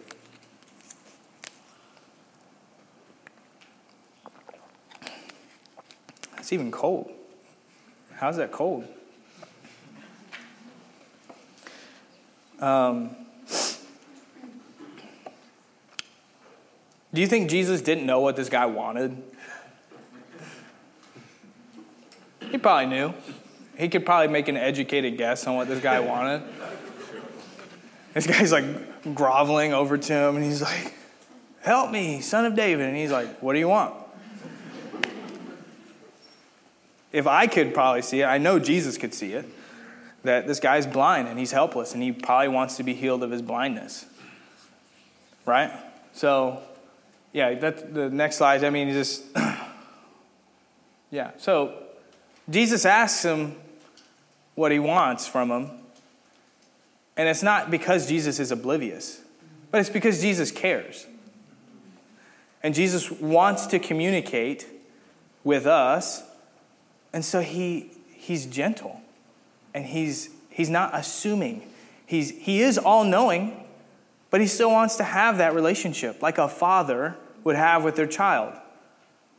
It's 6.38 6.54
even 6.54 6.72
cold. 6.72 7.12
How's 8.16 8.38
that 8.38 8.52
cold? 8.52 8.88
Um, 12.60 13.16
do 17.14 17.22
you 17.22 17.28
think 17.28 17.50
Jesus 17.50 17.82
didn't 17.82 18.06
know 18.06 18.20
what 18.22 18.36
this 18.36 18.50
guy 18.50 18.66
wanted? 18.66 19.22
He 22.52 22.58
probably 22.58 22.86
knew. 22.86 23.14
He 23.78 23.89
could 23.89 24.05
probably 24.05 24.30
make 24.30 24.47
an 24.47 24.57
educated 24.57 25.17
guess 25.17 25.45
on 25.47 25.55
what 25.55 25.67
this 25.67 25.82
guy 25.82 25.99
wanted. 26.01 26.43
This 28.13 28.28
guy's 28.28 28.51
like 28.51 29.13
groveling 29.13 29.73
over 29.73 29.97
to 29.97 30.13
him, 30.13 30.36
and 30.36 30.45
he's 30.45 30.61
like, 30.61 30.93
Help 31.61 31.91
me, 31.91 32.21
son 32.21 32.45
of 32.45 32.55
David. 32.55 32.88
And 32.88 32.95
he's 32.95 33.11
like, 33.11 33.39
What 33.39 33.53
do 33.53 33.59
you 33.59 33.67
want? 33.67 33.93
If 37.11 37.28
I 37.28 37.47
could 37.47 37.73
probably 37.73 38.01
see 38.01 38.21
it, 38.21 38.26
I 38.26 38.38
know 38.38 38.59
Jesus 38.59 38.97
could 38.97 39.13
see 39.13 39.34
it, 39.34 39.45
that 40.23 40.47
this 40.47 40.59
guy's 40.59 40.86
blind 40.86 41.28
and 41.28 41.39
he's 41.39 41.51
helpless, 41.51 41.93
and 41.93 42.03
he 42.03 42.11
probably 42.11 42.49
wants 42.49 42.78
to 42.78 42.84
be 42.84 42.93
healed 42.93 43.23
of 43.23 43.32
his 43.32 43.41
blindness. 43.41 44.05
Right? 45.45 45.71
So, 46.13 46.61
yeah, 47.32 47.53
that's 47.55 47.84
the 47.84 48.09
next 48.09 48.38
slide. 48.38 48.63
I 48.63 48.69
mean, 48.69 48.91
just, 48.91 49.23
yeah. 51.11 51.32
So, 51.38 51.73
Jesus 52.49 52.86
asks 52.86 53.23
him 53.23 53.55
what 54.56 54.72
he 54.72 54.80
wants 54.80 55.28
from 55.28 55.51
him. 55.51 55.70
And 57.18 57.30
it's 57.30 57.43
not 57.43 57.72
because 57.72 58.08
Jesus 58.08 58.39
is 58.39 58.51
oblivious, 58.51 59.22
but 59.72 59.80
it's 59.80 59.89
because 59.89 60.22
Jesus 60.22 60.51
cares. 60.51 61.08
And 62.64 62.74
Jesus 62.74 63.12
wants 63.12 63.68
to 63.68 63.80
communicate 63.80 64.68
with 65.43 65.68
us. 65.68 66.24
And 67.14 67.24
so 67.24 67.41
he, 67.41 67.91
he's 68.12 68.45
gentle 68.45 69.01
and 69.74 69.86
he's, 69.86 70.30
he's 70.49 70.70
not 70.70 70.91
assuming. 70.93 71.70
He's, 72.06 72.32
he 72.32 72.62
is 72.62 72.78
all 72.78 73.03
knowing, 73.03 73.64
but 74.30 74.41
he 74.41 74.47
still 74.47 74.72
wants 74.72 74.95
to 74.97 75.03
have 75.03 75.38
that 75.38 75.53
relationship 75.53 76.22
like 76.22 76.38
a 76.38 76.47
father 76.47 77.16
would 77.43 77.56
have 77.56 77.84
with 77.84 77.95
their 77.95 78.08
child, 78.08 78.53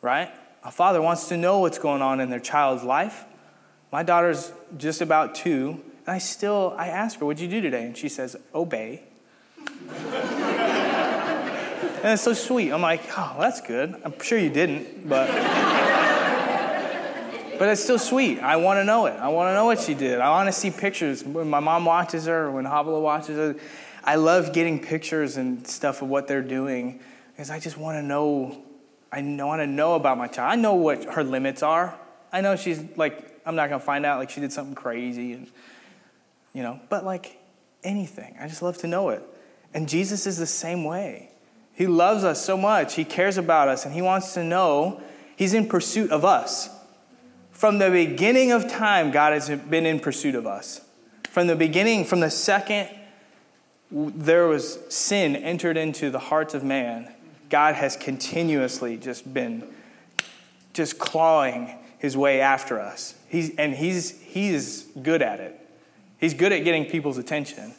right? 0.01 0.31
A 0.63 0.71
father 0.71 1.03
wants 1.03 1.29
to 1.29 1.37
know 1.37 1.59
what's 1.59 1.79
going 1.79 2.03
on 2.03 2.21
in 2.21 2.31
their 2.31 2.41
child's 2.41 2.85
life. 2.85 3.25
My 3.93 4.03
daughter's 4.03 4.53
just 4.77 5.01
about 5.01 5.35
two, 5.35 5.83
and 6.07 6.15
I 6.15 6.19
still 6.19 6.75
I 6.77 6.89
ask 6.89 7.19
her, 7.19 7.27
"What'd 7.27 7.41
you 7.41 7.49
do 7.49 7.61
today?" 7.61 7.85
And 7.85 7.97
she 7.97 8.09
says, 8.09 8.37
"Obey." 8.55 9.03
and 12.03 12.13
it's 12.13 12.23
so 12.23 12.33
sweet. 12.33 12.73
I'm 12.73 12.83
like, 12.83 13.03
"Oh, 13.17 13.37
that's 13.39 13.61
good." 13.61 13.95
I'm 14.05 14.19
sure 14.21 14.39
you 14.39 14.51
didn't, 14.51 15.09
but 15.09 15.29
but 17.59 17.69
it's 17.69 17.83
still 17.83 17.99
sweet. 17.99 18.41
I 18.41 18.57
want 18.57 18.79
to 18.79 18.85
know 18.85 19.07
it. 19.07 19.19
I 19.19 19.29
want 19.29 19.49
to 19.51 19.55
know 19.55 19.65
what 19.65 19.81
she 19.81 19.95
did. 19.95 20.21
I 20.21 20.31
want 20.31 20.49
to 20.49 20.53
see 20.53 20.71
pictures 20.71 21.25
when 21.25 21.49
my 21.49 21.61
mom 21.61 21.85
watches 21.85 22.27
her, 22.27 22.51
when 22.51 22.65
Havila 22.65 23.01
watches 23.01 23.37
her. 23.37 23.57
I 24.05 24.17
love 24.17 24.53
getting 24.53 24.81
pictures 24.81 25.37
and 25.37 25.67
stuff 25.67 26.03
of 26.03 26.09
what 26.09 26.29
they're 26.29 26.43
doing 26.43 27.01
because 27.33 27.51
I 27.51 27.59
just 27.59 27.77
want 27.77 27.97
to 27.97 28.03
know 28.03 28.63
I 29.13 29.23
want 29.23 29.61
to 29.61 29.67
know 29.67 29.95
about 29.95 30.19
my 30.19 30.27
child. 30.27 30.53
I 30.53 30.57
know 30.57 30.75
what 30.75 31.05
her 31.05 31.25
limits 31.25 31.63
are. 31.63 31.99
I 32.33 32.41
know 32.41 32.57
she's 32.57 32.83
like, 32.97 33.36
I'm 33.47 33.55
not 33.55 33.69
to 33.69 33.79
find 33.79 34.05
out 34.05 34.19
like 34.19 34.29
she 34.29 34.41
did 34.41 34.53
something 34.53 34.75
crazy 34.75 35.33
and, 35.33 35.47
you 36.53 36.63
know, 36.63 36.81
but 36.89 37.05
like 37.05 37.39
anything. 37.85 38.37
I 38.41 38.49
just 38.49 38.61
love 38.61 38.77
to 38.79 38.89
know 38.89 39.11
it. 39.11 39.23
And 39.73 39.89
Jesus 39.89 40.27
is 40.27 40.37
the 40.37 40.47
same 40.47 40.85
way. 40.85 41.31
He 41.73 41.87
loves 41.87 42.25
us 42.25 42.45
so 42.45 42.57
much. 42.57 42.95
He 42.95 43.05
cares 43.05 43.39
about 43.39 43.69
us 43.69 43.85
and 43.85 43.95
he 43.95 44.03
wants 44.03 44.35
to 44.35 44.43
know. 44.43 45.01
He's 45.37 45.55
in 45.55 45.69
pursuit 45.69 46.11
of 46.11 46.25
us. 46.25 46.71
From 47.53 47.79
the 47.79 47.91
beginning 47.91 48.51
of 48.51 48.69
time, 48.69 49.11
God 49.11 49.33
has 49.33 49.49
been 49.49 49.87
in 49.87 50.01
pursuit 50.01 50.35
of 50.35 50.47
us. 50.47 50.81
From 51.31 51.47
the 51.47 51.57
beginning, 51.57 52.05
from 52.05 52.21
the 52.21 52.31
second 52.31 52.89
there 53.91 54.47
was 54.47 54.79
sin 54.89 55.37
entered 55.37 55.77
into 55.77 56.11
the 56.11 56.19
hearts 56.19 56.55
of 56.55 56.65
man, 56.65 57.13
God 57.49 57.77
has 57.77 57.97
continuously 57.97 58.97
just 58.97 59.33
been 59.33 59.63
just 60.73 60.99
clawing 60.99 61.75
his 61.99 62.17
way 62.17 62.41
after 62.41 62.81
us. 62.81 63.15
He's, 63.37 63.55
and 63.57 63.75
he's, 63.75 64.19
he's 64.23 64.85
good 65.03 65.21
at 65.21 65.41
it. 65.41 65.61
He's 66.19 66.33
good 66.33 66.53
at 66.53 66.65
getting 66.65 66.87
people's 66.87 67.19
attention. 67.19 67.75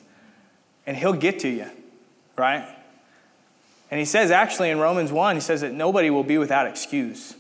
And 0.86 0.95
he'll 0.95 1.14
get 1.14 1.39
to 1.39 1.49
you, 1.49 1.66
right? 2.36 2.64
And 3.89 3.97
he 3.97 4.05
says, 4.05 4.30
actually, 4.30 4.70
in 4.70 4.78
Romans 4.78 5.12
1, 5.12 5.36
he 5.36 5.41
says 5.41 5.62
that 5.62 5.74
nobody 5.74 6.12
will 6.12 6.24
be 6.24 6.38
without 6.38 6.68
excuse. 6.68 7.34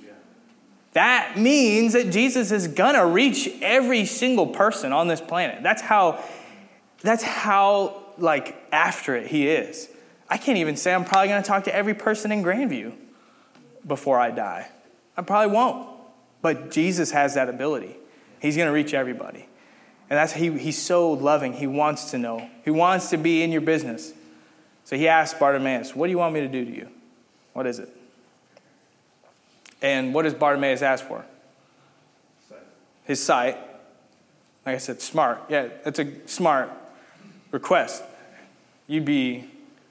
That 0.93 1.37
means 1.37 1.93
that 1.93 2.11
Jesus 2.11 2.51
is 2.51 2.67
gonna 2.67 3.05
reach 3.05 3.47
every 3.61 4.05
single 4.05 4.47
person 4.47 4.91
on 4.91 5.07
this 5.07 5.21
planet. 5.21 5.61
That's 5.61 5.83
how, 5.83 6.23
that's 7.01 7.21
how, 7.21 8.01
like, 8.17 8.55
after 8.71 9.15
it 9.15 9.27
he 9.27 9.47
is. 9.47 9.89
I 10.27 10.37
can't 10.37 10.57
even 10.57 10.75
say 10.75 10.91
I'm 10.91 11.05
probably 11.05 11.27
going 11.27 11.43
to 11.43 11.47
talk 11.47 11.65
to 11.65 11.75
every 11.75 11.93
person 11.93 12.31
in 12.31 12.43
Grandview 12.43 12.93
before 13.85 14.19
I 14.19 14.31
die. 14.31 14.69
I 15.15 15.21
probably 15.21 15.53
won't. 15.53 15.87
But 16.41 16.71
Jesus 16.71 17.11
has 17.11 17.33
that 17.35 17.49
ability. 17.49 17.95
He's 18.41 18.55
going 18.55 18.67
to 18.67 18.73
reach 18.73 18.93
everybody. 18.93 19.47
And 20.09 20.17
that's 20.17 20.33
he, 20.33 20.57
he's 20.57 20.81
so 20.81 21.11
loving. 21.11 21.53
He 21.53 21.67
wants 21.67 22.11
to 22.11 22.17
know. 22.17 22.49
He 22.63 22.71
wants 22.71 23.09
to 23.09 23.17
be 23.17 23.43
in 23.43 23.51
your 23.51 23.61
business. 23.61 24.13
So 24.85 24.95
he 24.95 25.07
asked 25.07 25.39
Bartimaeus, 25.39 25.95
What 25.95 26.07
do 26.07 26.11
you 26.11 26.17
want 26.17 26.33
me 26.33 26.41
to 26.41 26.47
do 26.47 26.63
to 26.63 26.71
you? 26.71 26.87
What 27.53 27.67
is 27.67 27.79
it? 27.79 27.89
And 29.81 30.13
what 30.13 30.23
does 30.23 30.33
Bartimaeus 30.33 30.81
ask 30.81 31.05
for? 31.05 31.25
Sight. 32.47 32.57
His 33.03 33.23
sight. 33.23 33.57
Like 34.65 34.75
I 34.75 34.77
said, 34.79 35.01
smart. 35.01 35.43
Yeah, 35.49 35.69
that's 35.83 35.99
a 35.99 36.27
smart 36.27 36.71
request. 37.51 38.03
You'd 38.87 39.05
be 39.05 39.49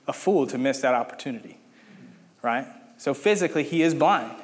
a 0.08 0.12
fool 0.12 0.46
to 0.46 0.58
miss 0.58 0.80
that 0.80 0.94
opportunity, 0.94 1.58
right? 2.42 2.66
So 2.98 3.14
physically, 3.14 3.64
he 3.64 3.82
is 3.82 3.94
blind. 3.94 4.36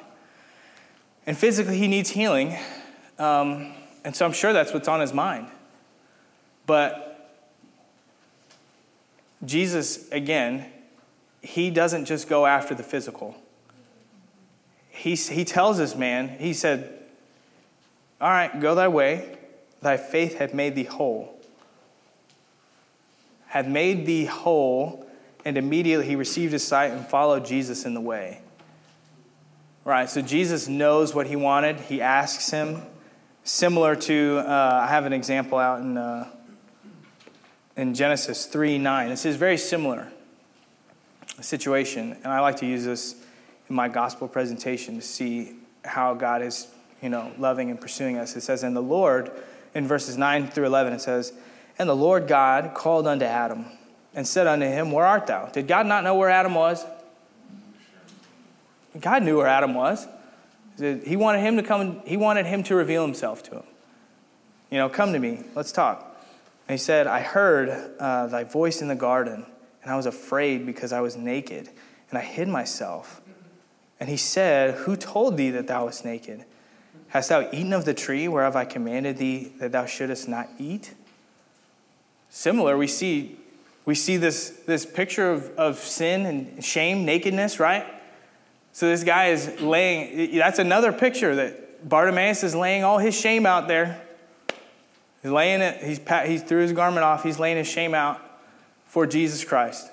And 1.25 1.37
physically, 1.37 1.77
he 1.77 1.87
needs 1.87 2.09
healing. 2.09 2.57
Um, 3.17 3.73
and 4.03 4.15
so 4.15 4.25
I'm 4.25 4.33
sure 4.33 4.53
that's 4.53 4.73
what's 4.73 4.87
on 4.87 4.99
his 4.99 5.13
mind. 5.13 5.47
But 6.65 7.31
Jesus, 9.45 10.09
again, 10.11 10.65
he 11.41 11.69
doesn't 11.69 12.05
just 12.05 12.29
go 12.29 12.45
after 12.45 12.73
the 12.73 12.83
physical. 12.83 13.35
He, 14.89 15.15
he 15.15 15.43
tells 15.43 15.77
this 15.77 15.95
man, 15.95 16.37
he 16.39 16.53
said, 16.53 16.91
All 18.21 18.29
right, 18.29 18.59
go 18.59 18.75
thy 18.75 18.87
way. 18.87 19.37
Thy 19.81 19.97
faith 19.97 20.37
hath 20.37 20.53
made 20.53 20.75
thee 20.75 20.85
whole. 20.85 21.37
Hath 23.47 23.67
made 23.67 24.05
thee 24.05 24.25
whole 24.25 25.03
and 25.45 25.57
immediately 25.57 26.07
he 26.07 26.15
received 26.15 26.53
his 26.53 26.63
sight 26.63 26.91
and 26.91 27.05
followed 27.05 27.45
Jesus 27.45 27.85
in 27.85 27.93
the 27.93 28.01
way. 28.01 28.39
Right, 29.85 30.09
so 30.09 30.21
Jesus 30.21 30.69
knows 30.69 31.13
what 31.13 31.27
he 31.27 31.35
wanted. 31.35 31.81
He 31.81 32.01
asks 32.01 32.51
him, 32.51 32.83
similar 33.43 33.95
to, 33.95 34.43
uh, 34.45 34.81
I 34.83 34.87
have 34.87 35.05
an 35.05 35.13
example 35.13 35.57
out 35.57 35.81
in, 35.81 35.97
uh, 35.97 36.27
in 37.75 37.93
Genesis 37.93 38.45
3 38.45 38.77
9. 38.77 39.09
This 39.09 39.25
is 39.25 39.35
very 39.35 39.57
similar 39.57 40.11
situation, 41.41 42.17
and 42.23 42.27
I 42.27 42.39
like 42.39 42.57
to 42.57 42.65
use 42.65 42.85
this 42.85 43.15
in 43.69 43.75
my 43.75 43.87
gospel 43.87 44.27
presentation 44.27 44.95
to 44.95 45.01
see 45.01 45.55
how 45.83 46.13
God 46.13 46.41
is, 46.41 46.67
you 47.01 47.09
know, 47.09 47.31
loving 47.37 47.69
and 47.69 47.79
pursuing 47.79 48.17
us. 48.17 48.35
It 48.35 48.41
says, 48.41 48.63
And 48.63 48.75
the 48.75 48.81
Lord, 48.81 49.31
in 49.73 49.87
verses 49.87 50.17
9 50.17 50.47
through 50.47 50.65
11, 50.65 50.93
it 50.93 51.01
says, 51.01 51.33
And 51.77 51.89
the 51.89 51.95
Lord 51.95 52.27
God 52.27 52.73
called 52.73 53.07
unto 53.07 53.25
Adam 53.25 53.65
and 54.13 54.27
said 54.27 54.47
unto 54.47 54.65
him, 54.65 54.91
Where 54.91 55.05
art 55.05 55.27
thou? 55.27 55.47
Did 55.47 55.67
God 55.67 55.85
not 55.85 56.03
know 56.03 56.15
where 56.15 56.29
Adam 56.29 56.53
was? 56.53 56.85
God 58.99 59.23
knew 59.23 59.37
where 59.37 59.47
Adam 59.47 59.73
was. 59.73 60.07
He 60.77 61.15
wanted 61.15 61.41
him 61.41 61.57
to 61.57 61.63
come, 61.63 62.01
he 62.05 62.17
wanted 62.17 62.45
him 62.45 62.63
to 62.63 62.75
reveal 62.75 63.03
himself 63.05 63.43
to 63.43 63.57
him. 63.57 63.63
You 64.71 64.79
know, 64.79 64.89
come 64.89 65.13
to 65.13 65.19
me, 65.19 65.43
let's 65.55 65.71
talk. 65.71 66.17
And 66.67 66.79
he 66.79 66.83
said, 66.83 67.05
I 67.05 67.21
heard 67.21 67.69
uh, 67.99 68.27
thy 68.27 68.43
voice 68.43 68.81
in 68.81 68.87
the 68.87 68.95
garden, 68.95 69.45
and 69.83 69.91
I 69.91 69.95
was 69.95 70.05
afraid 70.05 70.65
because 70.65 70.91
I 70.91 71.01
was 71.01 71.15
naked, 71.15 71.69
and 72.09 72.17
I 72.17 72.21
hid 72.21 72.47
myself. 72.47 73.21
And 73.99 74.09
he 74.09 74.17
said, 74.17 74.75
Who 74.79 74.95
told 74.95 75.37
thee 75.37 75.51
that 75.51 75.67
thou 75.67 75.85
wast 75.85 76.05
naked? 76.05 76.45
Hast 77.09 77.29
thou 77.29 77.47
eaten 77.51 77.73
of 77.73 77.85
the 77.85 77.93
tree 77.93 78.27
whereof 78.27 78.55
I 78.55 78.65
commanded 78.65 79.17
thee 79.17 79.53
that 79.59 79.71
thou 79.71 79.85
shouldest 79.85 80.27
not 80.27 80.49
eat? 80.57 80.95
Similar, 82.29 82.75
we 82.75 82.87
see, 82.87 83.37
we 83.85 83.93
see 83.93 84.17
this, 84.17 84.49
this 84.65 84.87
picture 84.87 85.31
of, 85.31 85.51
of 85.55 85.77
sin 85.77 86.25
and 86.25 86.65
shame, 86.65 87.05
nakedness, 87.05 87.59
right? 87.59 87.85
So 88.73 88.87
this 88.87 89.03
guy 89.03 89.27
is 89.27 89.61
laying, 89.61 90.35
that's 90.35 90.57
another 90.57 90.91
picture 90.91 91.35
that 91.35 91.87
Bartimaeus 91.87 92.43
is 92.43 92.55
laying 92.55 92.83
all 92.83 92.97
his 92.97 93.17
shame 93.17 93.45
out 93.45 93.67
there. 93.67 94.01
He's 95.21 95.31
laying 95.31 95.61
it, 95.61 95.83
he's, 95.83 95.99
he 96.25 96.39
threw 96.39 96.61
his 96.61 96.73
garment 96.73 97.03
off, 97.03 97.23
he's 97.23 97.39
laying 97.39 97.57
his 97.57 97.67
shame 97.67 97.93
out 97.93 98.19
for 98.87 99.05
Jesus 99.05 99.45
Christ. 99.45 99.89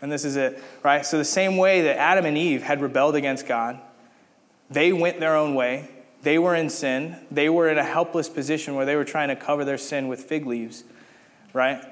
And 0.00 0.10
this 0.10 0.24
is 0.24 0.36
it, 0.36 0.62
right? 0.82 1.04
So, 1.04 1.18
the 1.18 1.24
same 1.24 1.58
way 1.58 1.82
that 1.82 1.98
Adam 1.98 2.24
and 2.24 2.36
Eve 2.36 2.62
had 2.62 2.80
rebelled 2.80 3.14
against 3.14 3.46
God, 3.46 3.78
they 4.70 4.92
went 4.92 5.20
their 5.20 5.36
own 5.36 5.54
way. 5.54 5.88
They 6.22 6.38
were 6.38 6.54
in 6.54 6.70
sin. 6.70 7.16
They 7.30 7.50
were 7.50 7.68
in 7.68 7.76
a 7.76 7.84
helpless 7.84 8.28
position 8.28 8.74
where 8.74 8.86
they 8.86 8.96
were 8.96 9.04
trying 9.04 9.28
to 9.28 9.36
cover 9.36 9.64
their 9.64 9.78
sin 9.78 10.08
with 10.08 10.24
fig 10.24 10.46
leaves, 10.46 10.84
right? 11.52 11.84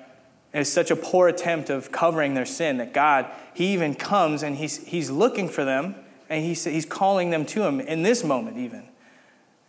It's 0.54 0.70
such 0.70 0.90
a 0.90 0.96
poor 0.96 1.28
attempt 1.28 1.70
of 1.70 1.92
covering 1.92 2.34
their 2.34 2.46
sin 2.46 2.78
that 2.78 2.94
God, 2.94 3.26
He 3.54 3.72
even 3.74 3.94
comes 3.94 4.42
and 4.42 4.56
He's, 4.56 4.78
he's 4.86 5.10
looking 5.10 5.48
for 5.48 5.64
them 5.64 5.94
and 6.32 6.42
he's, 6.42 6.64
he's 6.64 6.86
calling 6.86 7.28
them 7.28 7.44
to 7.44 7.62
Him 7.62 7.78
in 7.78 8.02
this 8.02 8.24
moment, 8.24 8.56
even. 8.56 8.84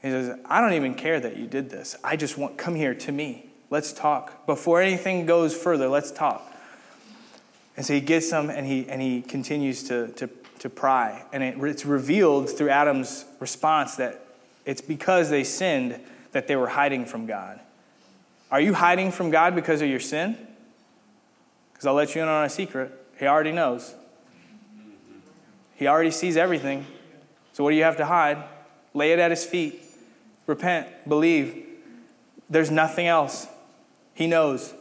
He 0.01 0.07
says, 0.07 0.39
I 0.45 0.61
don't 0.61 0.73
even 0.73 0.95
care 0.95 1.19
that 1.19 1.35
you 1.35 1.45
did 1.45 1.69
this. 1.69 1.97
I 2.03 2.15
just 2.15 2.37
want, 2.37 2.57
come 2.57 2.75
here 2.75 2.95
to 2.95 3.11
me. 3.11 3.47
Let's 3.69 3.91
talk. 3.91 4.45
Before 4.45 4.81
anything 4.81 5.25
goes 5.25 5.55
further, 5.55 5.89
let's 5.89 6.09
talk. 6.09 6.41
And 7.75 7.85
so 7.85 7.93
he 7.93 7.99
gets 7.99 8.29
them 8.29 8.49
and 8.49 8.65
he, 8.65 8.87
and 8.87 9.01
he 9.01 9.21
continues 9.21 9.83
to, 9.83 10.07
to, 10.13 10.29
to 10.59 10.69
pry. 10.69 11.25
And 11.33 11.43
it, 11.43 11.57
it's 11.57 11.85
revealed 11.85 12.49
through 12.49 12.69
Adam's 12.69 13.25
response 13.41 13.97
that 13.97 14.25
it's 14.65 14.81
because 14.81 15.29
they 15.29 15.43
sinned 15.43 15.99
that 16.31 16.47
they 16.47 16.55
were 16.55 16.67
hiding 16.67 17.05
from 17.05 17.25
God. 17.25 17.59
Are 18.49 18.61
you 18.61 18.73
hiding 18.73 19.11
from 19.11 19.31
God 19.31 19.53
because 19.53 19.81
of 19.81 19.89
your 19.89 19.99
sin? 19.99 20.37
Because 21.73 21.87
I'll 21.87 21.93
let 21.93 22.15
you 22.15 22.21
in 22.21 22.29
on 22.29 22.45
a 22.45 22.49
secret. 22.49 22.91
He 23.19 23.25
already 23.25 23.51
knows. 23.51 23.95
He 25.83 25.87
already 25.87 26.11
sees 26.11 26.37
everything. 26.37 26.85
So 27.51 27.61
what 27.61 27.71
do 27.71 27.75
you 27.75 27.83
have 27.83 27.97
to 27.97 28.05
hide? 28.05 28.41
Lay 28.93 29.11
it 29.11 29.19
at 29.19 29.31
his 29.31 29.43
feet. 29.43 29.83
Repent. 30.47 30.87
Believe. 31.09 31.65
There's 32.49 32.71
nothing 32.71 33.05
else. 33.05 33.47
He 34.13 34.25
knows. 34.25 34.73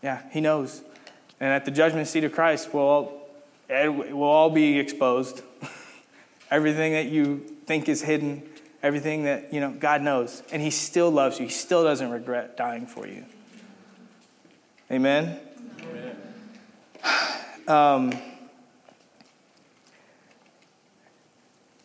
Yeah, 0.00 0.22
he 0.30 0.40
knows. 0.40 0.80
And 1.40 1.52
at 1.52 1.64
the 1.64 1.72
judgment 1.72 2.06
seat 2.06 2.22
of 2.22 2.30
Christ, 2.30 2.72
we'll, 2.72 3.20
eh, 3.68 3.88
we'll 3.88 4.22
all 4.22 4.50
be 4.50 4.78
exposed. 4.78 5.42
everything 6.52 6.92
that 6.92 7.06
you 7.06 7.38
think 7.66 7.88
is 7.88 8.00
hidden, 8.00 8.48
everything 8.80 9.24
that, 9.24 9.52
you 9.52 9.58
know, 9.58 9.72
God 9.72 10.02
knows. 10.02 10.44
And 10.52 10.62
he 10.62 10.70
still 10.70 11.10
loves 11.10 11.40
you. 11.40 11.46
He 11.46 11.52
still 11.52 11.82
doesn't 11.82 12.12
regret 12.12 12.56
dying 12.56 12.86
for 12.86 13.08
you. 13.08 13.24
Amen? 14.88 15.40
Amen. 15.82 17.34
Um, 17.68 18.14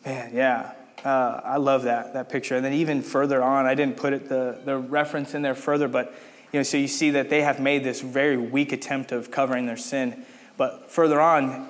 man, 0.04 0.30
yeah. 0.32 0.72
Uh, 1.04 1.42
I 1.44 1.58
love 1.58 1.82
that, 1.82 2.14
that 2.14 2.30
picture. 2.30 2.56
And 2.56 2.64
then 2.64 2.72
even 2.72 3.02
further 3.02 3.42
on, 3.42 3.66
I 3.66 3.74
didn't 3.74 3.98
put 3.98 4.14
it, 4.14 4.30
the, 4.30 4.58
the 4.64 4.78
reference 4.78 5.34
in 5.34 5.42
there 5.42 5.54
further, 5.54 5.86
but 5.86 6.14
you 6.52 6.58
know, 6.58 6.62
so 6.62 6.78
you 6.78 6.88
see 6.88 7.10
that 7.10 7.28
they 7.28 7.42
have 7.42 7.60
made 7.60 7.84
this 7.84 8.00
very 8.00 8.38
weak 8.38 8.72
attempt 8.72 9.12
of 9.12 9.30
covering 9.30 9.66
their 9.66 9.76
sin. 9.76 10.24
But 10.56 10.90
further 10.90 11.20
on, 11.20 11.68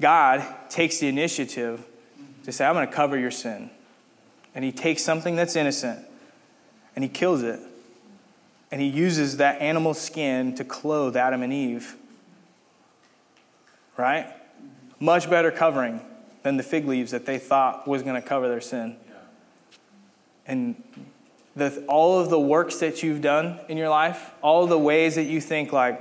God 0.00 0.44
takes 0.68 0.98
the 0.98 1.06
initiative 1.06 1.84
to 2.44 2.50
say, 2.50 2.66
I'm 2.66 2.74
going 2.74 2.88
to 2.88 2.92
cover 2.92 3.16
your 3.16 3.30
sin. 3.30 3.70
And 4.54 4.64
he 4.64 4.72
takes 4.72 5.02
something 5.02 5.36
that's 5.36 5.54
innocent 5.54 6.04
and 6.96 7.04
he 7.04 7.08
kills 7.08 7.42
it. 7.42 7.60
And 8.72 8.80
he 8.80 8.88
uses 8.88 9.36
that 9.36 9.60
animal 9.60 9.94
skin 9.94 10.56
to 10.56 10.64
clothe 10.64 11.16
Adam 11.16 11.42
and 11.42 11.52
Eve. 11.52 11.96
Right? 13.96 14.26
Much 14.98 15.28
better 15.30 15.50
covering 15.50 16.00
than 16.44 16.56
the 16.56 16.62
fig 16.62 16.86
leaves 16.86 17.10
that 17.10 17.26
they 17.26 17.38
thought 17.38 17.88
was 17.88 18.02
going 18.02 18.20
to 18.20 18.26
cover 18.26 18.48
their 18.48 18.60
sin. 18.60 18.96
And 20.46 20.82
the, 21.56 21.84
all 21.88 22.20
of 22.20 22.30
the 22.30 22.38
works 22.38 22.76
that 22.78 23.02
you've 23.02 23.22
done 23.22 23.60
in 23.68 23.76
your 23.76 23.88
life, 23.88 24.30
all 24.42 24.66
the 24.66 24.78
ways 24.78 25.14
that 25.14 25.24
you 25.24 25.40
think, 25.40 25.72
like, 25.72 26.00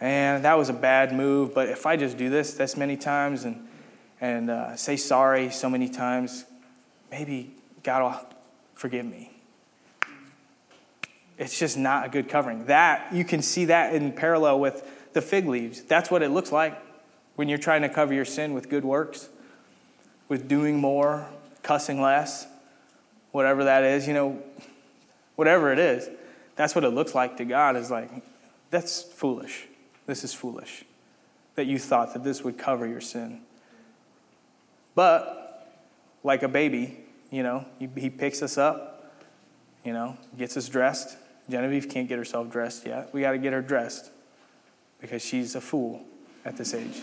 man, 0.00 0.42
that 0.42 0.56
was 0.56 0.70
a 0.70 0.74
bad 0.74 1.12
move, 1.12 1.54
but 1.54 1.68
if 1.68 1.84
I 1.84 1.96
just 1.96 2.16
do 2.16 2.30
this 2.30 2.54
this 2.54 2.76
many 2.76 2.96
times 2.96 3.44
and, 3.44 3.68
and 4.20 4.50
uh, 4.50 4.76
say 4.76 4.96
sorry 4.96 5.50
so 5.50 5.68
many 5.68 5.88
times, 5.88 6.46
maybe 7.10 7.52
God 7.82 8.02
will 8.02 8.38
forgive 8.74 9.04
me. 9.04 9.30
It's 11.36 11.58
just 11.58 11.76
not 11.76 12.06
a 12.06 12.08
good 12.08 12.28
covering. 12.28 12.66
That, 12.66 13.12
you 13.12 13.24
can 13.24 13.42
see 13.42 13.66
that 13.66 13.94
in 13.94 14.12
parallel 14.12 14.60
with 14.60 14.86
the 15.12 15.20
fig 15.20 15.46
leaves. 15.46 15.82
That's 15.82 16.10
what 16.10 16.22
it 16.22 16.30
looks 16.30 16.52
like 16.52 16.80
when 17.40 17.48
you're 17.48 17.56
trying 17.56 17.80
to 17.80 17.88
cover 17.88 18.12
your 18.12 18.26
sin 18.26 18.52
with 18.52 18.68
good 18.68 18.84
works, 18.84 19.30
with 20.28 20.46
doing 20.46 20.78
more, 20.78 21.26
cussing 21.62 21.98
less 21.98 22.46
whatever 23.32 23.64
that 23.64 23.82
is, 23.82 24.06
you 24.06 24.12
know, 24.12 24.42
whatever 25.36 25.72
it 25.72 25.78
is, 25.78 26.10
that's 26.54 26.74
what 26.74 26.84
it 26.84 26.90
looks 26.90 27.14
like 27.14 27.38
to 27.38 27.46
God 27.46 27.76
is 27.76 27.90
like, 27.90 28.10
that's 28.68 29.02
foolish. 29.02 29.68
This 30.04 30.22
is 30.22 30.34
foolish 30.34 30.84
that 31.54 31.64
you 31.64 31.78
thought 31.78 32.12
that 32.12 32.24
this 32.24 32.44
would 32.44 32.58
cover 32.58 32.86
your 32.86 33.00
sin. 33.00 33.40
But, 34.94 35.80
like 36.22 36.42
a 36.42 36.48
baby, 36.48 36.98
you 37.30 37.42
know, 37.42 37.64
he, 37.78 38.10
picks 38.10 38.42
us 38.42 38.58
up, 38.58 39.14
you 39.82 39.94
know, 39.94 40.18
gets 40.36 40.58
us 40.58 40.68
dressed. 40.68 41.16
Genevieve 41.48 41.88
can't 41.88 42.06
get 42.06 42.18
herself 42.18 42.50
dressed 42.50 42.86
yet. 42.86 43.14
We 43.14 43.22
got 43.22 43.32
to 43.32 43.38
get 43.38 43.54
her 43.54 43.62
dressed 43.62 44.10
because 45.00 45.24
she's 45.24 45.54
a 45.54 45.60
fool 45.62 46.04
at 46.44 46.58
this 46.58 46.74
age. 46.74 47.00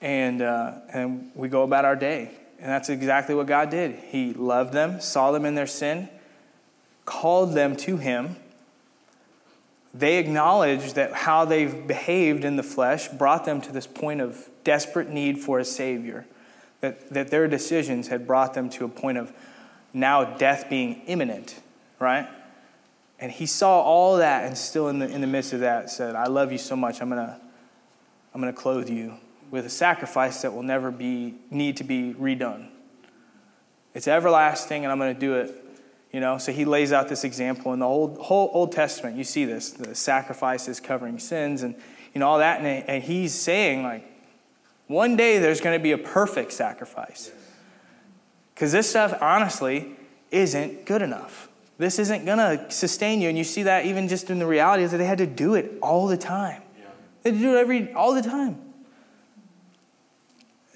And, 0.00 0.42
uh, 0.42 0.74
and 0.92 1.30
we 1.34 1.48
go 1.48 1.62
about 1.62 1.84
our 1.84 1.96
day. 1.96 2.30
And 2.60 2.70
that's 2.70 2.88
exactly 2.88 3.34
what 3.34 3.46
God 3.46 3.70
did. 3.70 3.94
He 3.94 4.32
loved 4.32 4.72
them, 4.72 5.00
saw 5.00 5.30
them 5.30 5.44
in 5.44 5.54
their 5.54 5.66
sin, 5.66 6.08
called 7.04 7.54
them 7.54 7.76
to 7.76 7.96
Him. 7.96 8.36
They 9.94 10.18
acknowledged 10.18 10.96
that 10.96 11.12
how 11.12 11.44
they've 11.44 11.86
behaved 11.86 12.44
in 12.44 12.56
the 12.56 12.62
flesh 12.62 13.08
brought 13.08 13.44
them 13.44 13.60
to 13.62 13.72
this 13.72 13.86
point 13.86 14.20
of 14.20 14.48
desperate 14.64 15.08
need 15.08 15.38
for 15.38 15.58
a 15.58 15.64
Savior, 15.64 16.26
that, 16.80 17.10
that 17.10 17.30
their 17.30 17.48
decisions 17.48 18.08
had 18.08 18.26
brought 18.26 18.54
them 18.54 18.68
to 18.70 18.84
a 18.84 18.88
point 18.88 19.18
of 19.18 19.32
now 19.92 20.24
death 20.24 20.68
being 20.68 21.02
imminent, 21.06 21.60
right? 21.98 22.28
And 23.20 23.32
he 23.32 23.46
saw 23.46 23.80
all 23.80 24.18
that 24.18 24.44
and 24.44 24.56
still 24.56 24.88
in 24.88 24.98
the, 24.98 25.08
in 25.08 25.20
the 25.20 25.26
midst 25.26 25.52
of 25.52 25.60
that 25.60 25.90
said, 25.90 26.14
I 26.14 26.26
love 26.26 26.52
you 26.52 26.58
so 26.58 26.76
much, 26.76 27.00
I'm 27.00 27.08
going 27.08 27.26
to 27.26 27.40
I'm 28.34 28.42
going 28.42 28.52
to 28.52 28.60
clothe 28.60 28.88
you 28.90 29.14
with 29.50 29.66
a 29.66 29.70
sacrifice 29.70 30.42
that 30.42 30.52
will 30.52 30.62
never 30.62 30.90
be 30.90 31.34
need 31.50 31.76
to 31.78 31.84
be 31.84 32.14
redone. 32.14 32.68
It's 33.94 34.08
everlasting, 34.08 34.84
and 34.84 34.92
I'm 34.92 34.98
going 34.98 35.14
to 35.14 35.20
do 35.20 35.34
it. 35.34 35.64
You 36.12 36.20
know, 36.20 36.38
so 36.38 36.52
he 36.52 36.64
lays 36.64 36.92
out 36.92 37.08
this 37.08 37.22
example 37.24 37.72
in 37.74 37.80
the 37.80 37.86
old 37.86 38.18
whole 38.18 38.50
Old 38.52 38.72
Testament. 38.72 39.16
You 39.16 39.24
see 39.24 39.44
this, 39.44 39.70
the 39.70 39.94
sacrifices 39.94 40.80
covering 40.80 41.18
sins, 41.18 41.62
and 41.62 41.74
you 42.14 42.20
know 42.20 42.28
all 42.28 42.38
that, 42.38 42.60
and, 42.60 42.88
and 42.88 43.02
he's 43.02 43.34
saying 43.34 43.82
like, 43.82 44.04
one 44.86 45.16
day 45.16 45.38
there's 45.38 45.60
going 45.60 45.78
to 45.78 45.82
be 45.82 45.92
a 45.92 45.98
perfect 45.98 46.52
sacrifice, 46.52 47.30
because 48.54 48.72
this 48.72 48.88
stuff 48.88 49.16
honestly 49.20 49.96
isn't 50.30 50.86
good 50.86 51.02
enough. 51.02 51.48
This 51.76 51.98
isn't 51.98 52.24
going 52.24 52.38
to 52.38 52.70
sustain 52.70 53.20
you, 53.20 53.28
and 53.28 53.36
you 53.36 53.44
see 53.44 53.64
that 53.64 53.84
even 53.84 54.08
just 54.08 54.30
in 54.30 54.38
the 54.38 54.46
reality 54.46 54.86
that 54.86 54.96
they 54.96 55.04
had 55.04 55.18
to 55.18 55.26
do 55.26 55.54
it 55.54 55.72
all 55.82 56.06
the 56.06 56.16
time. 56.16 56.62
They 57.22 57.30
had 57.30 57.38
to 57.38 57.44
do 57.44 57.56
it 57.56 57.60
every 57.60 57.92
all 57.92 58.14
the 58.14 58.22
time. 58.22 58.60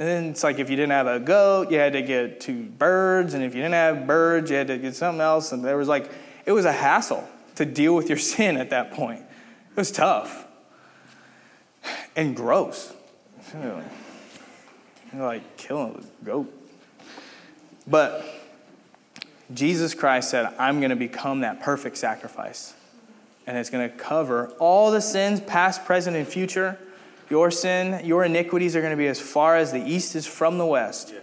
And 0.03 0.09
then 0.09 0.25
it's 0.31 0.43
like 0.43 0.59
if 0.59 0.69
you 0.69 0.75
didn't 0.75 0.91
have 0.91 1.07
a 1.07 1.21
goat, 1.21 1.71
you 1.71 1.79
had 1.79 1.93
to 1.93 2.03
get 2.03 2.41
two 2.41 2.65
birds. 2.65 3.35
And 3.35 3.45
if 3.45 3.55
you 3.55 3.63
didn't 3.63 3.75
have 3.75 4.05
birds, 4.05 4.51
you 4.51 4.57
had 4.57 4.67
to 4.67 4.77
get 4.77 4.97
something 4.97 5.21
else. 5.21 5.53
And 5.53 5.65
there 5.65 5.77
was 5.77 5.87
like, 5.87 6.11
it 6.45 6.51
was 6.51 6.65
a 6.65 6.73
hassle 6.73 7.25
to 7.55 7.65
deal 7.65 7.95
with 7.95 8.09
your 8.09 8.19
sin 8.33 8.57
at 8.57 8.71
that 8.71 8.91
point. 8.91 9.21
It 9.21 9.77
was 9.77 9.93
tough 9.93 10.45
and 12.17 12.35
gross. 12.35 12.93
You're 13.55 13.85
like 15.15 15.57
killing 15.57 16.05
a 16.21 16.25
goat. 16.25 16.53
But 17.87 18.27
Jesus 19.55 19.95
Christ 19.95 20.31
said, 20.31 20.53
I'm 20.59 20.81
going 20.81 20.91
to 20.91 20.97
become 20.97 21.43
that 21.43 21.61
perfect 21.61 21.97
sacrifice. 21.97 22.75
And 23.47 23.57
it's 23.57 23.71
going 23.71 23.89
to 23.89 23.97
cover 23.97 24.49
all 24.59 24.91
the 24.91 25.01
sins, 25.01 25.41
past, 25.41 25.85
present, 25.85 26.17
and 26.17 26.27
future. 26.27 26.77
Your 27.33 27.51
sin, 27.51 28.05
your 28.05 28.24
iniquities 28.24 28.76
are 28.76 28.83
going 28.83 28.91
to 28.91 28.97
be 28.99 29.07
as 29.07 29.18
far 29.18 29.57
as 29.57 29.72
the 29.72 29.83
east 29.83 30.14
is 30.16 30.26
from 30.26 30.59
the 30.59 30.66
west. 30.66 31.14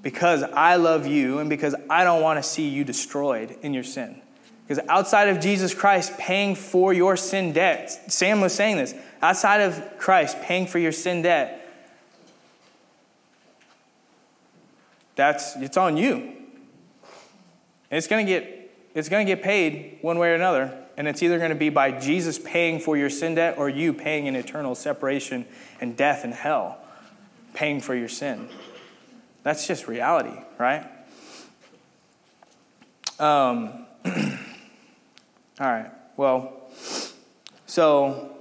Because 0.00 0.42
I 0.42 0.76
love 0.76 1.06
you 1.06 1.38
and 1.38 1.50
because 1.50 1.74
I 1.90 2.02
don't 2.02 2.22
want 2.22 2.42
to 2.42 2.42
see 2.42 2.66
you 2.66 2.82
destroyed 2.82 3.58
in 3.60 3.74
your 3.74 3.84
sin. 3.84 4.22
Because 4.66 4.82
outside 4.88 5.28
of 5.28 5.38
Jesus 5.38 5.74
Christ 5.74 6.16
paying 6.16 6.54
for 6.54 6.94
your 6.94 7.14
sin 7.14 7.52
debt, 7.52 8.10
Sam 8.10 8.40
was 8.40 8.54
saying 8.54 8.78
this, 8.78 8.94
outside 9.20 9.60
of 9.60 9.98
Christ 9.98 10.40
paying 10.40 10.66
for 10.66 10.78
your 10.78 10.92
sin 10.92 11.20
debt, 11.20 11.70
that's 15.14 15.56
it's 15.56 15.76
on 15.76 15.98
you. 15.98 16.14
And 17.90 17.98
it's 17.98 18.06
going 18.06 18.24
to 18.24 18.32
get 18.32 18.72
it's 18.94 19.10
going 19.10 19.26
to 19.26 19.30
get 19.30 19.44
paid 19.44 19.98
one 20.00 20.18
way 20.18 20.30
or 20.30 20.34
another, 20.36 20.85
and 20.96 21.06
it's 21.06 21.22
either 21.22 21.38
going 21.38 21.50
to 21.50 21.56
be 21.56 21.68
by 21.68 21.90
Jesus 21.90 22.38
paying 22.38 22.80
for 22.80 22.96
your 22.96 23.10
sin 23.10 23.34
debt 23.34 23.58
or 23.58 23.68
you 23.68 23.92
paying 23.92 24.28
an 24.28 24.36
eternal 24.36 24.74
separation 24.74 25.46
and 25.80 25.96
death 25.96 26.24
and 26.24 26.32
hell, 26.32 26.78
paying 27.54 27.80
for 27.80 27.94
your 27.94 28.08
sin. 28.08 28.48
That's 29.42 29.66
just 29.66 29.86
reality, 29.88 30.36
right? 30.58 30.84
Um, 33.18 33.86
all 34.04 34.12
right. 35.60 35.90
Well, 36.16 36.52
so 37.66 38.36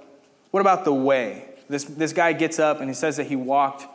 what 0.51 0.61
about 0.61 0.85
the 0.85 0.93
way? 0.93 1.49
This, 1.67 1.83
this 1.83 2.13
guy 2.13 2.33
gets 2.33 2.59
up 2.59 2.79
and 2.79 2.89
he 2.89 2.93
says 2.93 3.17
that 3.17 3.27
he 3.27 3.35
walked 3.35 3.85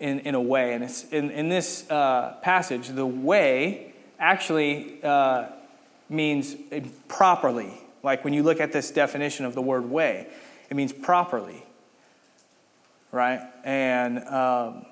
in, 0.00 0.20
in 0.20 0.34
a 0.34 0.40
way. 0.40 0.74
And 0.74 0.84
it's, 0.84 1.04
in, 1.04 1.30
in 1.30 1.48
this 1.48 1.88
uh, 1.90 2.36
passage, 2.42 2.88
the 2.88 3.06
way 3.06 3.94
actually 4.18 5.02
uh, 5.02 5.46
means 6.08 6.54
properly. 7.08 7.81
Like 8.02 8.24
when 8.24 8.32
you 8.32 8.42
look 8.42 8.60
at 8.60 8.72
this 8.72 8.90
definition 8.90 9.44
of 9.44 9.54
the 9.54 9.62
word 9.62 9.88
way, 9.88 10.26
it 10.70 10.76
means 10.76 10.92
properly. 10.92 11.62
Right? 13.10 13.40
And 13.64 14.24
um, 14.26 14.86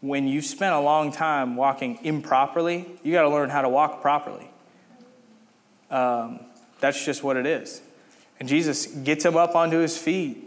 when 0.00 0.28
you 0.28 0.42
spent 0.42 0.74
a 0.74 0.80
long 0.80 1.12
time 1.12 1.56
walking 1.56 1.98
improperly, 2.02 2.86
you 3.02 3.12
got 3.12 3.22
to 3.22 3.30
learn 3.30 3.50
how 3.50 3.62
to 3.62 3.68
walk 3.68 4.00
properly. 4.02 4.50
Um, 5.90 6.40
that's 6.80 7.04
just 7.04 7.22
what 7.22 7.36
it 7.36 7.46
is. 7.46 7.82
And 8.38 8.48
Jesus 8.48 8.86
gets 8.86 9.24
him 9.24 9.36
up 9.36 9.54
onto 9.54 9.78
his 9.78 9.98
feet 9.98 10.38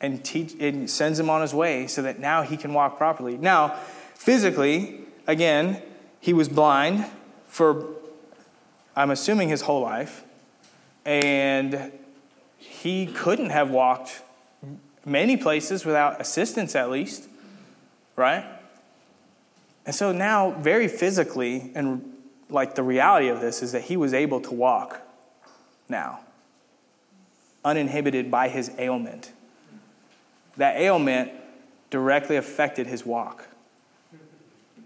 and, 0.00 0.24
teach, 0.24 0.54
and 0.60 0.88
sends 0.88 1.18
him 1.18 1.28
on 1.28 1.42
his 1.42 1.52
way 1.52 1.86
so 1.86 2.02
that 2.02 2.18
now 2.18 2.42
he 2.42 2.56
can 2.56 2.72
walk 2.72 2.96
properly. 2.96 3.36
Now, 3.36 3.76
physically, 4.14 5.00
again, 5.26 5.82
he 6.20 6.32
was 6.32 6.48
blind 6.48 7.06
for, 7.46 7.86
I'm 8.96 9.10
assuming, 9.10 9.50
his 9.50 9.62
whole 9.62 9.82
life. 9.82 10.23
And 11.04 11.92
he 12.58 13.06
couldn't 13.06 13.50
have 13.50 13.70
walked 13.70 14.22
many 15.04 15.36
places 15.36 15.84
without 15.84 16.20
assistance, 16.20 16.74
at 16.74 16.90
least, 16.90 17.28
right? 18.16 18.44
And 19.84 19.94
so 19.94 20.12
now, 20.12 20.52
very 20.52 20.88
physically, 20.88 21.70
and 21.74 22.14
like 22.48 22.74
the 22.74 22.82
reality 22.82 23.28
of 23.28 23.40
this 23.40 23.62
is 23.62 23.72
that 23.72 23.82
he 23.82 23.96
was 23.96 24.14
able 24.14 24.40
to 24.40 24.54
walk 24.54 25.02
now, 25.88 26.20
uninhibited 27.64 28.30
by 28.30 28.48
his 28.48 28.70
ailment 28.78 29.32
that 30.56 30.76
ailment 30.76 31.32
directly 31.90 32.36
affected 32.36 32.86
his 32.86 33.04
walk 33.04 33.48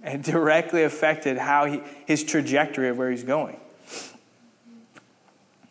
and 0.03 0.23
directly 0.23 0.83
affected 0.83 1.39
how 1.39 1.67
he, 1.67 1.81
his 2.07 2.25
trajectory 2.25 2.89
of 2.89 2.99
where 2.99 3.11
he's 3.11 3.25
going. 3.25 3.59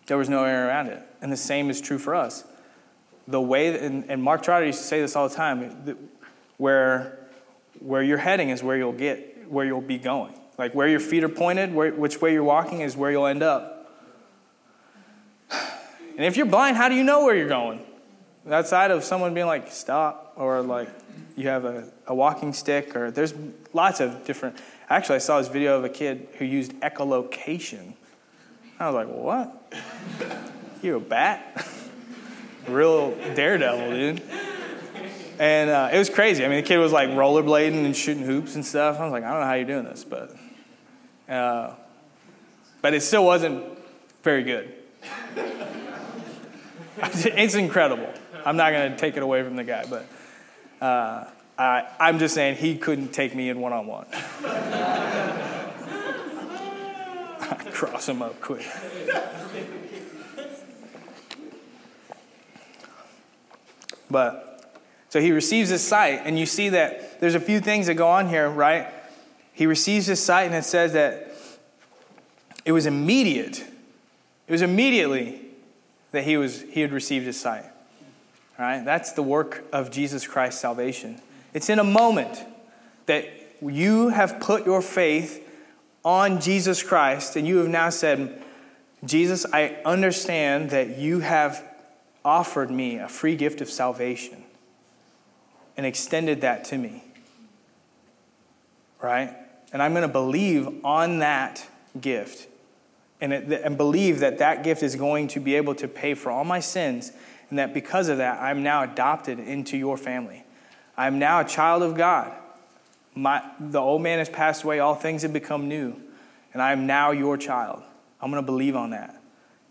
There 0.07 0.17
was 0.17 0.29
no 0.29 0.43
way 0.43 0.51
around 0.51 0.87
it. 0.87 1.01
And 1.21 1.31
the 1.31 1.37
same 1.37 1.69
is 1.69 1.79
true 1.79 1.97
for 1.97 2.15
us. 2.15 2.43
The 3.27 3.41
way, 3.41 3.71
that, 3.71 3.81
and, 3.81 4.09
and 4.09 4.23
Mark 4.23 4.41
Trotter 4.41 4.65
used 4.65 4.79
to 4.79 4.85
say 4.85 5.01
this 5.01 5.15
all 5.15 5.27
the 5.27 5.35
time, 5.35 5.97
where, 6.57 7.19
where 7.79 8.01
you're 8.01 8.17
heading 8.17 8.49
is 8.49 8.63
where 8.63 8.77
you'll 8.77 8.93
get, 8.93 9.49
where 9.49 9.65
you'll 9.65 9.81
be 9.81 9.97
going. 9.97 10.33
Like 10.57 10.73
where 10.73 10.87
your 10.87 10.99
feet 10.99 11.23
are 11.23 11.29
pointed, 11.29 11.73
where, 11.73 11.91
which 11.93 12.21
way 12.21 12.33
you're 12.33 12.43
walking 12.43 12.81
is 12.81 12.97
where 12.97 13.11
you'll 13.11 13.27
end 13.27 13.43
up. 13.43 13.73
And 15.51 16.25
if 16.25 16.35
you're 16.35 16.47
blind, 16.47 16.77
how 16.77 16.89
do 16.89 16.95
you 16.95 17.03
know 17.03 17.25
where 17.25 17.35
you're 17.35 17.47
going? 17.47 17.83
outside 18.51 18.91
of 18.91 19.03
someone 19.03 19.33
being 19.33 19.45
like, 19.45 19.71
stop, 19.71 20.33
or 20.35 20.61
like 20.61 20.89
you 21.35 21.47
have 21.47 21.65
a, 21.65 21.87
a 22.07 22.15
walking 22.15 22.53
stick, 22.53 22.95
or 22.95 23.11
there's 23.11 23.33
lots 23.73 23.99
of 23.99 24.25
different. 24.25 24.57
Actually, 24.89 25.15
I 25.15 25.19
saw 25.19 25.39
this 25.39 25.49
video 25.49 25.77
of 25.77 25.83
a 25.83 25.89
kid 25.89 26.27
who 26.37 26.45
used 26.45 26.73
echolocation. 26.79 27.93
I 28.79 28.89
was 28.89 28.95
like, 28.95 29.07
what? 29.07 29.56
You 30.83 30.97
a 30.97 30.99
bat? 30.99 31.67
Real 32.67 33.15
daredevil, 33.33 33.89
dude. 33.89 34.21
And 35.39 35.69
uh, 35.71 35.89
it 35.91 35.97
was 35.97 36.09
crazy. 36.09 36.45
I 36.45 36.47
mean, 36.47 36.57
the 36.57 36.67
kid 36.67 36.77
was 36.77 36.91
like 36.91 37.09
rollerblading 37.09 37.83
and 37.83 37.95
shooting 37.95 38.23
hoops 38.23 38.53
and 38.55 38.63
stuff. 38.63 38.99
I 38.99 39.03
was 39.03 39.11
like, 39.11 39.23
I 39.23 39.31
don't 39.31 39.39
know 39.39 39.45
how 39.47 39.53
you're 39.53 39.65
doing 39.65 39.85
this, 39.85 40.03
but, 40.03 40.35
uh, 41.27 41.73
but 42.81 42.93
it 42.93 43.01
still 43.01 43.25
wasn't 43.25 43.63
very 44.23 44.43
good. 44.43 44.71
it's 46.97 47.55
incredible. 47.55 48.13
I'm 48.45 48.55
not 48.55 48.71
going 48.71 48.91
to 48.91 48.97
take 48.97 49.17
it 49.17 49.23
away 49.23 49.43
from 49.43 49.55
the 49.55 49.63
guy, 49.63 49.85
but 49.89 50.05
uh, 50.79 51.25
I, 51.57 51.87
I'm 51.99 52.19
just 52.19 52.35
saying 52.35 52.57
he 52.57 52.77
couldn't 52.77 53.09
take 53.09 53.35
me 53.35 53.49
in 53.49 53.59
one 53.59 53.73
on 53.73 53.87
one. 53.87 54.05
Cross 57.77 58.09
him 58.09 58.23
up 58.23 58.41
quick. 58.41 58.65
But 64.09 64.73
so 65.09 65.21
he 65.21 65.31
receives 65.31 65.69
his 65.69 65.85
sight, 65.85 66.21
and 66.25 66.39
you 66.39 66.47
see 66.47 66.69
that 66.69 67.21
there's 67.21 67.35
a 67.35 67.39
few 67.39 67.59
things 67.59 67.85
that 67.85 67.93
go 67.93 68.07
on 68.07 68.29
here, 68.29 68.49
right? 68.49 68.87
He 69.53 69.67
receives 69.67 70.07
his 70.07 70.19
sight, 70.19 70.45
and 70.45 70.55
it 70.55 70.63
says 70.63 70.93
that 70.93 71.31
it 72.65 72.71
was 72.71 72.87
immediate. 72.87 73.59
It 73.59 74.51
was 74.51 74.63
immediately 74.63 75.39
that 76.13 76.23
he 76.23 76.35
was 76.35 76.63
he 76.63 76.81
had 76.81 76.91
received 76.91 77.27
his 77.27 77.39
sight. 77.39 77.65
Right? 78.57 78.83
That's 78.83 79.11
the 79.11 79.21
work 79.21 79.65
of 79.71 79.91
Jesus 79.91 80.25
Christ's 80.25 80.59
salvation. 80.59 81.21
It's 81.53 81.69
in 81.69 81.77
a 81.77 81.83
moment 81.83 82.43
that 83.05 83.29
you 83.61 84.09
have 84.09 84.39
put 84.39 84.65
your 84.65 84.81
faith 84.81 85.46
on 86.07 86.39
Jesus 86.39 86.83
Christ 86.83 87.35
and 87.35 87.45
you 87.45 87.57
have 87.57 87.67
now 87.67 87.89
said, 87.89 88.41
Jesus, 89.03 89.45
I 89.51 89.75
understand 89.83 90.69
that 90.69 90.97
you 90.97 91.19
have 91.19 91.61
offered 92.23 92.71
me 92.71 92.97
a 92.97 93.09
free 93.09 93.35
gift 93.35 93.59
of 93.59 93.69
salvation 93.69 94.41
and 95.75 95.85
extended 95.85 96.39
that 96.41 96.63
to 96.63 96.77
me. 96.77 97.03
Right? 99.01 99.35
And 99.73 99.83
I'm 99.83 99.91
going 99.91 100.03
to 100.03 100.07
believe 100.07 100.85
on 100.85 101.19
that 101.19 101.67
gift 101.99 102.47
and, 103.19 103.33
it, 103.33 103.61
and 103.61 103.75
believe 103.75 104.21
that 104.21 104.37
that 104.37 104.63
gift 104.63 104.83
is 104.83 104.95
going 104.95 105.27
to 105.29 105.41
be 105.41 105.55
able 105.55 105.75
to 105.75 105.89
pay 105.89 106.13
for 106.13 106.31
all 106.31 106.45
my 106.45 106.61
sins 106.61 107.11
and 107.49 107.59
that 107.59 107.73
because 107.73 108.07
of 108.07 108.19
that, 108.19 108.41
I'm 108.41 108.63
now 108.63 108.83
adopted 108.83 109.39
into 109.39 109.75
your 109.75 109.97
family. 109.97 110.45
I'm 110.95 111.19
now 111.19 111.41
a 111.41 111.45
child 111.45 111.83
of 111.83 111.95
God. 111.95 112.33
My, 113.17 113.43
the 113.59 113.79
old 113.79 114.01
man 114.01 114.19
has 114.19 114.29
passed 114.29 114.63
away, 114.63 114.79
all 114.79 114.95
things 114.95 115.23
have 115.23 115.33
become 115.33 115.67
new, 115.67 115.95
and 116.53 116.61
I 116.61 116.71
am 116.71 116.85
now 116.85 117.11
your 117.11 117.37
child. 117.37 117.81
I'm 118.21 118.31
going 118.31 118.41
to 118.41 118.45
believe 118.45 118.75
on 118.75 118.91
that. 118.91 119.21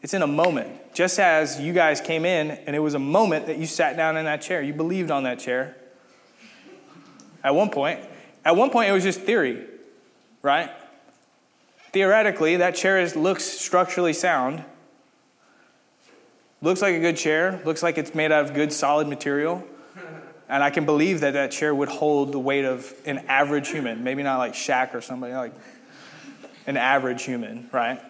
It's 0.02 0.14
in 0.14 0.22
a 0.22 0.26
moment. 0.26 0.94
Just 0.94 1.18
as 1.18 1.60
you 1.60 1.72
guys 1.72 2.00
came 2.00 2.24
in, 2.24 2.50
and 2.50 2.74
it 2.74 2.80
was 2.80 2.94
a 2.94 2.98
moment 2.98 3.46
that 3.46 3.58
you 3.58 3.66
sat 3.66 3.96
down 3.96 4.16
in 4.16 4.24
that 4.24 4.42
chair, 4.42 4.62
you 4.62 4.72
believed 4.72 5.10
on 5.10 5.24
that 5.24 5.38
chair. 5.38 5.76
At 7.44 7.54
one 7.54 7.70
point, 7.70 8.00
at 8.44 8.56
one 8.56 8.70
point, 8.70 8.88
it 8.88 8.92
was 8.92 9.04
just 9.04 9.20
theory, 9.20 9.64
right? 10.42 10.70
Theoretically, 11.92 12.56
that 12.56 12.74
chair 12.74 12.98
is, 12.98 13.16
looks 13.16 13.44
structurally 13.44 14.12
sound 14.12 14.64
Looks 16.62 16.80
like 16.80 16.94
a 16.94 17.00
good 17.00 17.16
chair, 17.16 17.60
looks 17.64 17.82
like 17.82 17.98
it's 17.98 18.14
made 18.14 18.32
out 18.32 18.44
of 18.44 18.54
good, 18.54 18.72
solid 18.72 19.08
material. 19.08 19.64
And 20.48 20.62
I 20.62 20.70
can 20.70 20.86
believe 20.86 21.20
that 21.20 21.32
that 21.32 21.50
chair 21.50 21.74
would 21.74 21.88
hold 21.88 22.32
the 22.32 22.38
weight 22.38 22.64
of 22.64 22.92
an 23.04 23.18
average 23.28 23.68
human, 23.68 24.04
maybe 24.04 24.22
not 24.22 24.38
like 24.38 24.52
Shaq 24.52 24.94
or 24.94 25.00
somebody, 25.00 25.34
like 25.34 25.52
an 26.66 26.76
average 26.76 27.24
human, 27.24 27.68
right? 27.72 28.00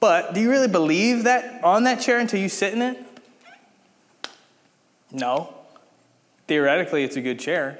But 0.00 0.32
do 0.32 0.40
you 0.40 0.50
really 0.50 0.68
believe 0.68 1.24
that 1.24 1.62
on 1.64 1.84
that 1.84 2.00
chair 2.00 2.18
until 2.18 2.40
you 2.40 2.48
sit 2.48 2.72
in 2.72 2.82
it? 2.82 2.98
No. 5.10 5.54
Theoretically, 6.46 7.04
it's 7.04 7.16
a 7.16 7.20
good 7.20 7.38
chair. 7.38 7.78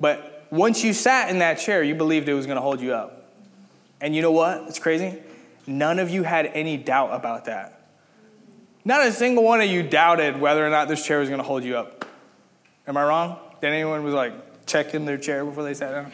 But 0.00 0.46
once 0.50 0.82
you 0.82 0.92
sat 0.92 1.30
in 1.30 1.38
that 1.38 1.54
chair, 1.54 1.82
you 1.82 1.94
believed 1.94 2.28
it 2.28 2.34
was 2.34 2.46
going 2.46 2.56
to 2.56 2.62
hold 2.62 2.80
you 2.80 2.94
up. 2.94 3.30
And 4.00 4.16
you 4.16 4.22
know 4.22 4.32
what? 4.32 4.64
It's 4.68 4.78
crazy. 4.78 5.18
None 5.66 5.98
of 5.98 6.10
you 6.10 6.24
had 6.24 6.46
any 6.46 6.76
doubt 6.76 7.12
about 7.12 7.44
that. 7.44 7.81
Not 8.84 9.06
a 9.06 9.12
single 9.12 9.44
one 9.44 9.60
of 9.60 9.70
you 9.70 9.82
doubted 9.82 10.40
whether 10.40 10.66
or 10.66 10.70
not 10.70 10.88
this 10.88 11.06
chair 11.06 11.20
was 11.20 11.28
going 11.28 11.40
to 11.40 11.46
hold 11.46 11.62
you 11.62 11.76
up. 11.76 12.04
Am 12.86 12.96
I 12.96 13.04
wrong? 13.04 13.38
Did 13.60 13.68
anyone 13.68 14.02
was 14.02 14.14
like 14.14 14.66
checking 14.66 15.04
their 15.04 15.18
chair 15.18 15.44
before 15.44 15.62
they 15.62 15.74
sat 15.74 15.92
down? 15.92 16.12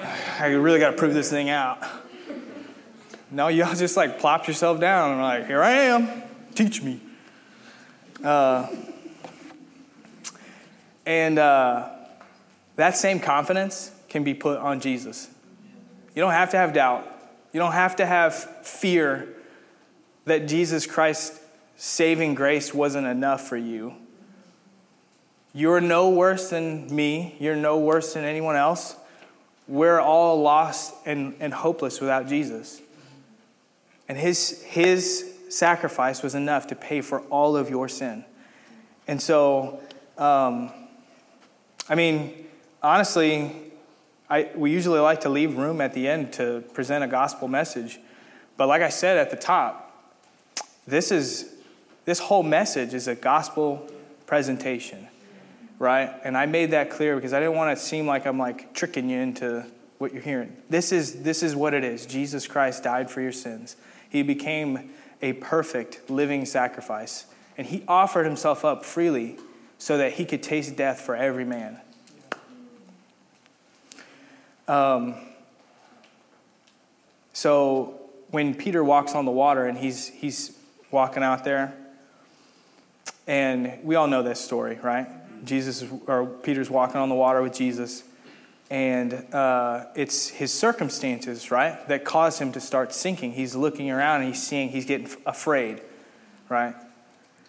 I 0.40 0.46
really 0.46 0.78
got 0.78 0.92
to 0.92 0.96
prove 0.96 1.12
this 1.12 1.28
thing 1.28 1.50
out. 1.50 1.82
No, 3.30 3.48
y'all 3.48 3.74
just 3.74 3.96
like 3.96 4.18
plop 4.18 4.48
yourself 4.48 4.80
down 4.80 5.12
and 5.12 5.20
like, 5.20 5.46
here 5.46 5.62
I 5.62 5.72
am, 5.72 6.22
teach 6.54 6.82
me. 6.82 7.00
Uh, 8.24 8.66
and 11.04 11.38
uh, 11.38 11.90
that 12.76 12.96
same 12.96 13.20
confidence 13.20 13.92
can 14.08 14.24
be 14.24 14.32
put 14.32 14.58
on 14.58 14.80
Jesus. 14.80 15.28
You 16.14 16.22
don't 16.22 16.32
have 16.32 16.50
to 16.52 16.56
have 16.56 16.72
doubt. 16.72 17.06
You 17.52 17.60
don't 17.60 17.72
have 17.72 17.96
to 17.96 18.06
have 18.06 18.34
fear 18.66 19.28
that 20.28 20.48
Jesus 20.48 20.86
Christ's 20.86 21.40
saving 21.76 22.34
grace 22.34 22.72
wasn't 22.72 23.06
enough 23.06 23.48
for 23.48 23.56
you. 23.56 23.94
You're 25.52 25.80
no 25.80 26.10
worse 26.10 26.50
than 26.50 26.94
me. 26.94 27.36
You're 27.40 27.56
no 27.56 27.78
worse 27.78 28.14
than 28.14 28.24
anyone 28.24 28.56
else. 28.56 28.96
We're 29.66 30.00
all 30.00 30.40
lost 30.40 30.94
and, 31.04 31.34
and 31.40 31.52
hopeless 31.52 32.00
without 32.00 32.28
Jesus. 32.28 32.80
And 34.08 34.16
his, 34.16 34.62
his 34.62 35.34
sacrifice 35.48 36.22
was 36.22 36.34
enough 36.34 36.68
to 36.68 36.74
pay 36.74 37.00
for 37.00 37.20
all 37.22 37.56
of 37.56 37.70
your 37.70 37.88
sin. 37.88 38.24
And 39.06 39.20
so, 39.20 39.80
um, 40.16 40.70
I 41.88 41.94
mean, 41.94 42.46
honestly, 42.82 43.52
I, 44.30 44.50
we 44.54 44.70
usually 44.70 45.00
like 45.00 45.22
to 45.22 45.28
leave 45.28 45.56
room 45.56 45.80
at 45.80 45.94
the 45.94 46.08
end 46.08 46.32
to 46.34 46.62
present 46.72 47.04
a 47.04 47.06
gospel 47.06 47.48
message. 47.48 47.98
But 48.56 48.68
like 48.68 48.82
I 48.82 48.90
said 48.90 49.16
at 49.16 49.30
the 49.30 49.36
top, 49.36 49.87
this 50.88 51.12
is 51.12 51.54
this 52.04 52.18
whole 52.18 52.42
message 52.42 52.94
is 52.94 53.06
a 53.06 53.14
gospel 53.14 53.86
presentation, 54.26 55.06
right? 55.78 56.10
And 56.24 56.36
I 56.36 56.46
made 56.46 56.70
that 56.70 56.90
clear 56.90 57.14
because 57.16 57.32
I 57.32 57.40
didn't 57.40 57.56
want 57.56 57.76
to 57.76 57.84
seem 57.84 58.06
like 58.06 58.26
I'm 58.26 58.38
like 58.38 58.72
tricking 58.74 59.10
you 59.10 59.18
into 59.18 59.66
what 59.98 60.14
you're 60.14 60.22
hearing. 60.22 60.56
This 60.70 60.92
is 60.92 61.22
this 61.22 61.42
is 61.42 61.54
what 61.54 61.74
it 61.74 61.84
is. 61.84 62.06
Jesus 62.06 62.46
Christ 62.46 62.82
died 62.82 63.10
for 63.10 63.20
your 63.20 63.32
sins. 63.32 63.76
He 64.08 64.22
became 64.22 64.90
a 65.20 65.34
perfect 65.34 66.08
living 66.08 66.46
sacrifice, 66.46 67.26
and 67.58 67.66
he 67.66 67.84
offered 67.86 68.24
himself 68.24 68.64
up 68.64 68.84
freely 68.84 69.36
so 69.76 69.98
that 69.98 70.14
he 70.14 70.24
could 70.24 70.42
taste 70.42 70.76
death 70.76 71.00
for 71.00 71.14
every 71.14 71.44
man. 71.44 71.80
Um, 74.66 75.14
so 77.32 78.00
when 78.30 78.54
Peter 78.54 78.84
walks 78.84 79.14
on 79.14 79.24
the 79.24 79.30
water 79.30 79.66
and 79.66 79.78
he's, 79.78 80.08
he's 80.08 80.57
walking 80.90 81.22
out 81.22 81.44
there, 81.44 81.74
and 83.26 83.78
we 83.82 83.94
all 83.94 84.06
know 84.06 84.22
this 84.22 84.40
story, 84.40 84.78
right? 84.82 85.06
Jesus 85.44 85.84
or 86.06 86.26
Peter's 86.26 86.70
walking 86.70 86.96
on 86.96 87.08
the 87.08 87.14
water 87.14 87.42
with 87.42 87.54
Jesus, 87.54 88.02
and 88.70 89.14
uh, 89.32 89.86
it's 89.94 90.28
his 90.28 90.52
circumstances, 90.52 91.50
right, 91.50 91.86
that 91.88 92.04
cause 92.04 92.38
him 92.38 92.52
to 92.52 92.60
start 92.60 92.92
sinking. 92.92 93.32
He's 93.32 93.54
looking 93.54 93.90
around 93.90 94.22
and 94.22 94.34
he's 94.34 94.42
seeing 94.42 94.70
he's 94.70 94.86
getting 94.86 95.08
afraid, 95.26 95.80
right? 96.48 96.74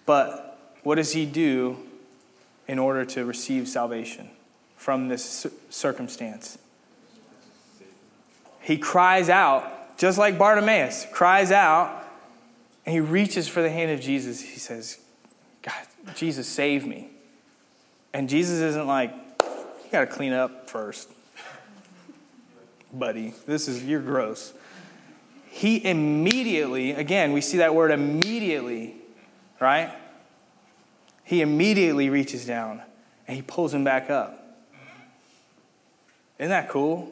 But 0.06 0.60
what 0.84 0.96
does 0.96 1.14
he 1.14 1.26
do 1.26 1.78
in 2.68 2.80
order 2.80 3.06
to 3.06 3.26
receive 3.26 3.68
salvation 3.68 4.30
from 4.76 5.08
this 5.08 5.48
circumstance? 5.70 6.58
he 8.70 8.78
cries 8.78 9.30
out, 9.30 9.98
just 9.98 10.18
like 10.18 10.38
Bartimaeus, 10.38 11.08
cries 11.12 11.52
out, 11.52 12.06
and 12.90 12.96
he 12.96 13.02
reaches 13.02 13.48
for 13.48 13.62
the 13.62 13.70
hand 13.70 13.92
of 13.92 14.02
Jesus. 14.02 14.42
He 14.42 14.58
says, 14.58 14.98
God, 15.62 15.76
Jesus, 16.16 16.48
save 16.48 16.88
me. 16.88 17.12
And 18.16 18.28
Jesus 18.28 18.62
isn't 18.62 18.88
like, 18.88 19.14
you 19.44 19.92
got 19.92 20.00
to 20.00 20.08
clean 20.08 20.34
up 20.34 20.68
first. 20.68 21.08
Buddy, 22.92 23.36
this 23.46 23.68
is, 23.68 23.86
you're 23.86 24.02
gross. 24.02 24.54
He 25.52 25.86
immediately, 25.86 26.94
again, 26.94 27.32
we 27.32 27.42
see 27.42 27.60
that 27.60 27.76
word 27.76 27.92
immediately, 27.92 28.96
right? 29.60 29.94
He 31.24 31.44
immediately 31.44 32.10
reaches 32.10 32.44
down 32.44 32.82
and 33.28 33.36
he 33.36 33.44
pulls 33.44 33.72
him 33.72 33.84
back 33.84 34.10
up. 34.10 34.66
Isn't 36.40 36.50
that 36.50 36.70
cool? 36.70 37.12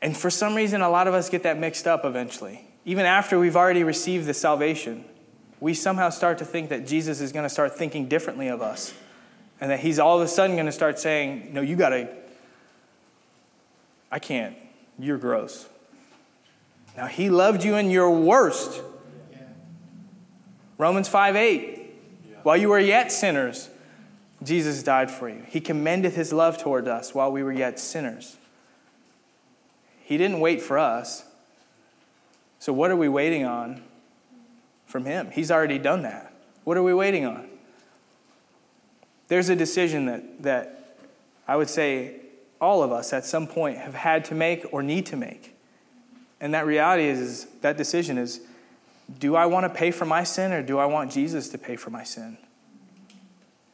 And 0.00 0.16
for 0.16 0.30
some 0.30 0.54
reason, 0.54 0.80
a 0.80 0.88
lot 0.88 1.06
of 1.06 1.12
us 1.12 1.28
get 1.28 1.42
that 1.42 1.58
mixed 1.58 1.86
up 1.86 2.06
eventually. 2.06 2.64
Even 2.84 3.04
after 3.04 3.38
we've 3.38 3.56
already 3.56 3.84
received 3.84 4.26
the 4.26 4.34
salvation, 4.34 5.04
we 5.60 5.74
somehow 5.74 6.10
start 6.10 6.38
to 6.38 6.44
think 6.44 6.70
that 6.70 6.86
Jesus 6.86 7.20
is 7.20 7.32
going 7.32 7.44
to 7.44 7.48
start 7.48 7.76
thinking 7.76 8.08
differently 8.08 8.48
of 8.48 8.62
us. 8.62 8.94
And 9.60 9.70
that 9.70 9.80
he's 9.80 9.98
all 9.98 10.16
of 10.16 10.22
a 10.22 10.28
sudden 10.28 10.56
going 10.56 10.66
to 10.66 10.72
start 10.72 10.98
saying, 10.98 11.52
No, 11.52 11.60
you 11.60 11.74
got 11.74 11.90
to, 11.90 12.08
I 14.10 14.18
can't. 14.18 14.56
You're 14.98 15.18
gross. 15.18 15.68
Now, 16.96 17.06
he 17.06 17.30
loved 17.30 17.64
you 17.64 17.76
in 17.76 17.90
your 17.90 18.10
worst. 18.10 18.82
Romans 20.76 21.08
5 21.08 21.36
8. 21.36 21.94
While 22.44 22.56
you 22.56 22.68
were 22.68 22.78
yet 22.78 23.10
sinners, 23.12 23.68
Jesus 24.42 24.82
died 24.82 25.10
for 25.10 25.28
you. 25.28 25.42
He 25.48 25.60
commendeth 25.60 26.14
his 26.14 26.32
love 26.32 26.58
toward 26.58 26.86
us 26.86 27.14
while 27.14 27.30
we 27.30 27.42
were 27.42 27.52
yet 27.52 27.78
sinners. 27.80 28.36
He 30.04 30.16
didn't 30.16 30.40
wait 30.40 30.62
for 30.62 30.78
us. 30.78 31.24
So, 32.58 32.72
what 32.72 32.90
are 32.90 32.96
we 32.96 33.08
waiting 33.08 33.44
on 33.44 33.82
from 34.86 35.04
Him? 35.04 35.30
He's 35.32 35.50
already 35.50 35.78
done 35.78 36.02
that. 36.02 36.32
What 36.64 36.76
are 36.76 36.82
we 36.82 36.94
waiting 36.94 37.24
on? 37.24 37.48
There's 39.28 39.48
a 39.48 39.56
decision 39.56 40.06
that, 40.06 40.42
that 40.42 40.96
I 41.46 41.56
would 41.56 41.70
say 41.70 42.20
all 42.60 42.82
of 42.82 42.92
us 42.92 43.12
at 43.12 43.24
some 43.24 43.46
point 43.46 43.78
have 43.78 43.94
had 43.94 44.24
to 44.26 44.34
make 44.34 44.66
or 44.72 44.82
need 44.82 45.06
to 45.06 45.16
make. 45.16 45.54
And 46.40 46.54
that 46.54 46.66
reality 46.66 47.04
is, 47.04 47.20
is 47.20 47.46
that 47.60 47.76
decision 47.76 48.18
is 48.18 48.40
do 49.18 49.36
I 49.36 49.46
want 49.46 49.64
to 49.64 49.70
pay 49.70 49.90
for 49.90 50.04
my 50.04 50.22
sin 50.22 50.52
or 50.52 50.62
do 50.62 50.78
I 50.78 50.86
want 50.86 51.10
Jesus 51.10 51.48
to 51.50 51.58
pay 51.58 51.76
for 51.76 51.90
my 51.90 52.04
sin? 52.04 52.36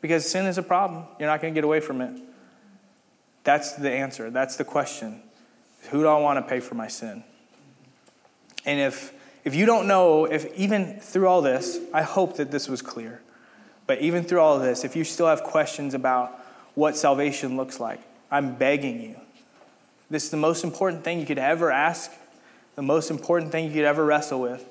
Because 0.01 0.28
sin 0.30 0.47
is 0.47 0.59
a 0.59 0.62
problem. 0.62 1.05
You're 1.18 1.28
not 1.28 1.41
going 1.41 1.53
to 1.53 1.57
get 1.57 1.64
away 1.64 1.80
from 1.80 2.01
it. 2.01 2.20
That's 3.43 3.72
the 3.72 3.91
answer. 3.91 4.30
That's 4.30 4.57
the 4.57 4.64
question. 4.64 5.22
Who 5.91 6.03
do 6.03 6.07
I 6.07 6.18
want 6.18 6.39
to 6.39 6.49
pay 6.49 6.61
for 6.61 6.74
my 6.74 6.89
sin? 6.89 7.24
And 8.65 8.81
if, 8.81 9.12
if 9.45 9.55
you 9.55 9.67
don't 9.67 9.87
know, 9.87 10.25
if 10.25 10.53
even 10.57 10.99
through 11.01 11.29
all 11.29 11.43
this, 11.43 11.79
I 11.93 12.03
hope 12.03 12.37
that 12.37 12.51
this 12.51 12.69
was 12.69 12.83
clear. 12.83 13.21
But 13.87 14.01
even 14.01 14.25
through 14.25 14.41
all 14.41 14.57
of 14.57 14.62
this, 14.62 14.85
if 14.85 14.97
you 14.97 15.05
still 15.05 15.27
have 15.27 15.43
questions 15.43 15.95
about 15.95 16.33
what 16.75 16.97
salvation 16.97 17.57
looks 17.57 17.79
like, 17.79 18.01
I'm 18.31 18.55
begging 18.55 19.03
you. 19.03 19.17
This 20.11 20.25
is 20.25 20.31
the 20.31 20.37
most 20.37 20.65
important 20.65 21.05
thing 21.05 21.21
you 21.21 21.27
could 21.27 21.39
ever 21.39 21.71
ask, 21.71 22.11
the 22.77 22.83
most 22.83 23.11
important 23.11 23.53
thing 23.53 23.67
you 23.67 23.73
could 23.73 23.85
ever 23.85 24.05
wrestle 24.05 24.41
with, 24.41 24.67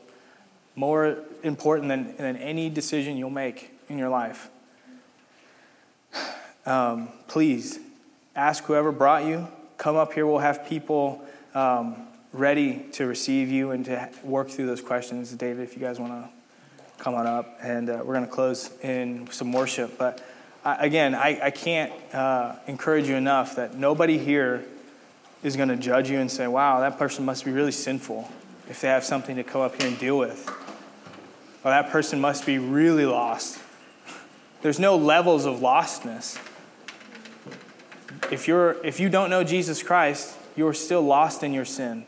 more 0.75 1.19
important 1.43 1.89
than, 1.89 2.15
than 2.17 2.37
any 2.37 2.69
decision 2.69 3.17
you'll 3.17 3.29
make 3.29 3.71
in 3.89 3.97
your 3.97 4.09
life. 4.09 4.49
Um, 6.65 7.09
please 7.27 7.77
ask 8.37 8.63
whoever 8.63 8.93
brought 8.93 9.25
you 9.25 9.49
come 9.77 9.97
up 9.97 10.13
here. 10.13 10.25
We'll 10.25 10.39
have 10.39 10.65
people 10.65 11.21
um, 11.53 12.07
ready 12.33 12.85
to 12.93 13.05
receive 13.05 13.49
you 13.49 13.71
and 13.71 13.85
to 13.85 14.09
work 14.23 14.49
through 14.49 14.65
those 14.65 14.81
questions. 14.81 15.31
David, 15.31 15.63
if 15.63 15.75
you 15.75 15.81
guys 15.81 15.99
want 15.99 16.11
to 16.11 16.29
come 17.01 17.15
on 17.15 17.25
up, 17.25 17.57
and 17.61 17.89
uh, 17.89 18.01
we're 18.03 18.13
going 18.13 18.25
to 18.25 18.31
close 18.31 18.71
in 18.81 19.29
some 19.31 19.53
worship. 19.53 19.97
But 19.97 20.25
I, 20.65 20.85
again, 20.85 21.15
I, 21.15 21.39
I 21.43 21.51
can't 21.51 21.93
uh, 22.13 22.55
encourage 22.67 23.07
you 23.07 23.15
enough 23.15 23.55
that 23.55 23.75
nobody 23.75 24.17
here 24.17 24.65
is 25.43 25.55
going 25.55 25.69
to 25.69 25.77
judge 25.77 26.09
you 26.09 26.19
and 26.19 26.31
say, 26.31 26.47
wow, 26.47 26.79
that 26.79 26.97
person 26.97 27.23
must 27.25 27.45
be 27.45 27.51
really 27.51 27.71
sinful 27.71 28.29
if 28.69 28.81
they 28.81 28.87
have 28.87 29.03
something 29.03 29.35
to 29.35 29.43
come 29.43 29.61
up 29.61 29.79
here 29.79 29.89
and 29.89 29.99
deal 29.99 30.17
with. 30.17 30.49
Or 31.63 31.71
that 31.71 31.89
person 31.89 32.19
must 32.19 32.45
be 32.45 32.57
really 32.57 33.05
lost. 33.05 33.59
There's 34.61 34.79
no 34.79 34.95
levels 34.95 35.45
of 35.45 35.59
lostness 35.59 36.39
if, 38.31 38.47
you're, 38.47 38.83
if 38.85 38.99
you 38.99 39.09
don't 39.09 39.29
know 39.29 39.43
Jesus 39.43 39.83
Christ, 39.83 40.35
you're 40.55 40.73
still 40.73 41.01
lost 41.01 41.43
in 41.43 41.53
your 41.53 41.65
sin. 41.65 42.05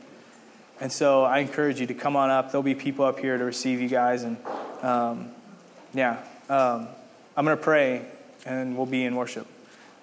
And 0.82 0.92
so 0.92 1.24
I 1.24 1.40
encourage 1.40 1.80
you 1.80 1.88
to 1.88 1.94
come 1.94 2.16
on 2.16 2.30
up. 2.30 2.52
There'll 2.52 2.64
be 2.64 2.76
people 2.76 3.06
up 3.06 3.20
here 3.20 3.38
to 3.38 3.44
receive 3.46 3.80
you 3.80 3.88
guys. 3.88 4.24
And 4.24 4.38
um, 4.82 5.32
yeah, 5.94 6.18
um, 6.50 6.88
I'm 7.38 7.46
going 7.46 7.58
to 7.58 7.64
pray 7.64 8.06
and 8.46 8.76
we'll 8.76 8.86
be 8.86 9.06
in 9.06 9.16
worship. 9.16 9.48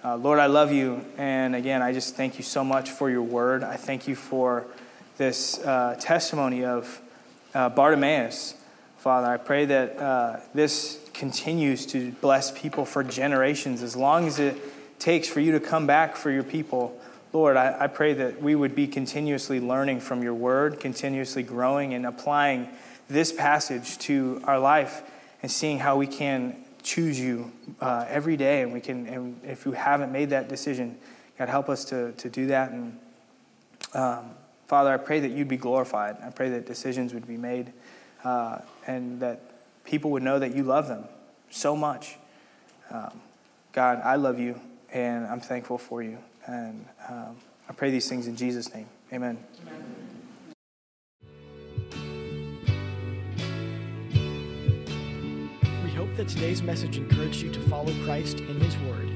Uh, 0.05 0.17
Lord, 0.17 0.39
I 0.39 0.47
love 0.47 0.73
you. 0.73 1.05
And 1.17 1.55
again, 1.55 1.83
I 1.83 1.93
just 1.93 2.17
thank 2.17 2.39
you 2.39 2.43
so 2.43 2.65
much 2.65 2.91
for 2.91 3.11
your 3.11 3.23
word. 3.23 3.63
I 3.63 3.77
thank 3.77 4.09
you 4.09 4.17
for 4.17 4.67
this 5.19 5.59
uh, 5.61 5.97
testimony 6.01 6.65
of 6.65 7.01
uh, 7.55 7.69
Bartimaeus. 7.69 8.55
Father, 8.99 9.29
I 9.29 9.37
pray 9.37 9.67
that 9.67 9.99
uh, 9.99 10.41
this 10.55 10.99
continues 11.13 11.87
to 11.87 12.13
bless 12.13 12.51
people 12.51 12.85
for 12.85 13.05
generations 13.05 13.83
as 13.83 13.95
long 13.95 14.27
as 14.27 14.39
it 14.39 14.57
takes 14.99 15.29
for 15.29 15.41
you 15.41 15.53
to 15.53 15.61
come 15.61 15.87
back 15.87 16.17
for 16.17 16.31
your 16.31 16.45
people. 16.45 16.99
Lord, 17.33 17.57
I, 17.57 17.85
I 17.85 17.87
pray 17.87 18.13
that 18.15 18.43
we 18.43 18.55
would 18.55 18.75
be 18.75 18.87
continuously 18.87 19.59
learning 19.59 20.01
from 20.01 20.23
your 20.23 20.35
word, 20.35 20.81
continuously 20.81 21.43
growing 21.43 21.95
and 21.95 22.05
applying 22.05 22.69
this 23.09 23.33
passage 23.33 23.99
to 23.99 24.43
our 24.45 24.59
life 24.59 25.03
and 25.43 25.51
seeing 25.51 25.79
how 25.79 25.97
we 25.97 26.07
can 26.07 26.57
choose 26.83 27.19
you 27.19 27.51
uh, 27.81 28.05
every 28.09 28.37
day, 28.37 28.63
and 28.63 28.73
we 28.73 28.81
can. 28.81 29.07
And 29.07 29.41
if 29.45 29.65
you 29.65 29.73
haven't 29.73 30.13
made 30.13 30.31
that 30.31 30.49
decision, 30.49 30.99
God, 31.39 31.49
help 31.49 31.69
us 31.69 31.85
to 31.87 32.13
to 32.13 32.29
do 32.29 32.49
that. 32.49 32.71
And 32.71 32.99
um, 33.95 34.31
Father, 34.67 34.93
I 34.93 34.99
pray 34.99 35.21
that 35.21 35.31
you'd 35.31 35.49
be 35.49 35.57
glorified. 35.57 36.17
I 36.23 36.31
pray 36.31 36.51
that 36.51 36.67
decisions 36.67 37.15
would 37.15 37.27
be 37.27 37.37
made, 37.37 37.73
uh, 38.25 38.59
and 38.87 39.21
that 39.21 39.41
people 39.85 40.11
would 40.11 40.23
know 40.23 40.39
that 40.39 40.55
you 40.55 40.65
love 40.65 40.89
them 40.89 41.05
so 41.51 41.77
much. 41.77 42.17
Um, 42.91 43.21
God, 43.73 44.03
I 44.05 44.17
love 44.17 44.39
you, 44.39 44.61
and 44.93 45.27
I'm 45.27 45.41
thankful 45.41 45.79
for 45.79 46.03
you. 46.03 46.19
And 46.47 46.87
um, 47.09 47.37
I 47.69 47.73
pray 47.73 47.91
these 47.91 48.09
things 48.09 48.27
in 48.27 48.37
Jesus' 48.37 48.73
name. 48.75 48.89
Amen. 49.13 49.39
Amen. 49.67 50.03
hope 56.13 56.17
that 56.17 56.29
today's 56.29 56.63
message 56.63 56.99
encouraged 56.99 57.43
you 57.43 57.51
to 57.51 57.61
follow 57.69 57.93
Christ 58.05 58.41
in 58.41 58.61
His 58.61 58.77
Word. 58.79 59.09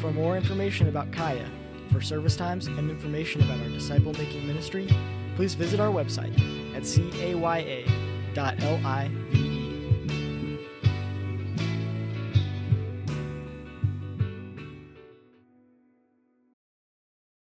For 0.00 0.12
more 0.12 0.36
information 0.36 0.88
about 0.88 1.10
CAYA, 1.10 1.48
for 1.90 2.00
service 2.00 2.36
times, 2.36 2.66
and 2.66 2.90
information 2.90 3.42
about 3.42 3.58
our 3.60 3.68
disciple 3.68 4.12
making 4.12 4.46
ministry, 4.46 4.88
please 5.34 5.54
visit 5.54 5.80
our 5.80 5.90
website 5.90 6.34
at 6.76 6.82
caya.live 6.82 7.86